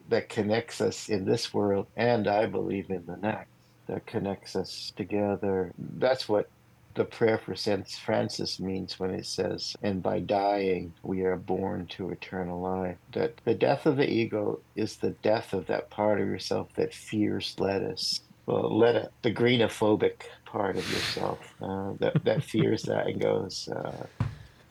that 0.10 0.30
connects 0.30 0.82
us 0.82 1.10
in 1.10 1.26
this 1.26 1.54
world 1.54 1.88
and 1.96 2.28
I 2.28 2.46
believe 2.46 2.90
in 2.90 3.06
the 3.06 3.18
next 3.18 3.50
that 3.88 4.06
connects 4.06 4.56
us 4.56 4.92
together. 4.96 5.72
That's 5.78 6.28
what 6.28 6.50
the 6.96 7.06
prayer 7.06 7.38
for 7.38 7.56
Saint 7.56 7.88
Francis 7.90 8.60
means 8.60 9.00
when 9.00 9.12
it 9.12 9.26
says, 9.26 9.76
and 9.84 10.02
by 10.02 10.20
dying 10.20 10.94
we 11.04 11.22
are 11.22 11.36
born 11.36 11.86
to 11.88 12.10
eternal 12.10 12.60
life. 12.60 12.98
That 13.14 13.40
the 13.46 13.54
death 13.54 13.86
of 13.86 13.98
the 13.98 14.10
ego 14.10 14.60
is 14.76 14.98
the 14.98 15.12
death 15.12 15.54
of 15.54 15.68
that 15.68 15.90
part 15.90 16.20
of 16.20 16.28
yourself 16.28 16.70
that 16.76 16.94
fears 16.94 17.56
lettuce. 17.60 18.22
Well, 18.46 18.76
let 18.76 18.96
it, 18.96 19.12
the 19.22 19.34
greenophobic 19.34 20.24
part 20.46 20.78
of 20.78 20.90
yourself 20.92 21.54
uh, 21.62 21.94
that, 22.00 22.24
that 22.24 22.44
fears 22.44 22.84
that 22.84 23.08
and 23.08 23.22
goes, 23.22 23.70
uh, 23.70 24.06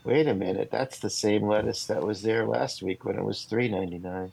wait 0.07 0.28
a 0.28 0.34
minute, 0.34 0.70
that's 0.70 1.00
the 1.00 1.11
same 1.11 1.46
lettuce 1.46 1.86
that 1.86 2.02
was 2.02 2.22
there 2.22 2.46
last 2.46 2.82
week 2.82 3.04
when 3.04 3.18
it 3.18 3.24
was 3.24 3.42
three 3.42 3.68
ninety 3.68 3.98
nine. 3.98 4.32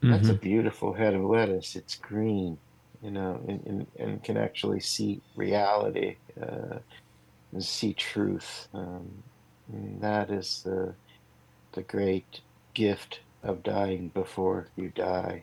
That's 0.00 0.24
mm-hmm. 0.24 0.30
a 0.30 0.34
beautiful 0.34 0.92
head 0.92 1.14
of 1.14 1.22
lettuce. 1.22 1.76
It's 1.76 1.96
green, 1.96 2.56
you 3.02 3.10
know, 3.10 3.40
and, 3.48 3.66
and, 3.66 3.86
and 3.98 4.22
can 4.22 4.36
actually 4.36 4.80
see 4.80 5.20
reality, 5.34 6.16
uh, 6.40 6.78
and 7.52 7.64
see 7.64 7.92
truth. 7.94 8.68
Um, 8.72 9.08
that 10.00 10.30
is 10.30 10.62
the 10.64 10.94
the 11.72 11.82
great 11.82 12.40
gift 12.74 13.20
of 13.42 13.62
dying 13.62 14.08
before 14.14 14.68
you 14.76 14.88
die 14.94 15.42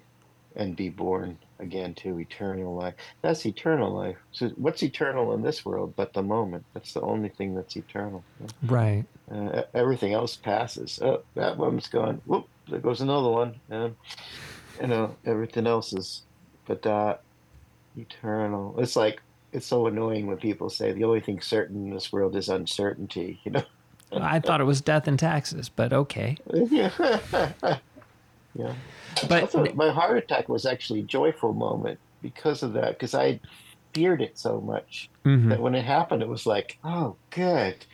and 0.56 0.76
be 0.76 0.90
born 0.90 1.38
again 1.60 1.94
to 1.96 2.20
eternal 2.20 2.76
life. 2.76 2.94
That's 3.22 3.46
eternal 3.46 3.92
life. 3.94 4.18
So 4.32 4.50
what's 4.56 4.84
eternal 4.84 5.34
in 5.34 5.42
this 5.42 5.66
world 5.66 5.94
but 5.96 6.14
the 6.14 6.24
moment? 6.24 6.66
That's 6.74 6.94
the 6.94 7.02
only 7.02 7.30
thing 7.30 7.56
that's 7.56 7.76
eternal. 7.76 8.24
Right. 8.64 9.06
Uh, 9.32 9.64
everything 9.74 10.14
else 10.14 10.36
passes. 10.36 11.00
Oh, 11.02 11.24
that 11.36 11.58
one's 11.58 11.88
gone. 11.88 12.22
Whoop, 12.26 12.48
there 12.70 12.80
goes 12.80 13.02
another 13.02 13.30
one. 13.30 13.56
Um, 13.72 13.96
you 14.80 14.88
know, 14.88 15.16
everything 15.26 15.68
else 15.68 15.94
is, 15.94 16.24
but 16.66 16.82
that 16.84 17.22
eternal. 17.98 18.76
It's 18.78 18.96
like 18.96 19.22
it's 19.52 19.66
so 19.66 19.88
annoying 19.88 20.28
when 20.28 20.38
people 20.38 20.70
say 20.70 20.92
the 20.92 21.06
only 21.06 21.22
thing 21.22 21.40
certain 21.42 21.88
in 21.88 21.94
this 21.94 22.12
world 22.12 22.36
is 22.36 22.50
uncertainty. 22.50 23.40
You 23.44 23.52
know. 23.52 23.64
I 24.12 24.40
thought 24.40 24.62
it 24.62 24.66
was 24.66 24.82
death 24.82 25.08
and 25.08 25.18
taxes, 25.18 25.70
but 25.70 25.92
okay. 25.92 26.38
yeah. 28.56 28.74
yeah. 29.30 29.48
But 29.52 29.76
my 29.76 29.92
heart 29.92 30.18
attack 30.18 30.50
was 30.50 30.66
actually 30.66 31.02
a 31.02 31.04
joyful 31.04 31.54
moment 31.54 32.00
because 32.22 32.64
of 32.64 32.74
that, 32.74 32.94
because 32.94 33.14
I 33.14 33.40
feared 33.94 34.22
it 34.22 34.38
so 34.38 34.60
much 34.60 35.10
mm-hmm. 35.26 35.50
that 35.50 35.62
when 35.62 35.76
it 35.76 35.86
happened, 35.86 36.22
it 36.22 36.28
was 36.28 36.46
like, 36.46 36.78
oh, 36.84 37.16
good, 37.30 37.86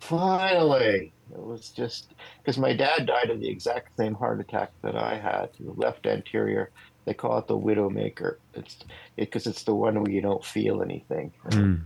finally. 0.00 1.12
It 1.30 1.42
was 1.42 1.70
just 1.70 2.14
because 2.38 2.58
my 2.58 2.72
dad 2.72 3.06
died 3.06 3.30
of 3.30 3.40
the 3.40 3.48
exact 3.48 3.96
same 3.96 4.14
heart 4.14 4.40
attack 4.40 4.72
that 4.82 4.96
I 4.96 5.18
had, 5.18 5.50
the 5.60 5.72
left 5.72 6.06
anterior. 6.06 6.70
They 7.04 7.14
call 7.14 7.38
it 7.38 7.46
the 7.46 7.58
widowmaker. 7.58 8.36
It's 8.54 8.78
because 9.16 9.46
it, 9.46 9.50
it's 9.50 9.64
the 9.64 9.74
one 9.74 10.00
where 10.00 10.10
you 10.10 10.20
don't 10.20 10.44
feel 10.44 10.82
anything. 10.82 11.32
Mm. 11.48 11.82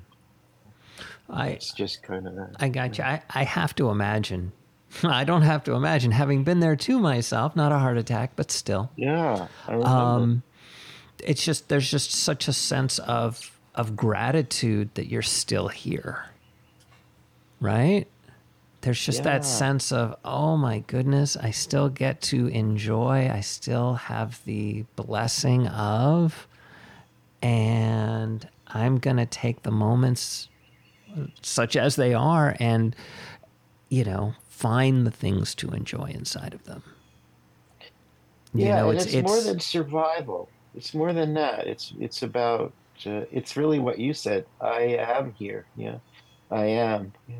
I, 1.30 1.48
it's 1.48 1.72
just 1.72 2.02
kind 2.02 2.26
of. 2.26 2.36
That. 2.36 2.56
I 2.60 2.68
got 2.68 2.98
you. 2.98 3.04
I, 3.04 3.22
I 3.30 3.44
have 3.44 3.74
to 3.76 3.88
imagine 3.88 4.52
I 5.02 5.24
don't 5.24 5.42
have 5.42 5.64
to 5.64 5.72
imagine 5.72 6.10
having 6.10 6.44
been 6.44 6.60
there 6.60 6.76
too 6.76 6.98
myself, 6.98 7.56
not 7.56 7.72
a 7.72 7.78
heart 7.78 7.98
attack, 7.98 8.32
but 8.36 8.50
still. 8.50 8.90
Yeah. 8.96 9.48
Um, 9.68 10.42
it's 11.22 11.44
just 11.44 11.68
there's 11.68 11.90
just 11.90 12.12
such 12.12 12.48
a 12.48 12.52
sense 12.52 12.98
of 13.00 13.58
of 13.74 13.96
gratitude 13.96 14.90
that 14.94 15.08
you're 15.08 15.22
still 15.22 15.68
here. 15.68 16.26
Right? 17.60 18.06
There's 18.82 19.00
just 19.04 19.18
yeah. 19.18 19.24
that 19.24 19.44
sense 19.44 19.92
of, 19.92 20.16
oh 20.24 20.56
my 20.56 20.80
goodness, 20.80 21.36
I 21.36 21.52
still 21.52 21.88
get 21.88 22.20
to 22.22 22.48
enjoy, 22.48 23.30
I 23.32 23.40
still 23.40 23.94
have 23.94 24.44
the 24.44 24.84
blessing 24.96 25.68
of, 25.68 26.48
and 27.40 28.48
I'm 28.66 28.98
going 28.98 29.18
to 29.18 29.26
take 29.26 29.62
the 29.62 29.70
moments 29.70 30.48
such 31.42 31.76
as 31.76 31.94
they 31.94 32.12
are 32.12 32.56
and, 32.58 32.96
you 33.88 34.02
know, 34.02 34.34
find 34.62 35.04
the 35.04 35.10
things 35.10 35.56
to 35.56 35.70
enjoy 35.70 36.06
inside 36.06 36.54
of 36.54 36.62
them. 36.64 36.84
You 38.54 38.66
yeah, 38.66 38.76
know, 38.76 38.90
it's, 38.90 39.06
it's, 39.06 39.14
it's, 39.14 39.28
more 39.28 39.40
than 39.40 39.58
survival. 39.58 40.48
It's 40.76 40.94
more 40.94 41.12
than 41.12 41.34
that. 41.34 41.66
It's 41.66 41.92
it's 41.98 42.22
about 42.22 42.72
uh, 43.04 43.22
it's 43.32 43.56
really 43.56 43.80
what 43.80 43.98
you 43.98 44.14
said. 44.14 44.46
I 44.60 44.82
am 45.16 45.32
here. 45.32 45.66
Yeah, 45.76 45.96
I 46.50 46.66
am. 46.66 47.12
Yeah. 47.28 47.36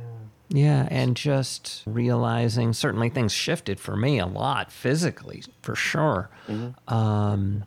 Yeah, 0.49 0.87
and 0.91 1.17
just 1.17 1.83
realizing 1.87 2.75
certainly 2.75 3.09
things 3.09 3.33
shifted 3.33 3.81
for 3.81 3.97
me 3.97 4.19
a 4.19 4.27
lot 4.27 4.71
physically, 4.71 5.43
for 5.63 5.75
sure. 5.75 6.29
Mm-hmm. 6.47 6.95
Um, 6.95 7.65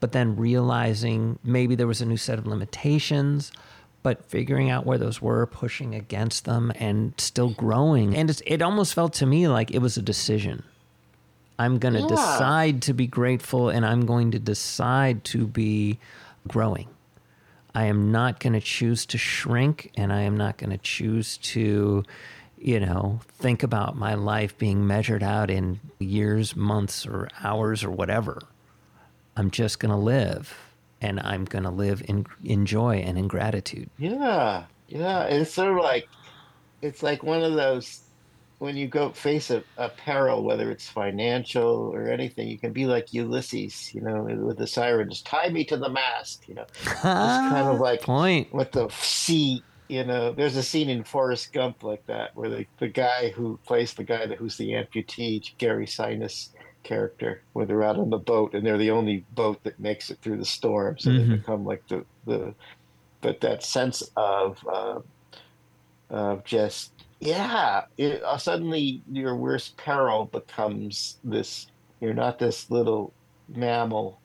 but 0.00 0.10
then 0.10 0.34
realizing 0.34 1.38
maybe 1.44 1.76
there 1.76 1.86
was 1.86 2.00
a 2.00 2.06
new 2.06 2.16
set 2.16 2.40
of 2.40 2.46
limitations, 2.46 3.52
but 4.04 4.22
figuring 4.26 4.68
out 4.68 4.84
where 4.84 4.98
those 4.98 5.22
were, 5.22 5.46
pushing 5.46 5.94
against 5.94 6.44
them, 6.44 6.70
and 6.76 7.14
still 7.16 7.48
growing. 7.48 8.14
And 8.14 8.40
it 8.46 8.60
almost 8.60 8.92
felt 8.92 9.14
to 9.14 9.26
me 9.26 9.48
like 9.48 9.70
it 9.70 9.78
was 9.78 9.96
a 9.96 10.02
decision. 10.02 10.62
I'm 11.58 11.78
going 11.78 11.94
to 11.94 12.00
yeah. 12.00 12.08
decide 12.08 12.82
to 12.82 12.92
be 12.92 13.06
grateful 13.06 13.70
and 13.70 13.86
I'm 13.86 14.04
going 14.04 14.32
to 14.32 14.38
decide 14.38 15.24
to 15.24 15.46
be 15.46 15.98
growing. 16.46 16.88
I 17.74 17.84
am 17.84 18.12
not 18.12 18.40
going 18.40 18.52
to 18.52 18.60
choose 18.60 19.06
to 19.06 19.18
shrink 19.18 19.90
and 19.96 20.12
I 20.12 20.20
am 20.22 20.36
not 20.36 20.58
going 20.58 20.70
to 20.70 20.78
choose 20.78 21.38
to, 21.38 22.04
you 22.58 22.80
know, 22.80 23.20
think 23.38 23.62
about 23.62 23.96
my 23.96 24.14
life 24.14 24.58
being 24.58 24.86
measured 24.86 25.22
out 25.22 25.50
in 25.50 25.80
years, 25.98 26.54
months, 26.54 27.06
or 27.06 27.28
hours 27.42 27.82
or 27.82 27.90
whatever. 27.90 28.42
I'm 29.34 29.50
just 29.50 29.78
going 29.78 29.92
to 29.92 29.96
live 29.96 30.63
and 31.04 31.20
I'm 31.20 31.44
going 31.44 31.64
to 31.64 31.70
live 31.70 32.02
in, 32.08 32.26
in 32.42 32.64
joy 32.64 32.96
and 32.96 33.18
in 33.18 33.28
gratitude. 33.28 33.90
Yeah. 33.98 34.64
Yeah. 34.88 35.24
It's 35.24 35.52
sort 35.52 35.70
of 35.70 35.76
like, 35.76 36.08
it's 36.80 37.02
like 37.02 37.22
one 37.22 37.42
of 37.42 37.54
those 37.54 38.00
when 38.58 38.76
you 38.76 38.86
go 38.86 39.10
face 39.10 39.50
a, 39.50 39.62
a, 39.76 39.90
peril, 39.90 40.42
whether 40.42 40.70
it's 40.70 40.88
financial 40.88 41.92
or 41.94 42.08
anything, 42.08 42.48
you 42.48 42.56
can 42.56 42.72
be 42.72 42.86
like 42.86 43.12
Ulysses, 43.12 43.92
you 43.94 44.00
know, 44.00 44.22
with 44.22 44.56
the 44.56 44.66
sirens, 44.66 45.20
tie 45.20 45.50
me 45.50 45.64
to 45.66 45.76
the 45.76 45.90
mast, 45.90 46.44
you 46.48 46.54
know. 46.54 46.62
It's 46.62 47.04
ah, 47.04 47.48
kind 47.50 47.68
of 47.68 47.80
like 47.80 48.00
point 48.00 48.54
with 48.54 48.72
the 48.72 48.88
sea, 48.88 49.62
you 49.88 50.04
know. 50.04 50.32
There's 50.32 50.56
a 50.56 50.62
scene 50.62 50.88
in 50.88 51.04
Forrest 51.04 51.52
Gump 51.52 51.82
like 51.82 52.06
that, 52.06 52.34
where 52.36 52.48
the, 52.48 52.66
the 52.78 52.88
guy 52.88 53.30
who 53.30 53.58
plays 53.66 53.92
the 53.92 54.04
guy 54.04 54.24
that 54.24 54.38
who's 54.38 54.56
the 54.56 54.70
amputee, 54.70 55.58
Gary 55.58 55.86
Sinise 55.86 56.50
character, 56.84 57.42
where 57.52 57.66
they're 57.66 57.82
out 57.82 57.98
on 57.98 58.10
the 58.10 58.18
boat 58.18 58.54
and 58.54 58.64
they're 58.64 58.78
the 58.78 58.90
only 58.90 59.24
boat 59.32 59.62
that 59.64 59.80
makes 59.80 60.10
it 60.10 60.18
through 60.22 60.36
the 60.36 60.44
storm, 60.44 60.98
so 60.98 61.10
mm-hmm. 61.10 61.30
they 61.30 61.36
become 61.36 61.64
like 61.64 61.86
the 61.88 62.04
the, 62.26 62.54
but 63.20 63.40
that 63.40 63.64
sense 63.64 64.02
of 64.16 64.64
uh, 64.70 65.00
of 66.10 66.44
just 66.44 66.92
yeah, 67.24 67.84
it, 67.96 68.22
uh, 68.22 68.36
suddenly 68.36 69.02
your 69.10 69.34
worst 69.34 69.76
peril 69.76 70.26
becomes 70.26 71.16
this. 71.24 71.68
You're 72.00 72.14
not 72.14 72.38
this 72.38 72.70
little 72.70 73.14
mammal 73.48 74.20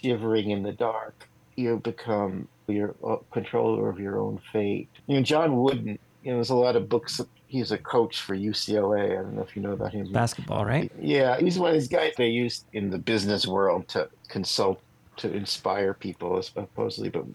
shivering 0.00 0.50
in 0.50 0.62
the 0.62 0.72
dark. 0.72 1.28
You 1.56 1.78
become 1.78 2.48
your 2.68 2.94
uh, 3.06 3.16
controller 3.32 3.90
of 3.90 4.00
your 4.00 4.18
own 4.18 4.40
fate. 4.50 4.88
You 5.06 5.16
know, 5.16 5.22
John 5.22 5.56
Wooden. 5.56 5.98
You 6.24 6.30
know, 6.30 6.36
there's 6.36 6.50
a 6.50 6.54
lot 6.54 6.76
of 6.76 6.88
books. 6.88 7.20
He's 7.52 7.70
a 7.70 7.78
coach 7.78 8.22
for 8.22 8.34
UCLA. 8.34 9.12
I 9.12 9.22
don't 9.22 9.34
know 9.34 9.42
if 9.42 9.54
you 9.54 9.62
know 9.62 9.72
about 9.72 9.92
him. 9.92 10.10
Basketball, 10.10 10.64
right? 10.64 10.90
Yeah, 10.98 11.38
he's 11.38 11.58
one 11.58 11.70
of 11.70 11.74
these 11.74 11.88
guys 11.88 12.14
they 12.16 12.28
use 12.28 12.64
in 12.72 12.90
the 12.90 12.98
business 12.98 13.46
world 13.46 13.88
to 13.88 14.08
consult 14.28 14.80
to 15.18 15.30
inspire 15.30 15.92
people 15.92 16.42
supposedly 16.42 17.10
but 17.10 17.26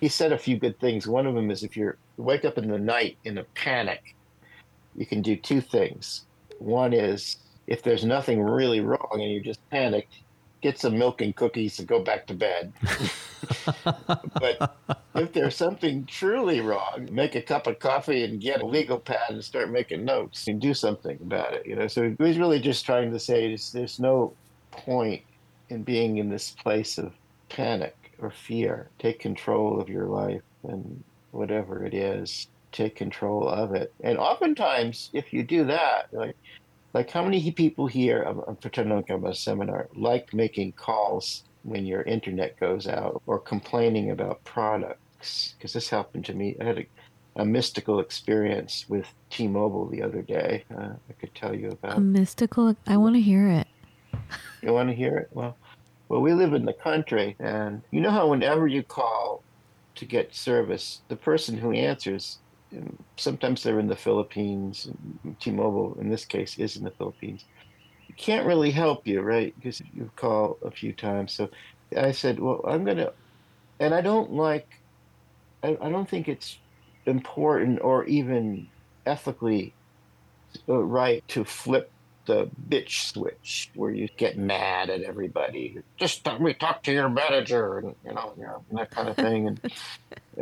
he 0.00 0.08
said 0.08 0.32
a 0.32 0.38
few 0.38 0.58
good 0.58 0.80
things 0.80 1.06
one 1.06 1.26
of 1.26 1.34
them 1.34 1.50
is 1.50 1.62
if 1.62 1.76
you're 1.76 1.98
wake 2.16 2.46
up 2.46 2.56
in 2.56 2.66
the 2.66 2.78
night 2.78 3.18
in 3.24 3.36
a 3.36 3.44
panic 3.54 4.16
you 4.96 5.06
can 5.06 5.22
do 5.22 5.36
two 5.36 5.60
things. 5.60 6.24
One 6.58 6.92
is 6.92 7.36
if 7.66 7.82
there's 7.82 8.04
nothing 8.04 8.42
really 8.42 8.80
wrong 8.80 9.08
and 9.12 9.30
you're 9.30 9.42
just 9.42 9.60
panicked, 9.70 10.14
get 10.60 10.78
some 10.78 10.98
milk 10.98 11.20
and 11.20 11.34
cookies 11.34 11.78
and 11.78 11.86
go 11.86 12.02
back 12.02 12.26
to 12.26 12.34
bed. 12.34 12.72
but 13.84 14.76
if 15.14 15.32
there's 15.32 15.54
something 15.54 16.04
truly 16.06 16.60
wrong, 16.60 17.08
make 17.10 17.34
a 17.34 17.42
cup 17.42 17.66
of 17.66 17.78
coffee 17.78 18.24
and 18.24 18.40
get 18.40 18.62
a 18.62 18.66
legal 18.66 18.98
pad 18.98 19.30
and 19.30 19.44
start 19.44 19.70
making 19.70 20.04
notes 20.04 20.48
and 20.48 20.60
do 20.60 20.74
something 20.74 21.18
about 21.22 21.52
it. 21.54 21.66
You 21.66 21.76
know, 21.76 21.86
so 21.86 22.14
he's 22.18 22.38
really 22.38 22.60
just 22.60 22.84
trying 22.84 23.12
to 23.12 23.18
say 23.18 23.48
there's, 23.48 23.72
there's 23.72 24.00
no 24.00 24.32
point 24.70 25.22
in 25.68 25.82
being 25.82 26.18
in 26.18 26.28
this 26.28 26.50
place 26.50 26.98
of 26.98 27.12
panic 27.48 27.96
or 28.18 28.30
fear. 28.30 28.88
Take 28.98 29.20
control 29.20 29.80
of 29.80 29.88
your 29.88 30.06
life 30.06 30.42
and 30.62 31.02
whatever 31.32 31.84
it 31.84 31.94
is 31.94 32.48
take 32.76 32.94
control 32.94 33.48
of 33.48 33.74
it. 33.74 33.92
And 34.02 34.18
oftentimes, 34.18 35.10
if 35.12 35.32
you 35.32 35.42
do 35.42 35.64
that, 35.64 36.08
like 36.12 36.36
like 36.96 37.10
how 37.10 37.22
many 37.22 37.50
people 37.50 37.86
here, 37.86 38.22
I'm, 38.22 38.40
I'm 38.48 38.56
pretending 38.56 38.96
like 38.96 39.10
I'm 39.10 39.26
a 39.26 39.34
seminar, 39.34 39.88
like 39.94 40.32
making 40.32 40.72
calls 40.72 41.44
when 41.62 41.84
your 41.84 42.00
internet 42.02 42.58
goes 42.58 42.86
out 42.86 43.20
or 43.26 43.38
complaining 43.38 44.10
about 44.12 44.42
products? 44.44 45.54
Because 45.58 45.74
this 45.74 45.90
happened 45.90 46.24
to 46.24 46.32
me. 46.32 46.56
I 46.58 46.64
had 46.64 46.78
a, 46.78 46.86
a 47.42 47.44
mystical 47.44 48.00
experience 48.00 48.86
with 48.88 49.06
T-Mobile 49.28 49.88
the 49.88 50.02
other 50.02 50.22
day. 50.22 50.64
Uh, 50.74 50.94
I 51.10 51.12
could 51.20 51.34
tell 51.34 51.54
you 51.54 51.68
about 51.72 51.98
a 51.98 52.00
mystical. 52.00 52.74
I 52.86 52.96
want 52.96 53.14
to 53.16 53.20
hear 53.20 53.46
it. 53.46 53.66
you 54.62 54.72
want 54.72 54.88
to 54.88 54.94
hear 54.94 55.18
it? 55.18 55.28
Well, 55.32 55.54
well, 56.08 56.22
we 56.22 56.32
live 56.32 56.54
in 56.54 56.64
the 56.64 56.72
country, 56.72 57.36
and 57.38 57.82
you 57.90 58.00
know 58.00 58.10
how 58.10 58.28
whenever 58.28 58.66
you 58.66 58.82
call 58.82 59.42
to 59.96 60.06
get 60.06 60.34
service, 60.34 61.02
the 61.08 61.16
person 61.16 61.58
who 61.58 61.72
answers 61.72 62.38
sometimes 63.16 63.62
they're 63.62 63.80
in 63.80 63.88
the 63.88 63.96
Philippines. 63.96 64.88
T-Mobile, 65.40 65.98
in 66.00 66.10
this 66.10 66.24
case, 66.24 66.58
is 66.58 66.76
in 66.76 66.84
the 66.84 66.90
Philippines. 66.90 67.44
Can't 68.16 68.46
really 68.46 68.70
help 68.70 69.06
you, 69.06 69.20
right? 69.20 69.54
Because 69.56 69.80
you 69.92 70.10
call 70.16 70.58
a 70.64 70.70
few 70.70 70.92
times. 70.92 71.32
So 71.34 71.48
I 71.96 72.12
said, 72.12 72.40
well, 72.40 72.60
I'm 72.66 72.84
gonna, 72.84 73.10
and 73.80 73.94
I 73.94 74.00
don't 74.00 74.32
like, 74.32 74.68
I, 75.62 75.76
I 75.80 75.88
don't 75.90 76.08
think 76.08 76.28
it's 76.28 76.58
important 77.06 77.80
or 77.82 78.04
even 78.06 78.68
ethically 79.04 79.74
uh, 80.68 80.82
right 80.82 81.22
to 81.28 81.44
flip 81.44 81.90
the 82.26 82.50
bitch 82.68 83.12
switch 83.12 83.70
where 83.74 83.90
you 83.90 84.08
get 84.16 84.36
mad 84.36 84.90
at 84.90 85.02
everybody. 85.02 85.78
Just 85.96 86.26
let 86.26 86.40
me 86.40 86.54
talk 86.54 86.82
to 86.84 86.92
your 86.92 87.08
manager 87.08 87.78
and 87.78 87.94
you 88.04 88.12
know, 88.12 88.32
you 88.36 88.44
know 88.44 88.62
that 88.72 88.90
kind 88.90 89.08
of 89.08 89.16
thing. 89.16 89.46
And, 89.48 89.60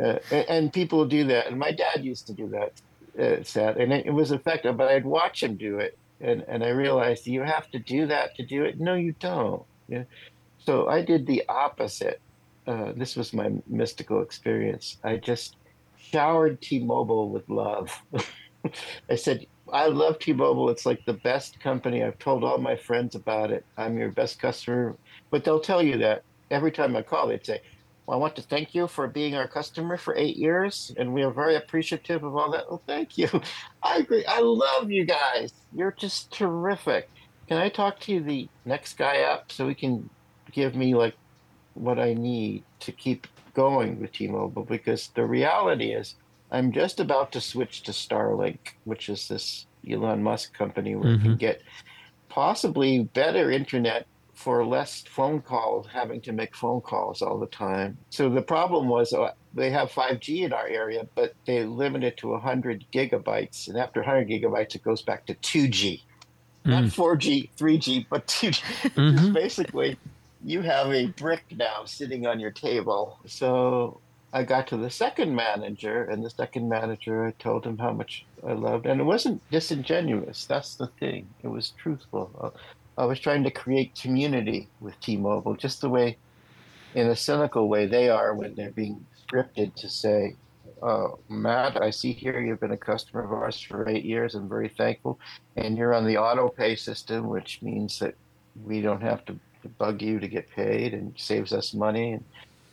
uh, 0.01 0.19
and, 0.31 0.49
and 0.49 0.73
people 0.73 1.05
do 1.05 1.23
that. 1.25 1.47
And 1.47 1.57
my 1.57 1.71
dad 1.71 2.03
used 2.03 2.27
to 2.27 2.33
do 2.33 2.47
that. 2.49 2.73
Uh, 3.17 3.41
sad, 3.43 3.77
and 3.77 3.93
it, 3.93 4.07
it 4.07 4.11
was 4.11 4.33
effective. 4.33 4.75
But 4.75 4.89
I'd 4.89 5.05
watch 5.05 5.41
him 5.41 5.55
do 5.55 5.79
it, 5.79 5.97
and 6.19 6.43
and 6.49 6.65
I 6.65 6.69
realized 6.69 7.25
you 7.27 7.43
have 7.43 7.71
to 7.71 7.79
do 7.79 8.07
that 8.07 8.35
to 8.35 8.45
do 8.45 8.65
it. 8.65 8.77
No, 8.77 8.95
you 8.95 9.15
don't. 9.19 9.63
Yeah. 9.87 10.03
So 10.57 10.89
I 10.89 11.01
did 11.01 11.25
the 11.25 11.43
opposite. 11.47 12.19
Uh, 12.67 12.91
this 12.93 13.15
was 13.15 13.31
my 13.31 13.51
mystical 13.67 14.21
experience. 14.21 14.97
I 15.03 15.15
just 15.17 15.55
showered 15.97 16.61
T-Mobile 16.61 17.29
with 17.29 17.47
love. 17.47 18.01
I 19.09 19.15
said, 19.15 19.45
I 19.71 19.87
love 19.87 20.19
T-Mobile. 20.19 20.69
It's 20.69 20.85
like 20.85 21.05
the 21.05 21.13
best 21.13 21.59
company. 21.59 22.03
I've 22.03 22.19
told 22.19 22.43
all 22.43 22.57
my 22.57 22.75
friends 22.75 23.15
about 23.15 23.51
it. 23.51 23.65
I'm 23.77 23.97
your 23.97 24.11
best 24.11 24.39
customer. 24.39 24.95
But 25.31 25.43
they'll 25.43 25.59
tell 25.59 25.81
you 25.81 25.97
that 25.99 26.23
every 26.51 26.71
time 26.71 26.95
I 26.95 27.01
call, 27.01 27.27
they'd 27.27 27.45
say, 27.45 27.61
well, 28.05 28.17
I 28.17 28.21
want 28.21 28.35
to 28.35 28.43
thank 28.43 28.75
you 28.75 28.87
for 28.87 29.07
being 29.07 29.35
our 29.35 29.47
customer 29.47 29.97
for 29.97 30.15
eight 30.15 30.37
years, 30.37 30.93
and 30.97 31.11
we 31.11 31.23
are 31.23 31.31
very 31.31 31.55
appreciative 31.55 32.23
of 32.23 32.35
all 32.35 32.51
that. 32.51 32.69
Well, 32.69 32.83
thank 32.85 33.17
you. 33.17 33.27
I 33.83 33.97
agree. 33.97 34.23
I 34.25 34.41
love 34.41 34.91
you 34.91 35.05
guys. 35.05 35.53
You're 35.73 35.95
just 35.97 36.31
terrific. 36.31 37.09
Can 37.47 37.57
I 37.57 37.69
talk 37.69 37.99
to 38.01 38.19
the 38.21 38.47
next 38.65 38.97
guy 38.97 39.21
up 39.21 39.51
so 39.51 39.67
he 39.67 39.75
can 39.75 40.09
give 40.51 40.75
me 40.75 40.93
like 40.93 41.15
what 41.73 41.99
I 41.99 42.13
need 42.13 42.63
to 42.81 42.91
keep 42.91 43.27
going 43.55 43.99
with 43.99 44.11
T-Mobile? 44.11 44.65
Because 44.65 45.07
the 45.15 45.25
reality 45.25 45.91
is, 45.91 46.15
I'm 46.55 46.71
just 46.71 47.01
about 47.01 47.33
to 47.33 47.41
switch 47.41 47.83
to 47.83 47.91
Starlink, 47.91 48.59
which 48.85 49.09
is 49.09 49.27
this 49.27 49.65
Elon 49.89 50.23
Musk 50.23 50.57
company 50.57 50.95
where 50.95 51.09
mm-hmm. 51.09 51.11
you 51.11 51.19
can 51.19 51.31
mm-hmm. 51.31 51.37
get 51.37 51.61
possibly 52.29 53.03
better 53.03 53.51
internet 53.51 54.07
for 54.33 54.65
less 54.65 55.03
phone 55.09 55.41
calls, 55.41 55.85
having 55.91 56.21
to 56.21 56.31
make 56.31 56.55
phone 56.55 56.79
calls 56.79 57.21
all 57.21 57.37
the 57.39 57.47
time. 57.47 57.97
So 58.09 58.29
the 58.29 58.41
problem 58.41 58.87
was 58.87 59.11
uh, 59.11 59.31
they 59.53 59.69
have 59.71 59.91
5G 59.91 60.43
in 60.43 60.53
our 60.53 60.67
area, 60.67 61.05
but 61.13 61.33
they 61.45 61.65
limit 61.65 62.05
it 62.05 62.15
to 62.17 62.29
100 62.29 62.85
gigabytes. 62.93 63.67
And 63.67 63.77
after 63.77 63.99
100 63.99 64.29
gigabytes, 64.29 64.75
it 64.75 64.83
goes 64.83 65.01
back 65.01 65.25
to 65.25 65.35
2G. 65.35 66.01
Mm. 66.65 66.69
Not 66.69 66.83
4G, 66.85 67.49
3G, 67.57 68.05
but 68.09 68.27
2G. 68.27 68.61
Mm-hmm. 68.95 69.33
basically, 69.33 69.97
you 70.43 70.61
have 70.61 70.87
a 70.93 71.07
brick 71.07 71.43
now 71.51 71.83
sitting 71.83 72.25
on 72.25 72.39
your 72.39 72.51
table. 72.51 73.19
So 73.25 73.99
I 74.35 74.43
got 74.43 74.67
to 74.67 74.77
the 74.77 74.89
second 74.89 75.33
manager, 75.33 76.03
and 76.03 76.21
the 76.21 76.29
second 76.29 76.67
manager, 76.67 77.25
I 77.25 77.31
told 77.41 77.65
him 77.65 77.77
how 77.77 77.93
much 77.93 78.25
I 78.45 78.51
loved, 78.51 78.85
and 78.85 78.99
it 78.99 79.05
wasn't 79.05 79.41
disingenuous. 79.49 80.45
That's 80.45 80.75
the 80.75 80.87
thing; 80.99 81.29
it 81.41 81.47
was 81.47 81.69
truthful. 81.69 82.53
I 82.97 83.05
was 83.05 83.17
trying 83.19 83.45
to 83.45 83.51
create 83.51 83.95
community 83.95 84.67
with 84.81 84.99
T-Mobile, 84.99 85.55
just 85.55 85.79
the 85.79 85.89
way, 85.89 86.17
in 86.95 87.07
a 87.07 87.15
cynical 87.15 87.69
way, 87.69 87.85
they 87.85 88.09
are 88.09 88.35
when 88.35 88.55
they're 88.55 88.71
being 88.71 89.05
scripted 89.25 89.73
to 89.75 89.87
say, 89.89 90.35
uh, 90.83 91.07
Matt, 91.29 91.81
I 91.81 91.89
see 91.89 92.11
here 92.11 92.39
you've 92.41 92.59
been 92.59 92.71
a 92.71 92.77
customer 92.77 93.23
of 93.23 93.31
ours 93.31 93.61
for 93.61 93.87
eight 93.87 94.03
years. 94.03 94.35
I'm 94.35 94.49
very 94.49 94.69
thankful. 94.69 95.17
And 95.55 95.77
you're 95.77 95.93
on 95.93 96.05
the 96.05 96.17
auto 96.17 96.49
pay 96.49 96.75
system, 96.75 97.27
which 97.27 97.61
means 97.61 97.99
that 97.99 98.15
we 98.65 98.81
don't 98.81 99.01
have 99.01 99.23
to, 99.25 99.39
to 99.63 99.69
bug 99.77 100.01
you 100.01 100.19
to 100.19 100.27
get 100.27 100.49
paid 100.51 100.93
and 100.93 101.13
saves 101.17 101.53
us 101.53 101.73
money. 101.73 102.13
And 102.13 102.23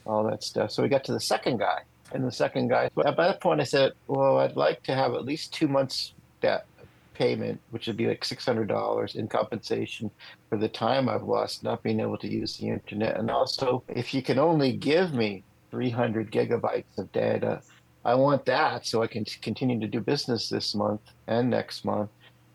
all 0.06 0.24
that 0.24 0.42
stuff. 0.42 0.70
So 0.70 0.82
we 0.82 0.88
got 0.88 1.04
to 1.04 1.12
the 1.12 1.20
second 1.20 1.58
guy, 1.58 1.80
and 2.12 2.24
the 2.24 2.32
second 2.32 2.68
guy. 2.68 2.90
At 3.04 3.16
that 3.16 3.40
point, 3.40 3.60
I 3.60 3.64
said, 3.64 3.92
"Well, 4.06 4.38
I'd 4.38 4.56
like 4.56 4.82
to 4.84 4.94
have 4.94 5.14
at 5.14 5.24
least 5.24 5.52
two 5.52 5.68
months 5.68 6.14
debt 6.40 6.66
payment, 7.14 7.60
which 7.70 7.86
would 7.86 7.96
be 7.96 8.06
like 8.06 8.24
six 8.24 8.44
hundred 8.44 8.68
dollars 8.68 9.14
in 9.14 9.28
compensation 9.28 10.10
for 10.48 10.58
the 10.58 10.68
time 10.68 11.08
I've 11.08 11.22
lost 11.22 11.62
not 11.62 11.82
being 11.82 12.00
able 12.00 12.18
to 12.18 12.28
use 12.28 12.56
the 12.56 12.68
internet, 12.68 13.18
and 13.18 13.30
also 13.30 13.82
if 13.88 14.14
you 14.14 14.22
can 14.22 14.38
only 14.38 14.72
give 14.72 15.14
me 15.14 15.44
three 15.70 15.90
hundred 15.90 16.30
gigabytes 16.30 16.98
of 16.98 17.10
data, 17.12 17.62
I 18.04 18.14
want 18.14 18.44
that 18.46 18.86
so 18.86 19.02
I 19.02 19.06
can 19.06 19.24
continue 19.24 19.78
to 19.80 19.86
do 19.86 20.00
business 20.00 20.48
this 20.48 20.74
month 20.74 21.00
and 21.26 21.48
next 21.48 21.84
month 21.84 22.10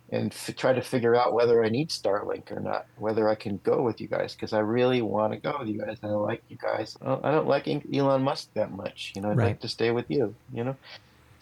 and 0.10 0.32
f- 0.32 0.55
try 0.55 0.74
to 0.74 0.82
figure 0.82 1.16
out 1.16 1.34
whether 1.34 1.64
I 1.64 1.70
need 1.70 1.89
Starlink 1.89 2.51
or 2.51 2.60
not, 2.60 2.86
whether 2.97 3.28
I 3.28 3.36
can 3.36 3.60
go 3.64 3.82
with 3.82 3.99
you 3.99 4.08
guys 4.08 4.34
because 4.34 4.53
I 4.53 4.60
really 4.60 5.01
want 5.01 5.34
to 5.34 5.39
go 5.39 5.58
with 5.60 5.68
you 5.68 5.80
guys. 5.80 5.97
I 6.01 6.08
like 6.08 6.43
you 6.47 6.58
guys. 6.58 6.97
I 7.01 7.32
don't 7.32 7.47
like 7.47 7.68
Elon 7.68 8.24
Musk 8.24 8.49
that 8.53 8.72
much. 8.72 9.14
You 9.16 9.22
know, 9.22 9.32
I'd 9.32 9.38
right. 9.38 9.47
like 9.47 9.62
to 9.62 9.68
stay 9.68 9.91
with 9.91 10.10
you. 10.10 10.34
You 10.53 10.64
know. 10.64 10.76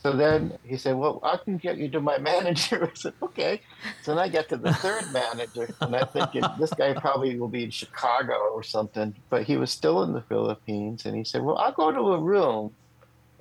So 0.06 0.12
then 0.12 0.58
he 0.64 0.78
said, 0.78 0.96
"Well, 0.98 1.20
I 1.24 1.38
can 1.38 1.58
get 1.58 1.78
you 1.78 1.90
to 1.90 2.00
my 2.00 2.18
manager." 2.32 2.92
I 2.92 2.96
said, 2.96 3.14
"Okay." 3.24 3.62
So 4.04 4.14
then 4.14 4.20
I 4.20 4.28
get 4.28 4.50
to 4.50 4.58
the 4.58 4.74
third 4.74 5.12
manager, 5.12 5.74
and 5.82 5.96
I 5.96 6.04
think 6.06 6.32
this 6.60 6.72
guy 6.74 6.94
probably 6.94 7.40
will 7.40 7.48
be 7.48 7.64
in 7.64 7.72
Chicago 7.72 8.36
or 8.54 8.62
something, 8.62 9.16
but 9.30 9.44
he 9.44 9.58
was 9.58 9.72
still 9.72 10.04
in 10.04 10.14
the 10.14 10.22
Philippines, 10.22 11.06
and 11.06 11.16
he 11.16 11.24
said, 11.24 11.42
"Well, 11.42 11.58
I'll 11.58 11.72
go 11.72 11.92
to 11.92 12.14
a 12.14 12.20
room 12.20 12.76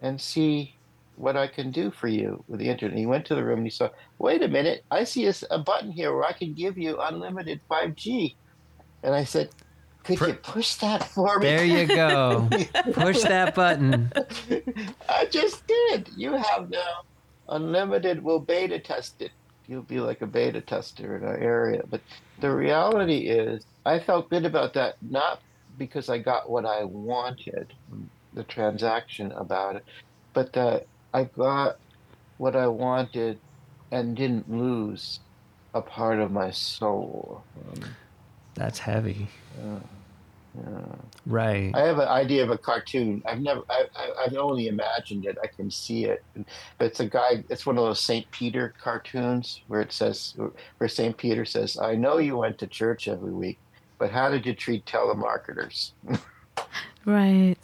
and 0.00 0.20
see 0.20 0.74
what 1.16 1.36
I 1.36 1.46
can 1.46 1.70
do 1.70 1.90
for 1.90 2.08
you 2.08 2.42
with 2.48 2.60
the 2.60 2.68
internet. 2.68 2.92
And 2.92 2.98
he 2.98 3.06
went 3.06 3.24
to 3.26 3.34
the 3.34 3.44
room 3.44 3.58
and 3.58 3.66
he 3.66 3.70
saw, 3.70 3.90
wait 4.18 4.42
a 4.42 4.48
minute, 4.48 4.84
I 4.90 5.04
see 5.04 5.26
a, 5.26 5.34
a 5.50 5.58
button 5.58 5.90
here 5.90 6.14
where 6.14 6.24
I 6.24 6.32
can 6.32 6.54
give 6.54 6.76
you 6.76 6.98
unlimited 7.00 7.60
5G. 7.70 8.34
And 9.02 9.14
I 9.14 9.24
said, 9.24 9.50
could 10.04 10.20
you 10.20 10.34
push 10.34 10.74
that 10.76 11.04
for 11.04 11.38
me? 11.38 11.46
There 11.46 11.64
you 11.64 11.86
go. 11.96 12.48
push 12.92 13.22
that 13.22 13.54
button. 13.54 14.12
I 15.08 15.26
just 15.26 15.66
did. 15.66 16.10
You 16.16 16.32
have 16.34 16.68
now 16.70 17.02
unlimited. 17.48 18.22
We'll 18.22 18.40
beta 18.40 18.78
test 18.78 19.22
it. 19.22 19.30
You'll 19.66 19.82
be 19.82 20.00
like 20.00 20.20
a 20.20 20.26
beta 20.26 20.60
tester 20.60 21.16
in 21.16 21.24
our 21.24 21.38
area. 21.38 21.82
But 21.88 22.02
the 22.40 22.50
reality 22.50 23.28
is, 23.28 23.64
I 23.86 23.98
felt 23.98 24.28
good 24.28 24.44
about 24.44 24.74
that, 24.74 24.96
not 25.00 25.40
because 25.78 26.10
I 26.10 26.18
got 26.18 26.50
what 26.50 26.66
I 26.66 26.84
wanted, 26.84 27.72
the 28.34 28.44
transaction 28.44 29.32
about 29.32 29.76
it, 29.76 29.84
but 30.34 30.52
that 30.52 30.86
I 31.14 31.24
got 31.24 31.78
what 32.38 32.56
I 32.56 32.66
wanted 32.66 33.38
and 33.92 34.16
didn't 34.16 34.50
lose 34.50 35.20
a 35.72 35.80
part 35.80 36.18
of 36.18 36.32
my 36.32 36.50
soul. 36.50 37.44
Um, 37.56 37.84
That's 38.54 38.80
heavy. 38.80 39.28
Yeah, 39.56 39.78
yeah. 40.58 40.84
Right. 41.24 41.72
I 41.72 41.82
have 41.82 42.00
an 42.00 42.08
idea 42.08 42.42
of 42.42 42.50
a 42.50 42.58
cartoon. 42.58 43.22
I've 43.26 43.40
never. 43.40 43.62
I, 43.70 43.84
I, 43.96 44.24
have 44.24 44.36
only 44.36 44.66
imagined 44.66 45.24
it. 45.24 45.38
I 45.42 45.46
can 45.46 45.70
see 45.70 46.06
it, 46.06 46.24
but 46.34 46.86
it's 46.86 46.98
a 47.00 47.06
guy. 47.06 47.44
It's 47.48 47.64
one 47.64 47.78
of 47.78 47.84
those 47.84 48.00
Saint 48.00 48.28
Peter 48.32 48.74
cartoons 48.82 49.60
where 49.68 49.80
it 49.80 49.92
says, 49.92 50.34
where 50.78 50.88
Saint 50.88 51.16
Peter 51.16 51.44
says, 51.44 51.78
"I 51.78 51.94
know 51.94 52.18
you 52.18 52.36
went 52.36 52.58
to 52.58 52.66
church 52.66 53.06
every 53.06 53.32
week, 53.32 53.58
but 53.98 54.10
how 54.10 54.30
did 54.30 54.46
you 54.46 54.54
treat 54.54 54.84
telemarketers?" 54.84 55.92
right. 57.04 57.56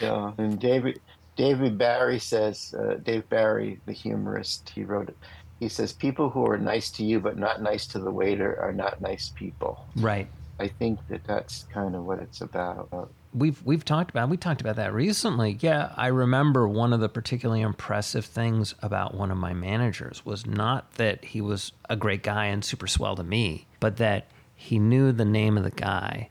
Yeah, 0.00 0.32
and 0.38 0.58
David 0.58 1.00
David 1.36 1.78
Barry 1.78 2.18
says, 2.18 2.74
uh, 2.78 2.94
Dave 3.02 3.28
Barry, 3.28 3.80
the 3.86 3.92
humorist, 3.92 4.68
he 4.68 4.84
wrote 4.84 5.08
it. 5.08 5.16
He 5.60 5.68
says, 5.68 5.92
People 5.92 6.28
who 6.28 6.46
are 6.46 6.58
nice 6.58 6.90
to 6.92 7.04
you 7.04 7.20
but 7.20 7.38
not 7.38 7.62
nice 7.62 7.86
to 7.88 7.98
the 7.98 8.10
waiter 8.10 8.60
are 8.60 8.72
not 8.72 9.00
nice 9.00 9.30
people. 9.34 9.86
Right. 9.96 10.28
I 10.58 10.68
think 10.68 11.00
that 11.08 11.24
that's 11.24 11.64
kind 11.72 11.96
of 11.96 12.04
what 12.04 12.18
it's 12.18 12.40
about. 12.40 13.10
We've 13.34 13.62
we've 13.64 13.84
talked 13.84 14.10
about 14.10 14.28
we 14.28 14.36
talked 14.36 14.60
about 14.60 14.76
that 14.76 14.92
recently. 14.92 15.56
Yeah, 15.60 15.92
I 15.96 16.08
remember 16.08 16.68
one 16.68 16.92
of 16.92 17.00
the 17.00 17.08
particularly 17.08 17.62
impressive 17.62 18.26
things 18.26 18.74
about 18.82 19.14
one 19.14 19.30
of 19.30 19.38
my 19.38 19.54
managers 19.54 20.24
was 20.26 20.46
not 20.46 20.92
that 20.94 21.24
he 21.24 21.40
was 21.40 21.72
a 21.88 21.96
great 21.96 22.22
guy 22.22 22.46
and 22.46 22.64
super 22.64 22.86
swell 22.86 23.16
to 23.16 23.24
me, 23.24 23.66
but 23.80 23.96
that 23.96 24.26
he 24.54 24.78
knew 24.78 25.12
the 25.12 25.24
name 25.24 25.56
of 25.56 25.64
the 25.64 25.70
guy 25.70 26.28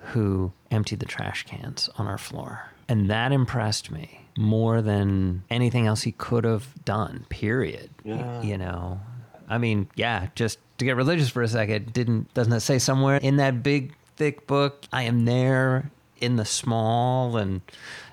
who 0.00 0.52
emptied 0.70 0.98
the 0.98 1.06
trash 1.06 1.44
cans 1.44 1.88
on 1.96 2.06
our 2.06 2.18
floor. 2.18 2.70
And 2.88 3.08
that 3.08 3.30
impressed 3.32 3.90
me 3.90 4.21
more 4.36 4.82
than 4.82 5.44
anything 5.50 5.86
else 5.86 6.02
he 6.02 6.12
could 6.12 6.44
have 6.44 6.66
done, 6.84 7.26
period. 7.28 7.90
Yeah. 8.04 8.42
You 8.42 8.58
know, 8.58 9.00
I 9.48 9.58
mean, 9.58 9.88
yeah, 9.94 10.28
just 10.34 10.58
to 10.78 10.84
get 10.84 10.96
religious 10.96 11.28
for 11.28 11.42
a 11.42 11.48
second, 11.48 11.92
didn't, 11.92 12.32
doesn't 12.34 12.52
it 12.52 12.60
say 12.60 12.78
somewhere 12.78 13.18
in 13.18 13.36
that 13.36 13.62
big, 13.62 13.94
thick 14.16 14.46
book, 14.46 14.84
I 14.92 15.02
am 15.02 15.24
there 15.24 15.90
in 16.20 16.36
the 16.36 16.44
small 16.44 17.36
and, 17.36 17.60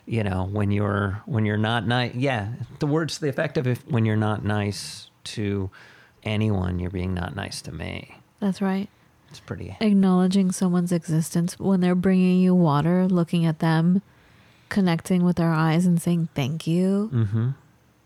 you 0.06 0.24
know, 0.24 0.50
when 0.52 0.72
you're, 0.72 1.22
when 1.26 1.46
you're 1.46 1.58
not 1.58 1.86
nice, 1.88 2.16
yeah, 2.16 2.50
the 2.80 2.88
words 2.88 3.16
to 3.16 3.22
the 3.22 3.30
effect 3.30 3.58
of 3.58 3.68
if, 3.68 3.86
when 3.88 4.06
you're 4.06 4.18
not 4.18 4.44
nice 4.44 5.10
to 5.24 5.70
anyone, 6.24 6.80
you're 6.80 6.90
being 6.90 7.14
not 7.14 7.36
nice 7.36 7.62
to 7.62 7.72
me. 7.72 8.18
That's 8.40 8.62
right. 8.62 8.90
It's 9.30 9.40
pretty. 9.40 9.78
Acknowledging 9.80 10.52
someone's 10.52 10.92
existence 10.92 11.60
when 11.60 11.82
they're 11.82 11.94
bringing 11.94 12.40
you 12.40 12.56
water, 12.56 13.08
looking 13.08 13.46
at 13.46 13.60
them 13.60 14.02
connecting 14.70 15.24
with 15.24 15.40
our 15.40 15.52
eyes 15.52 15.86
and 15.86 16.02
saying 16.02 16.30
thank 16.36 16.68
you 16.68 17.10
mm-hmm. 17.14 17.50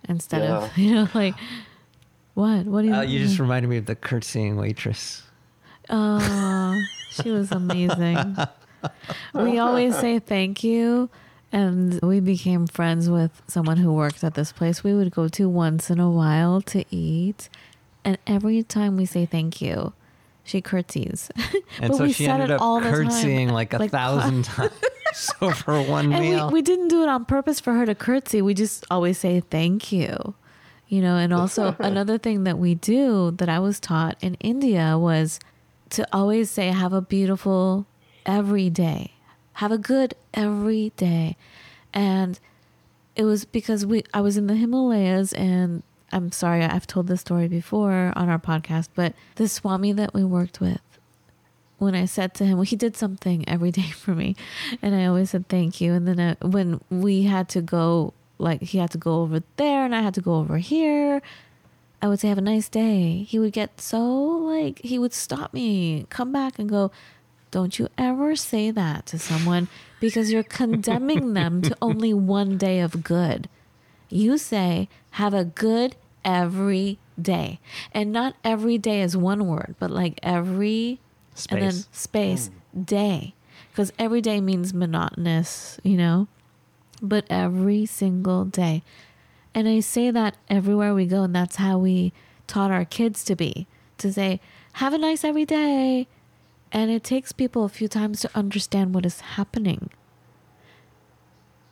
instead 0.09 0.43
yeah. 0.43 0.63
of 0.63 0.77
you 0.77 0.95
know 0.95 1.07
like 1.13 1.35
what? 2.33 2.65
What 2.65 2.81
do 2.81 2.87
you 2.87 2.93
uh, 2.93 3.01
you 3.01 3.19
just 3.19 3.39
reminded 3.39 3.67
me 3.67 3.77
of 3.77 3.85
the 3.85 3.95
curtsying 3.95 4.57
waitress. 4.57 5.23
Oh 5.89 6.81
she 7.11 7.29
was 7.29 7.51
amazing. 7.51 8.35
We 9.33 9.59
always 9.59 9.95
say 9.97 10.19
thank 10.19 10.61
you 10.61 11.09
and 11.53 12.01
we 12.01 12.19
became 12.19 12.67
friends 12.67 13.09
with 13.09 13.41
someone 13.47 13.77
who 13.77 13.93
worked 13.93 14.25
at 14.25 14.33
this 14.33 14.51
place. 14.51 14.83
We 14.83 14.93
would 14.93 15.11
go 15.11 15.29
to 15.29 15.47
once 15.47 15.89
in 15.89 16.01
a 16.01 16.11
while 16.11 16.59
to 16.63 16.83
eat 16.91 17.47
and 18.03 18.17
every 18.27 18.61
time 18.61 18.97
we 18.97 19.05
say 19.05 19.25
thank 19.25 19.61
you 19.61 19.93
she 20.43 20.59
curtsies. 20.59 21.31
And 21.79 21.95
so 21.95 22.09
she 22.09 22.27
ended 22.27 22.51
up 22.51 22.59
curtsying 22.83 23.49
like 23.49 23.73
a 23.73 23.77
like, 23.77 23.91
thousand 23.91 24.43
times 24.43 24.73
so 25.15 25.51
for 25.51 25.81
one 25.81 26.11
and 26.11 26.23
meal. 26.23 26.47
We, 26.47 26.55
we 26.55 26.61
didn't 26.61 26.87
do 26.87 27.03
it 27.03 27.09
on 27.09 27.25
purpose 27.25 27.59
for 27.59 27.73
her 27.73 27.85
to 27.85 27.95
curtsy. 27.95 28.41
We 28.41 28.53
just 28.53 28.85
always 28.89 29.17
say 29.17 29.41
thank 29.41 29.91
you. 29.91 30.35
You 30.87 31.01
know, 31.01 31.17
and 31.17 31.33
also 31.33 31.75
another 31.79 32.17
thing 32.17 32.43
that 32.43 32.57
we 32.57 32.75
do 32.75 33.31
that 33.31 33.49
I 33.49 33.59
was 33.59 33.79
taught 33.79 34.17
in 34.21 34.35
India 34.35 34.97
was 34.97 35.39
to 35.91 36.07
always 36.13 36.49
say, 36.49 36.67
have 36.67 36.93
a 36.93 37.01
beautiful 37.01 37.87
every 38.25 38.69
day. 38.69 39.13
Have 39.53 39.71
a 39.71 39.77
good 39.77 40.15
every 40.33 40.91
day. 40.97 41.37
And 41.93 42.39
it 43.15 43.23
was 43.25 43.45
because 43.45 43.85
we 43.85 44.03
I 44.13 44.21
was 44.21 44.37
in 44.37 44.47
the 44.47 44.55
Himalayas 44.55 45.33
and 45.33 45.83
I'm 46.11 46.31
sorry, 46.31 46.63
I've 46.63 46.85
told 46.85 47.07
this 47.07 47.21
story 47.21 47.47
before 47.47 48.13
on 48.15 48.29
our 48.29 48.39
podcast, 48.39 48.89
but 48.93 49.13
the 49.35 49.47
Swami 49.47 49.93
that 49.93 50.13
we 50.13 50.23
worked 50.23 50.61
with, 50.61 50.81
when 51.83 51.95
I 51.95 52.05
said 52.05 52.33
to 52.35 52.45
him, 52.45 52.57
well, 52.57 52.63
he 52.63 52.75
did 52.75 52.95
something 52.95 53.47
every 53.47 53.71
day 53.71 53.91
for 53.91 54.15
me, 54.15 54.35
and 54.81 54.95
I 54.95 55.05
always 55.05 55.31
said 55.31 55.47
thank 55.47 55.81
you. 55.81 55.93
And 55.93 56.07
then 56.07 56.19
I, 56.19 56.45
when 56.45 56.81
we 56.89 57.23
had 57.23 57.49
to 57.49 57.61
go, 57.61 58.13
like 58.37 58.61
he 58.61 58.77
had 58.77 58.91
to 58.91 58.97
go 58.97 59.21
over 59.21 59.43
there, 59.57 59.85
and 59.85 59.95
I 59.95 60.01
had 60.01 60.13
to 60.15 60.21
go 60.21 60.35
over 60.35 60.57
here, 60.57 61.21
I 62.01 62.07
would 62.07 62.19
say 62.19 62.27
have 62.27 62.37
a 62.37 62.41
nice 62.41 62.67
day. 62.67 63.23
He 63.23 63.39
would 63.39 63.53
get 63.53 63.79
so 63.79 64.03
like 64.03 64.79
he 64.79 64.99
would 64.99 65.13
stop 65.13 65.53
me, 65.53 66.05
come 66.09 66.31
back, 66.33 66.59
and 66.59 66.67
go, 66.67 66.91
"Don't 67.51 67.79
you 67.79 67.87
ever 67.97 68.35
say 68.35 68.71
that 68.71 69.05
to 69.07 69.19
someone 69.19 69.69
because 70.01 70.31
you're 70.31 70.43
condemning 70.43 71.33
them 71.33 71.61
to 71.61 71.77
only 71.81 72.13
one 72.13 72.57
day 72.57 72.81
of 72.81 73.03
good." 73.03 73.47
You 74.09 74.37
say, 74.37 74.89
"Have 75.11 75.33
a 75.33 75.45
good 75.45 75.95
every 76.25 76.99
day," 77.19 77.61
and 77.93 78.11
not 78.11 78.35
every 78.43 78.77
day 78.77 79.01
is 79.01 79.15
one 79.15 79.47
word, 79.47 79.75
but 79.79 79.89
like 79.89 80.19
every 80.21 80.99
Space. 81.33 81.51
And 81.51 81.61
then 81.61 81.85
space, 81.91 82.49
mm. 82.75 82.85
day. 82.85 83.33
Because 83.71 83.91
every 83.97 84.21
day 84.21 84.39
means 84.41 84.73
monotonous, 84.73 85.79
you 85.83 85.97
know? 85.97 86.27
But 87.01 87.25
every 87.29 87.85
single 87.85 88.45
day. 88.45 88.83
And 89.55 89.67
I 89.67 89.79
say 89.81 90.11
that 90.11 90.37
everywhere 90.49 90.93
we 90.93 91.05
go, 91.05 91.23
and 91.23 91.35
that's 91.35 91.57
how 91.57 91.77
we 91.77 92.13
taught 92.47 92.71
our 92.71 92.85
kids 92.85 93.23
to 93.25 93.35
be 93.35 93.67
to 93.97 94.11
say, 94.11 94.39
have 94.73 94.93
a 94.93 94.97
nice 94.97 95.23
every 95.23 95.45
day. 95.45 96.07
And 96.71 96.89
it 96.89 97.03
takes 97.03 97.31
people 97.31 97.63
a 97.63 97.69
few 97.69 97.87
times 97.87 98.21
to 98.21 98.29
understand 98.33 98.95
what 98.95 99.05
is 99.05 99.21
happening. 99.21 99.89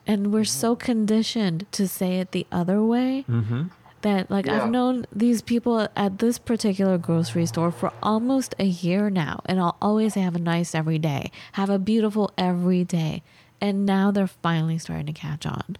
And 0.05 0.31
we're 0.31 0.45
so 0.45 0.75
mm-hmm. 0.75 0.85
conditioned 0.85 1.65
to 1.71 1.87
say 1.87 2.19
it 2.19 2.31
the 2.31 2.45
other 2.51 2.83
way 2.83 3.25
mm-hmm 3.29 3.67
that 4.01 4.29
like 4.29 4.45
yeah. 4.45 4.63
I've 4.63 4.69
known 4.69 5.05
these 5.11 5.41
people 5.41 5.87
at 5.95 6.19
this 6.19 6.37
particular 6.37 6.97
grocery 6.97 7.45
store 7.45 7.71
for 7.71 7.91
almost 8.01 8.55
a 8.59 8.65
year 8.65 9.09
now 9.09 9.41
and 9.45 9.59
I'll 9.59 9.77
always 9.81 10.15
have 10.15 10.35
a 10.35 10.39
nice 10.39 10.75
every 10.75 10.99
day. 10.99 11.31
Have 11.53 11.69
a 11.69 11.79
beautiful 11.79 12.31
every 12.37 12.83
day. 12.83 13.23
And 13.59 13.85
now 13.85 14.11
they're 14.11 14.27
finally 14.27 14.77
starting 14.77 15.05
to 15.05 15.13
catch 15.13 15.45
on. 15.45 15.77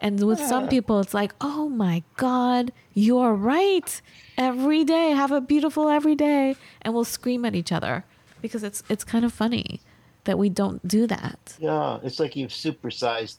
And 0.00 0.22
with 0.26 0.40
yeah. 0.40 0.48
some 0.48 0.68
people 0.68 0.98
it's 1.00 1.14
like, 1.14 1.34
"Oh 1.40 1.68
my 1.68 2.02
god, 2.16 2.72
you're 2.92 3.34
right. 3.34 4.00
Every 4.36 4.82
day 4.82 5.10
have 5.10 5.30
a 5.30 5.40
beautiful 5.40 5.88
every 5.88 6.16
day." 6.16 6.56
And 6.80 6.92
we'll 6.94 7.04
scream 7.04 7.44
at 7.44 7.54
each 7.54 7.70
other 7.70 8.04
because 8.40 8.64
it's 8.64 8.82
it's 8.88 9.04
kind 9.04 9.24
of 9.24 9.32
funny 9.32 9.80
that 10.24 10.38
we 10.38 10.48
don't 10.48 10.86
do 10.86 11.06
that. 11.06 11.56
Yeah, 11.58 12.00
it's 12.02 12.18
like 12.18 12.34
you've 12.34 12.50
supersized 12.50 13.36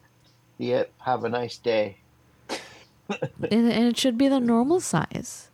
the 0.58 0.88
have 1.00 1.24
a 1.26 1.30
nice 1.30 1.58
day 1.58 1.98
and, 3.10 3.72
and 3.72 3.86
it 3.86 3.98
should 3.98 4.18
be 4.18 4.28
the 4.28 4.40
normal 4.40 4.80
size. 4.80 5.50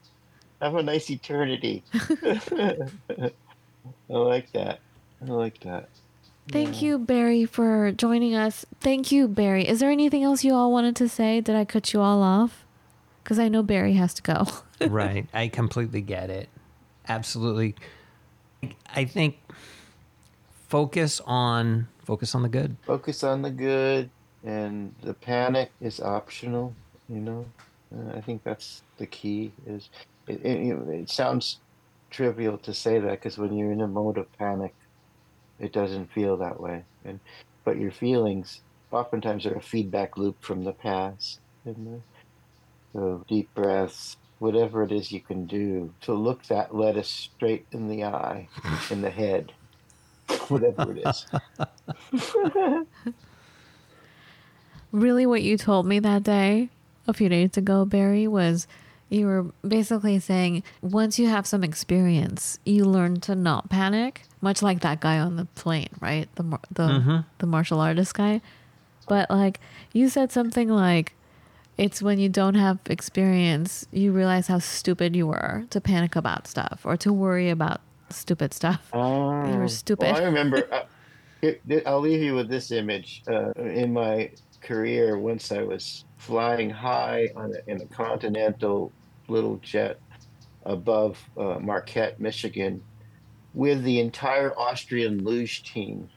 Have 0.61 0.75
a 0.75 0.83
nice 0.83 1.09
eternity. 1.09 1.83
I 1.93 3.31
like 4.07 4.51
that. 4.51 4.79
I 5.21 5.25
like 5.25 5.59
that. 5.61 5.89
Thank 6.51 6.81
you, 6.81 6.97
Barry, 6.97 7.45
for 7.45 7.91
joining 7.91 8.33
us. 8.33 8.65
Thank 8.79 9.11
you, 9.11 9.27
Barry. 9.27 9.67
Is 9.67 9.79
there 9.79 9.91
anything 9.91 10.23
else 10.23 10.43
you 10.43 10.53
all 10.53 10.71
wanted 10.71 10.95
to 10.95 11.07
say? 11.07 11.41
Did 11.41 11.55
I 11.55 11.63
cut 11.63 11.93
you 11.93 12.01
all 12.01 12.23
off? 12.23 12.65
Because 13.23 13.37
I 13.37 13.49
know 13.49 13.61
Barry 13.61 13.93
has 13.93 14.15
to 14.15 14.21
go. 14.23 14.47
right. 14.87 15.27
I 15.31 15.47
completely 15.47 16.01
get 16.01 16.31
it. 16.31 16.49
Absolutely. 17.07 17.75
I 18.95 19.05
think 19.05 19.37
focus 20.67 21.21
on 21.25 21.87
focus 22.03 22.33
on 22.33 22.41
the 22.41 22.49
good. 22.49 22.77
Focus 22.81 23.23
on 23.23 23.43
the 23.43 23.51
good, 23.51 24.09
and 24.43 24.95
the 25.01 25.13
panic 25.13 25.71
is 25.79 25.99
optional. 25.99 26.73
You 27.09 27.21
know, 27.21 27.45
uh, 27.95 28.17
I 28.17 28.21
think 28.21 28.43
that's 28.43 28.83
the 28.97 29.07
key. 29.07 29.51
Is 29.65 29.89
it, 30.27 30.45
it, 30.45 30.77
it 30.89 31.09
sounds 31.09 31.59
trivial 32.09 32.57
to 32.59 32.73
say 32.73 32.99
that 32.99 33.11
because 33.11 33.37
when 33.37 33.55
you're 33.55 33.71
in 33.71 33.81
a 33.81 33.87
mode 33.87 34.17
of 34.17 34.31
panic, 34.37 34.73
it 35.59 35.73
doesn't 35.73 36.11
feel 36.11 36.37
that 36.37 36.59
way. 36.59 36.83
And 37.05 37.19
but 37.63 37.77
your 37.77 37.91
feelings 37.91 38.61
oftentimes 38.91 39.45
are 39.45 39.55
a 39.55 39.61
feedback 39.61 40.17
loop 40.17 40.41
from 40.41 40.63
the 40.63 40.73
past. 40.73 41.39
And 41.65 42.01
so 42.93 43.23
deep 43.27 43.53
breaths, 43.53 44.17
whatever 44.39 44.83
it 44.83 44.91
is 44.91 45.11
you 45.11 45.21
can 45.21 45.45
do 45.45 45.93
to 46.01 46.13
look 46.13 46.43
that 46.45 46.73
lettuce 46.73 47.09
straight 47.09 47.65
in 47.71 47.87
the 47.87 48.05
eye, 48.05 48.47
in 48.89 49.01
the 49.01 49.09
head, 49.09 49.51
whatever 50.47 50.91
it 50.95 51.05
is. 51.05 51.25
really, 54.91 55.25
what 55.25 55.43
you 55.43 55.57
told 55.57 55.85
me 55.85 55.99
that 55.99 56.23
day, 56.23 56.69
a 57.09 57.13
few 57.13 57.27
days 57.27 57.57
ago, 57.57 57.83
Barry, 57.85 58.27
was 58.27 58.67
you 59.09 59.25
were 59.25 59.47
basically 59.67 60.19
saying 60.19 60.63
once 60.81 61.17
you 61.17 61.27
have 61.27 61.47
some 61.47 61.63
experience, 61.63 62.59
you 62.65 62.85
learn 62.85 63.19
to 63.21 63.35
not 63.35 63.69
panic, 63.69 64.21
much 64.39 64.61
like 64.61 64.81
that 64.81 64.99
guy 64.99 65.19
on 65.19 65.35
the 65.35 65.45
plane, 65.45 65.89
right? 65.99 66.33
The 66.35 66.43
the 66.71 66.87
mm-hmm. 66.87 67.17
the 67.39 67.47
martial 67.47 67.81
artist 67.81 68.13
guy. 68.13 68.41
But 69.07 69.29
like 69.31 69.59
you 69.91 70.07
said 70.07 70.31
something 70.31 70.69
like 70.69 71.13
it's 71.77 72.01
when 72.01 72.19
you 72.19 72.29
don't 72.29 72.55
have 72.55 72.77
experience, 72.85 73.87
you 73.91 74.11
realize 74.11 74.47
how 74.47 74.59
stupid 74.59 75.15
you 75.15 75.25
were 75.27 75.65
to 75.71 75.81
panic 75.81 76.15
about 76.15 76.45
stuff 76.45 76.81
or 76.83 76.95
to 76.97 77.11
worry 77.11 77.49
about 77.49 77.81
stupid 78.09 78.53
stuff. 78.53 78.89
Oh, 78.93 79.51
you 79.51 79.57
were 79.57 79.67
stupid. 79.67 80.11
Well, 80.11 80.21
I 80.21 80.25
remember. 80.25 80.67
uh, 80.71 80.83
it, 81.41 81.61
it, 81.67 81.87
I'll 81.87 82.01
leave 82.01 82.21
you 82.21 82.35
with 82.35 82.49
this 82.49 82.69
image. 82.71 83.23
Uh, 83.27 83.51
in 83.53 83.93
my 83.93 84.29
career, 84.61 85.17
once 85.17 85.51
I 85.51 85.63
was 85.63 86.03
flying 86.19 86.69
high 86.69 87.29
on 87.35 87.55
a, 87.55 87.71
in 87.71 87.81
a 87.81 87.85
continental 87.85 88.91
little 89.27 89.57
jet 89.57 89.99
above 90.65 91.17
uh, 91.37 91.57
Marquette, 91.59 92.19
Michigan, 92.19 92.83
with 93.53 93.83
the 93.83 93.99
entire 93.99 94.53
Austrian 94.59 95.23
luge 95.23 95.63
team 95.63 96.09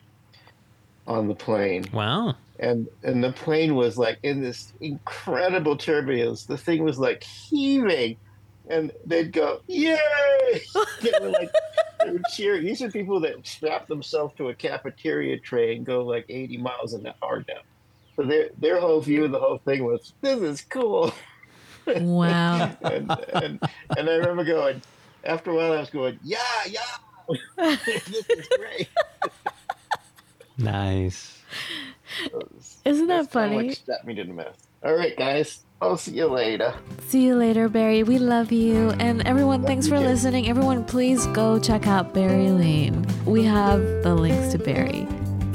on 1.06 1.28
the 1.28 1.34
plane. 1.34 1.86
Wow. 1.92 2.34
And 2.58 2.88
and 3.02 3.24
the 3.24 3.32
plane 3.32 3.74
was 3.74 3.96
like 3.96 4.18
in 4.22 4.42
this 4.42 4.72
incredible 4.80 5.76
turbulence. 5.76 6.44
The 6.44 6.58
thing 6.58 6.84
was 6.84 6.98
like 6.98 7.22
heaving. 7.22 8.16
And 8.68 8.92
they'd 9.04 9.32
go, 9.32 9.60
Yay! 9.66 9.96
they 11.00 11.12
were 11.20 11.30
like 11.30 11.50
they 12.04 12.10
would 12.10 12.24
cheer. 12.32 12.60
These 12.60 12.82
are 12.82 12.90
people 12.90 13.20
that 13.20 13.46
strap 13.46 13.88
themselves 13.88 14.34
to 14.36 14.48
a 14.48 14.54
cafeteria 14.54 15.38
tray 15.38 15.76
and 15.76 15.86
go 15.86 16.04
like 16.04 16.26
80 16.28 16.58
miles 16.58 16.92
an 16.92 17.12
hour 17.22 17.40
down. 17.40 17.62
So 18.16 18.22
their 18.22 18.50
their 18.58 18.80
whole 18.80 19.00
view 19.00 19.24
of 19.24 19.32
the 19.32 19.38
whole 19.38 19.58
thing 19.58 19.84
was, 19.84 20.12
This 20.20 20.40
is 20.40 20.60
cool. 20.62 21.12
Wow. 21.86 22.76
and, 22.82 23.10
and, 23.34 23.58
and 23.96 24.08
I 24.10 24.14
remember 24.14 24.44
going, 24.44 24.82
after 25.24 25.50
a 25.50 25.54
while, 25.56 25.72
I 25.72 25.80
was 25.80 25.90
going, 25.90 26.18
yeah, 26.22 26.38
yeah, 26.68 26.80
this 27.86 28.28
is 28.28 28.48
great. 28.56 28.88
nice. 30.58 31.38
Isn't 32.84 33.06
that 33.08 33.30
funny? 33.30 33.68
Like 33.68 33.76
step 33.76 34.04
me 34.04 34.14
to 34.14 34.24
the 34.24 34.32
mouth. 34.32 34.56
All 34.84 34.94
right, 34.94 35.16
guys. 35.16 35.60
I'll 35.80 35.96
see 35.96 36.12
you 36.12 36.26
later. 36.26 36.74
See 37.08 37.24
you 37.24 37.34
later, 37.34 37.68
Barry. 37.68 38.04
We 38.04 38.18
love 38.18 38.52
you. 38.52 38.90
And 39.00 39.26
everyone, 39.26 39.62
love 39.62 39.68
thanks 39.68 39.88
for 39.88 39.96
too. 39.98 40.04
listening. 40.04 40.48
Everyone, 40.48 40.84
please 40.84 41.26
go 41.28 41.58
check 41.58 41.88
out 41.88 42.14
Barry 42.14 42.50
Lane. 42.50 43.04
We 43.24 43.42
have 43.44 43.80
the 44.04 44.14
links 44.14 44.52
to 44.52 44.58
Barry. 44.58 45.08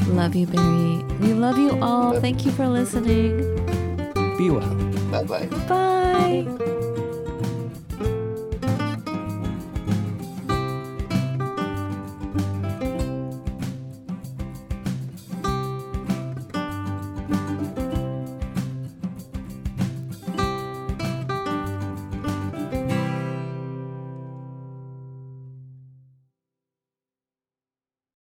Love 0.07 0.35
you, 0.35 0.47
Barry. 0.47 1.03
We 1.19 1.33
love 1.33 1.57
you 1.57 1.71
all. 1.81 2.13
Love 2.13 2.21
Thank 2.21 2.45
you 2.45 2.51
for 2.51 2.67
listening. 2.67 3.37
Be 4.37 4.49
well. 4.49 4.67
Bye-bye. 5.11 5.45
Bye. 5.67 6.73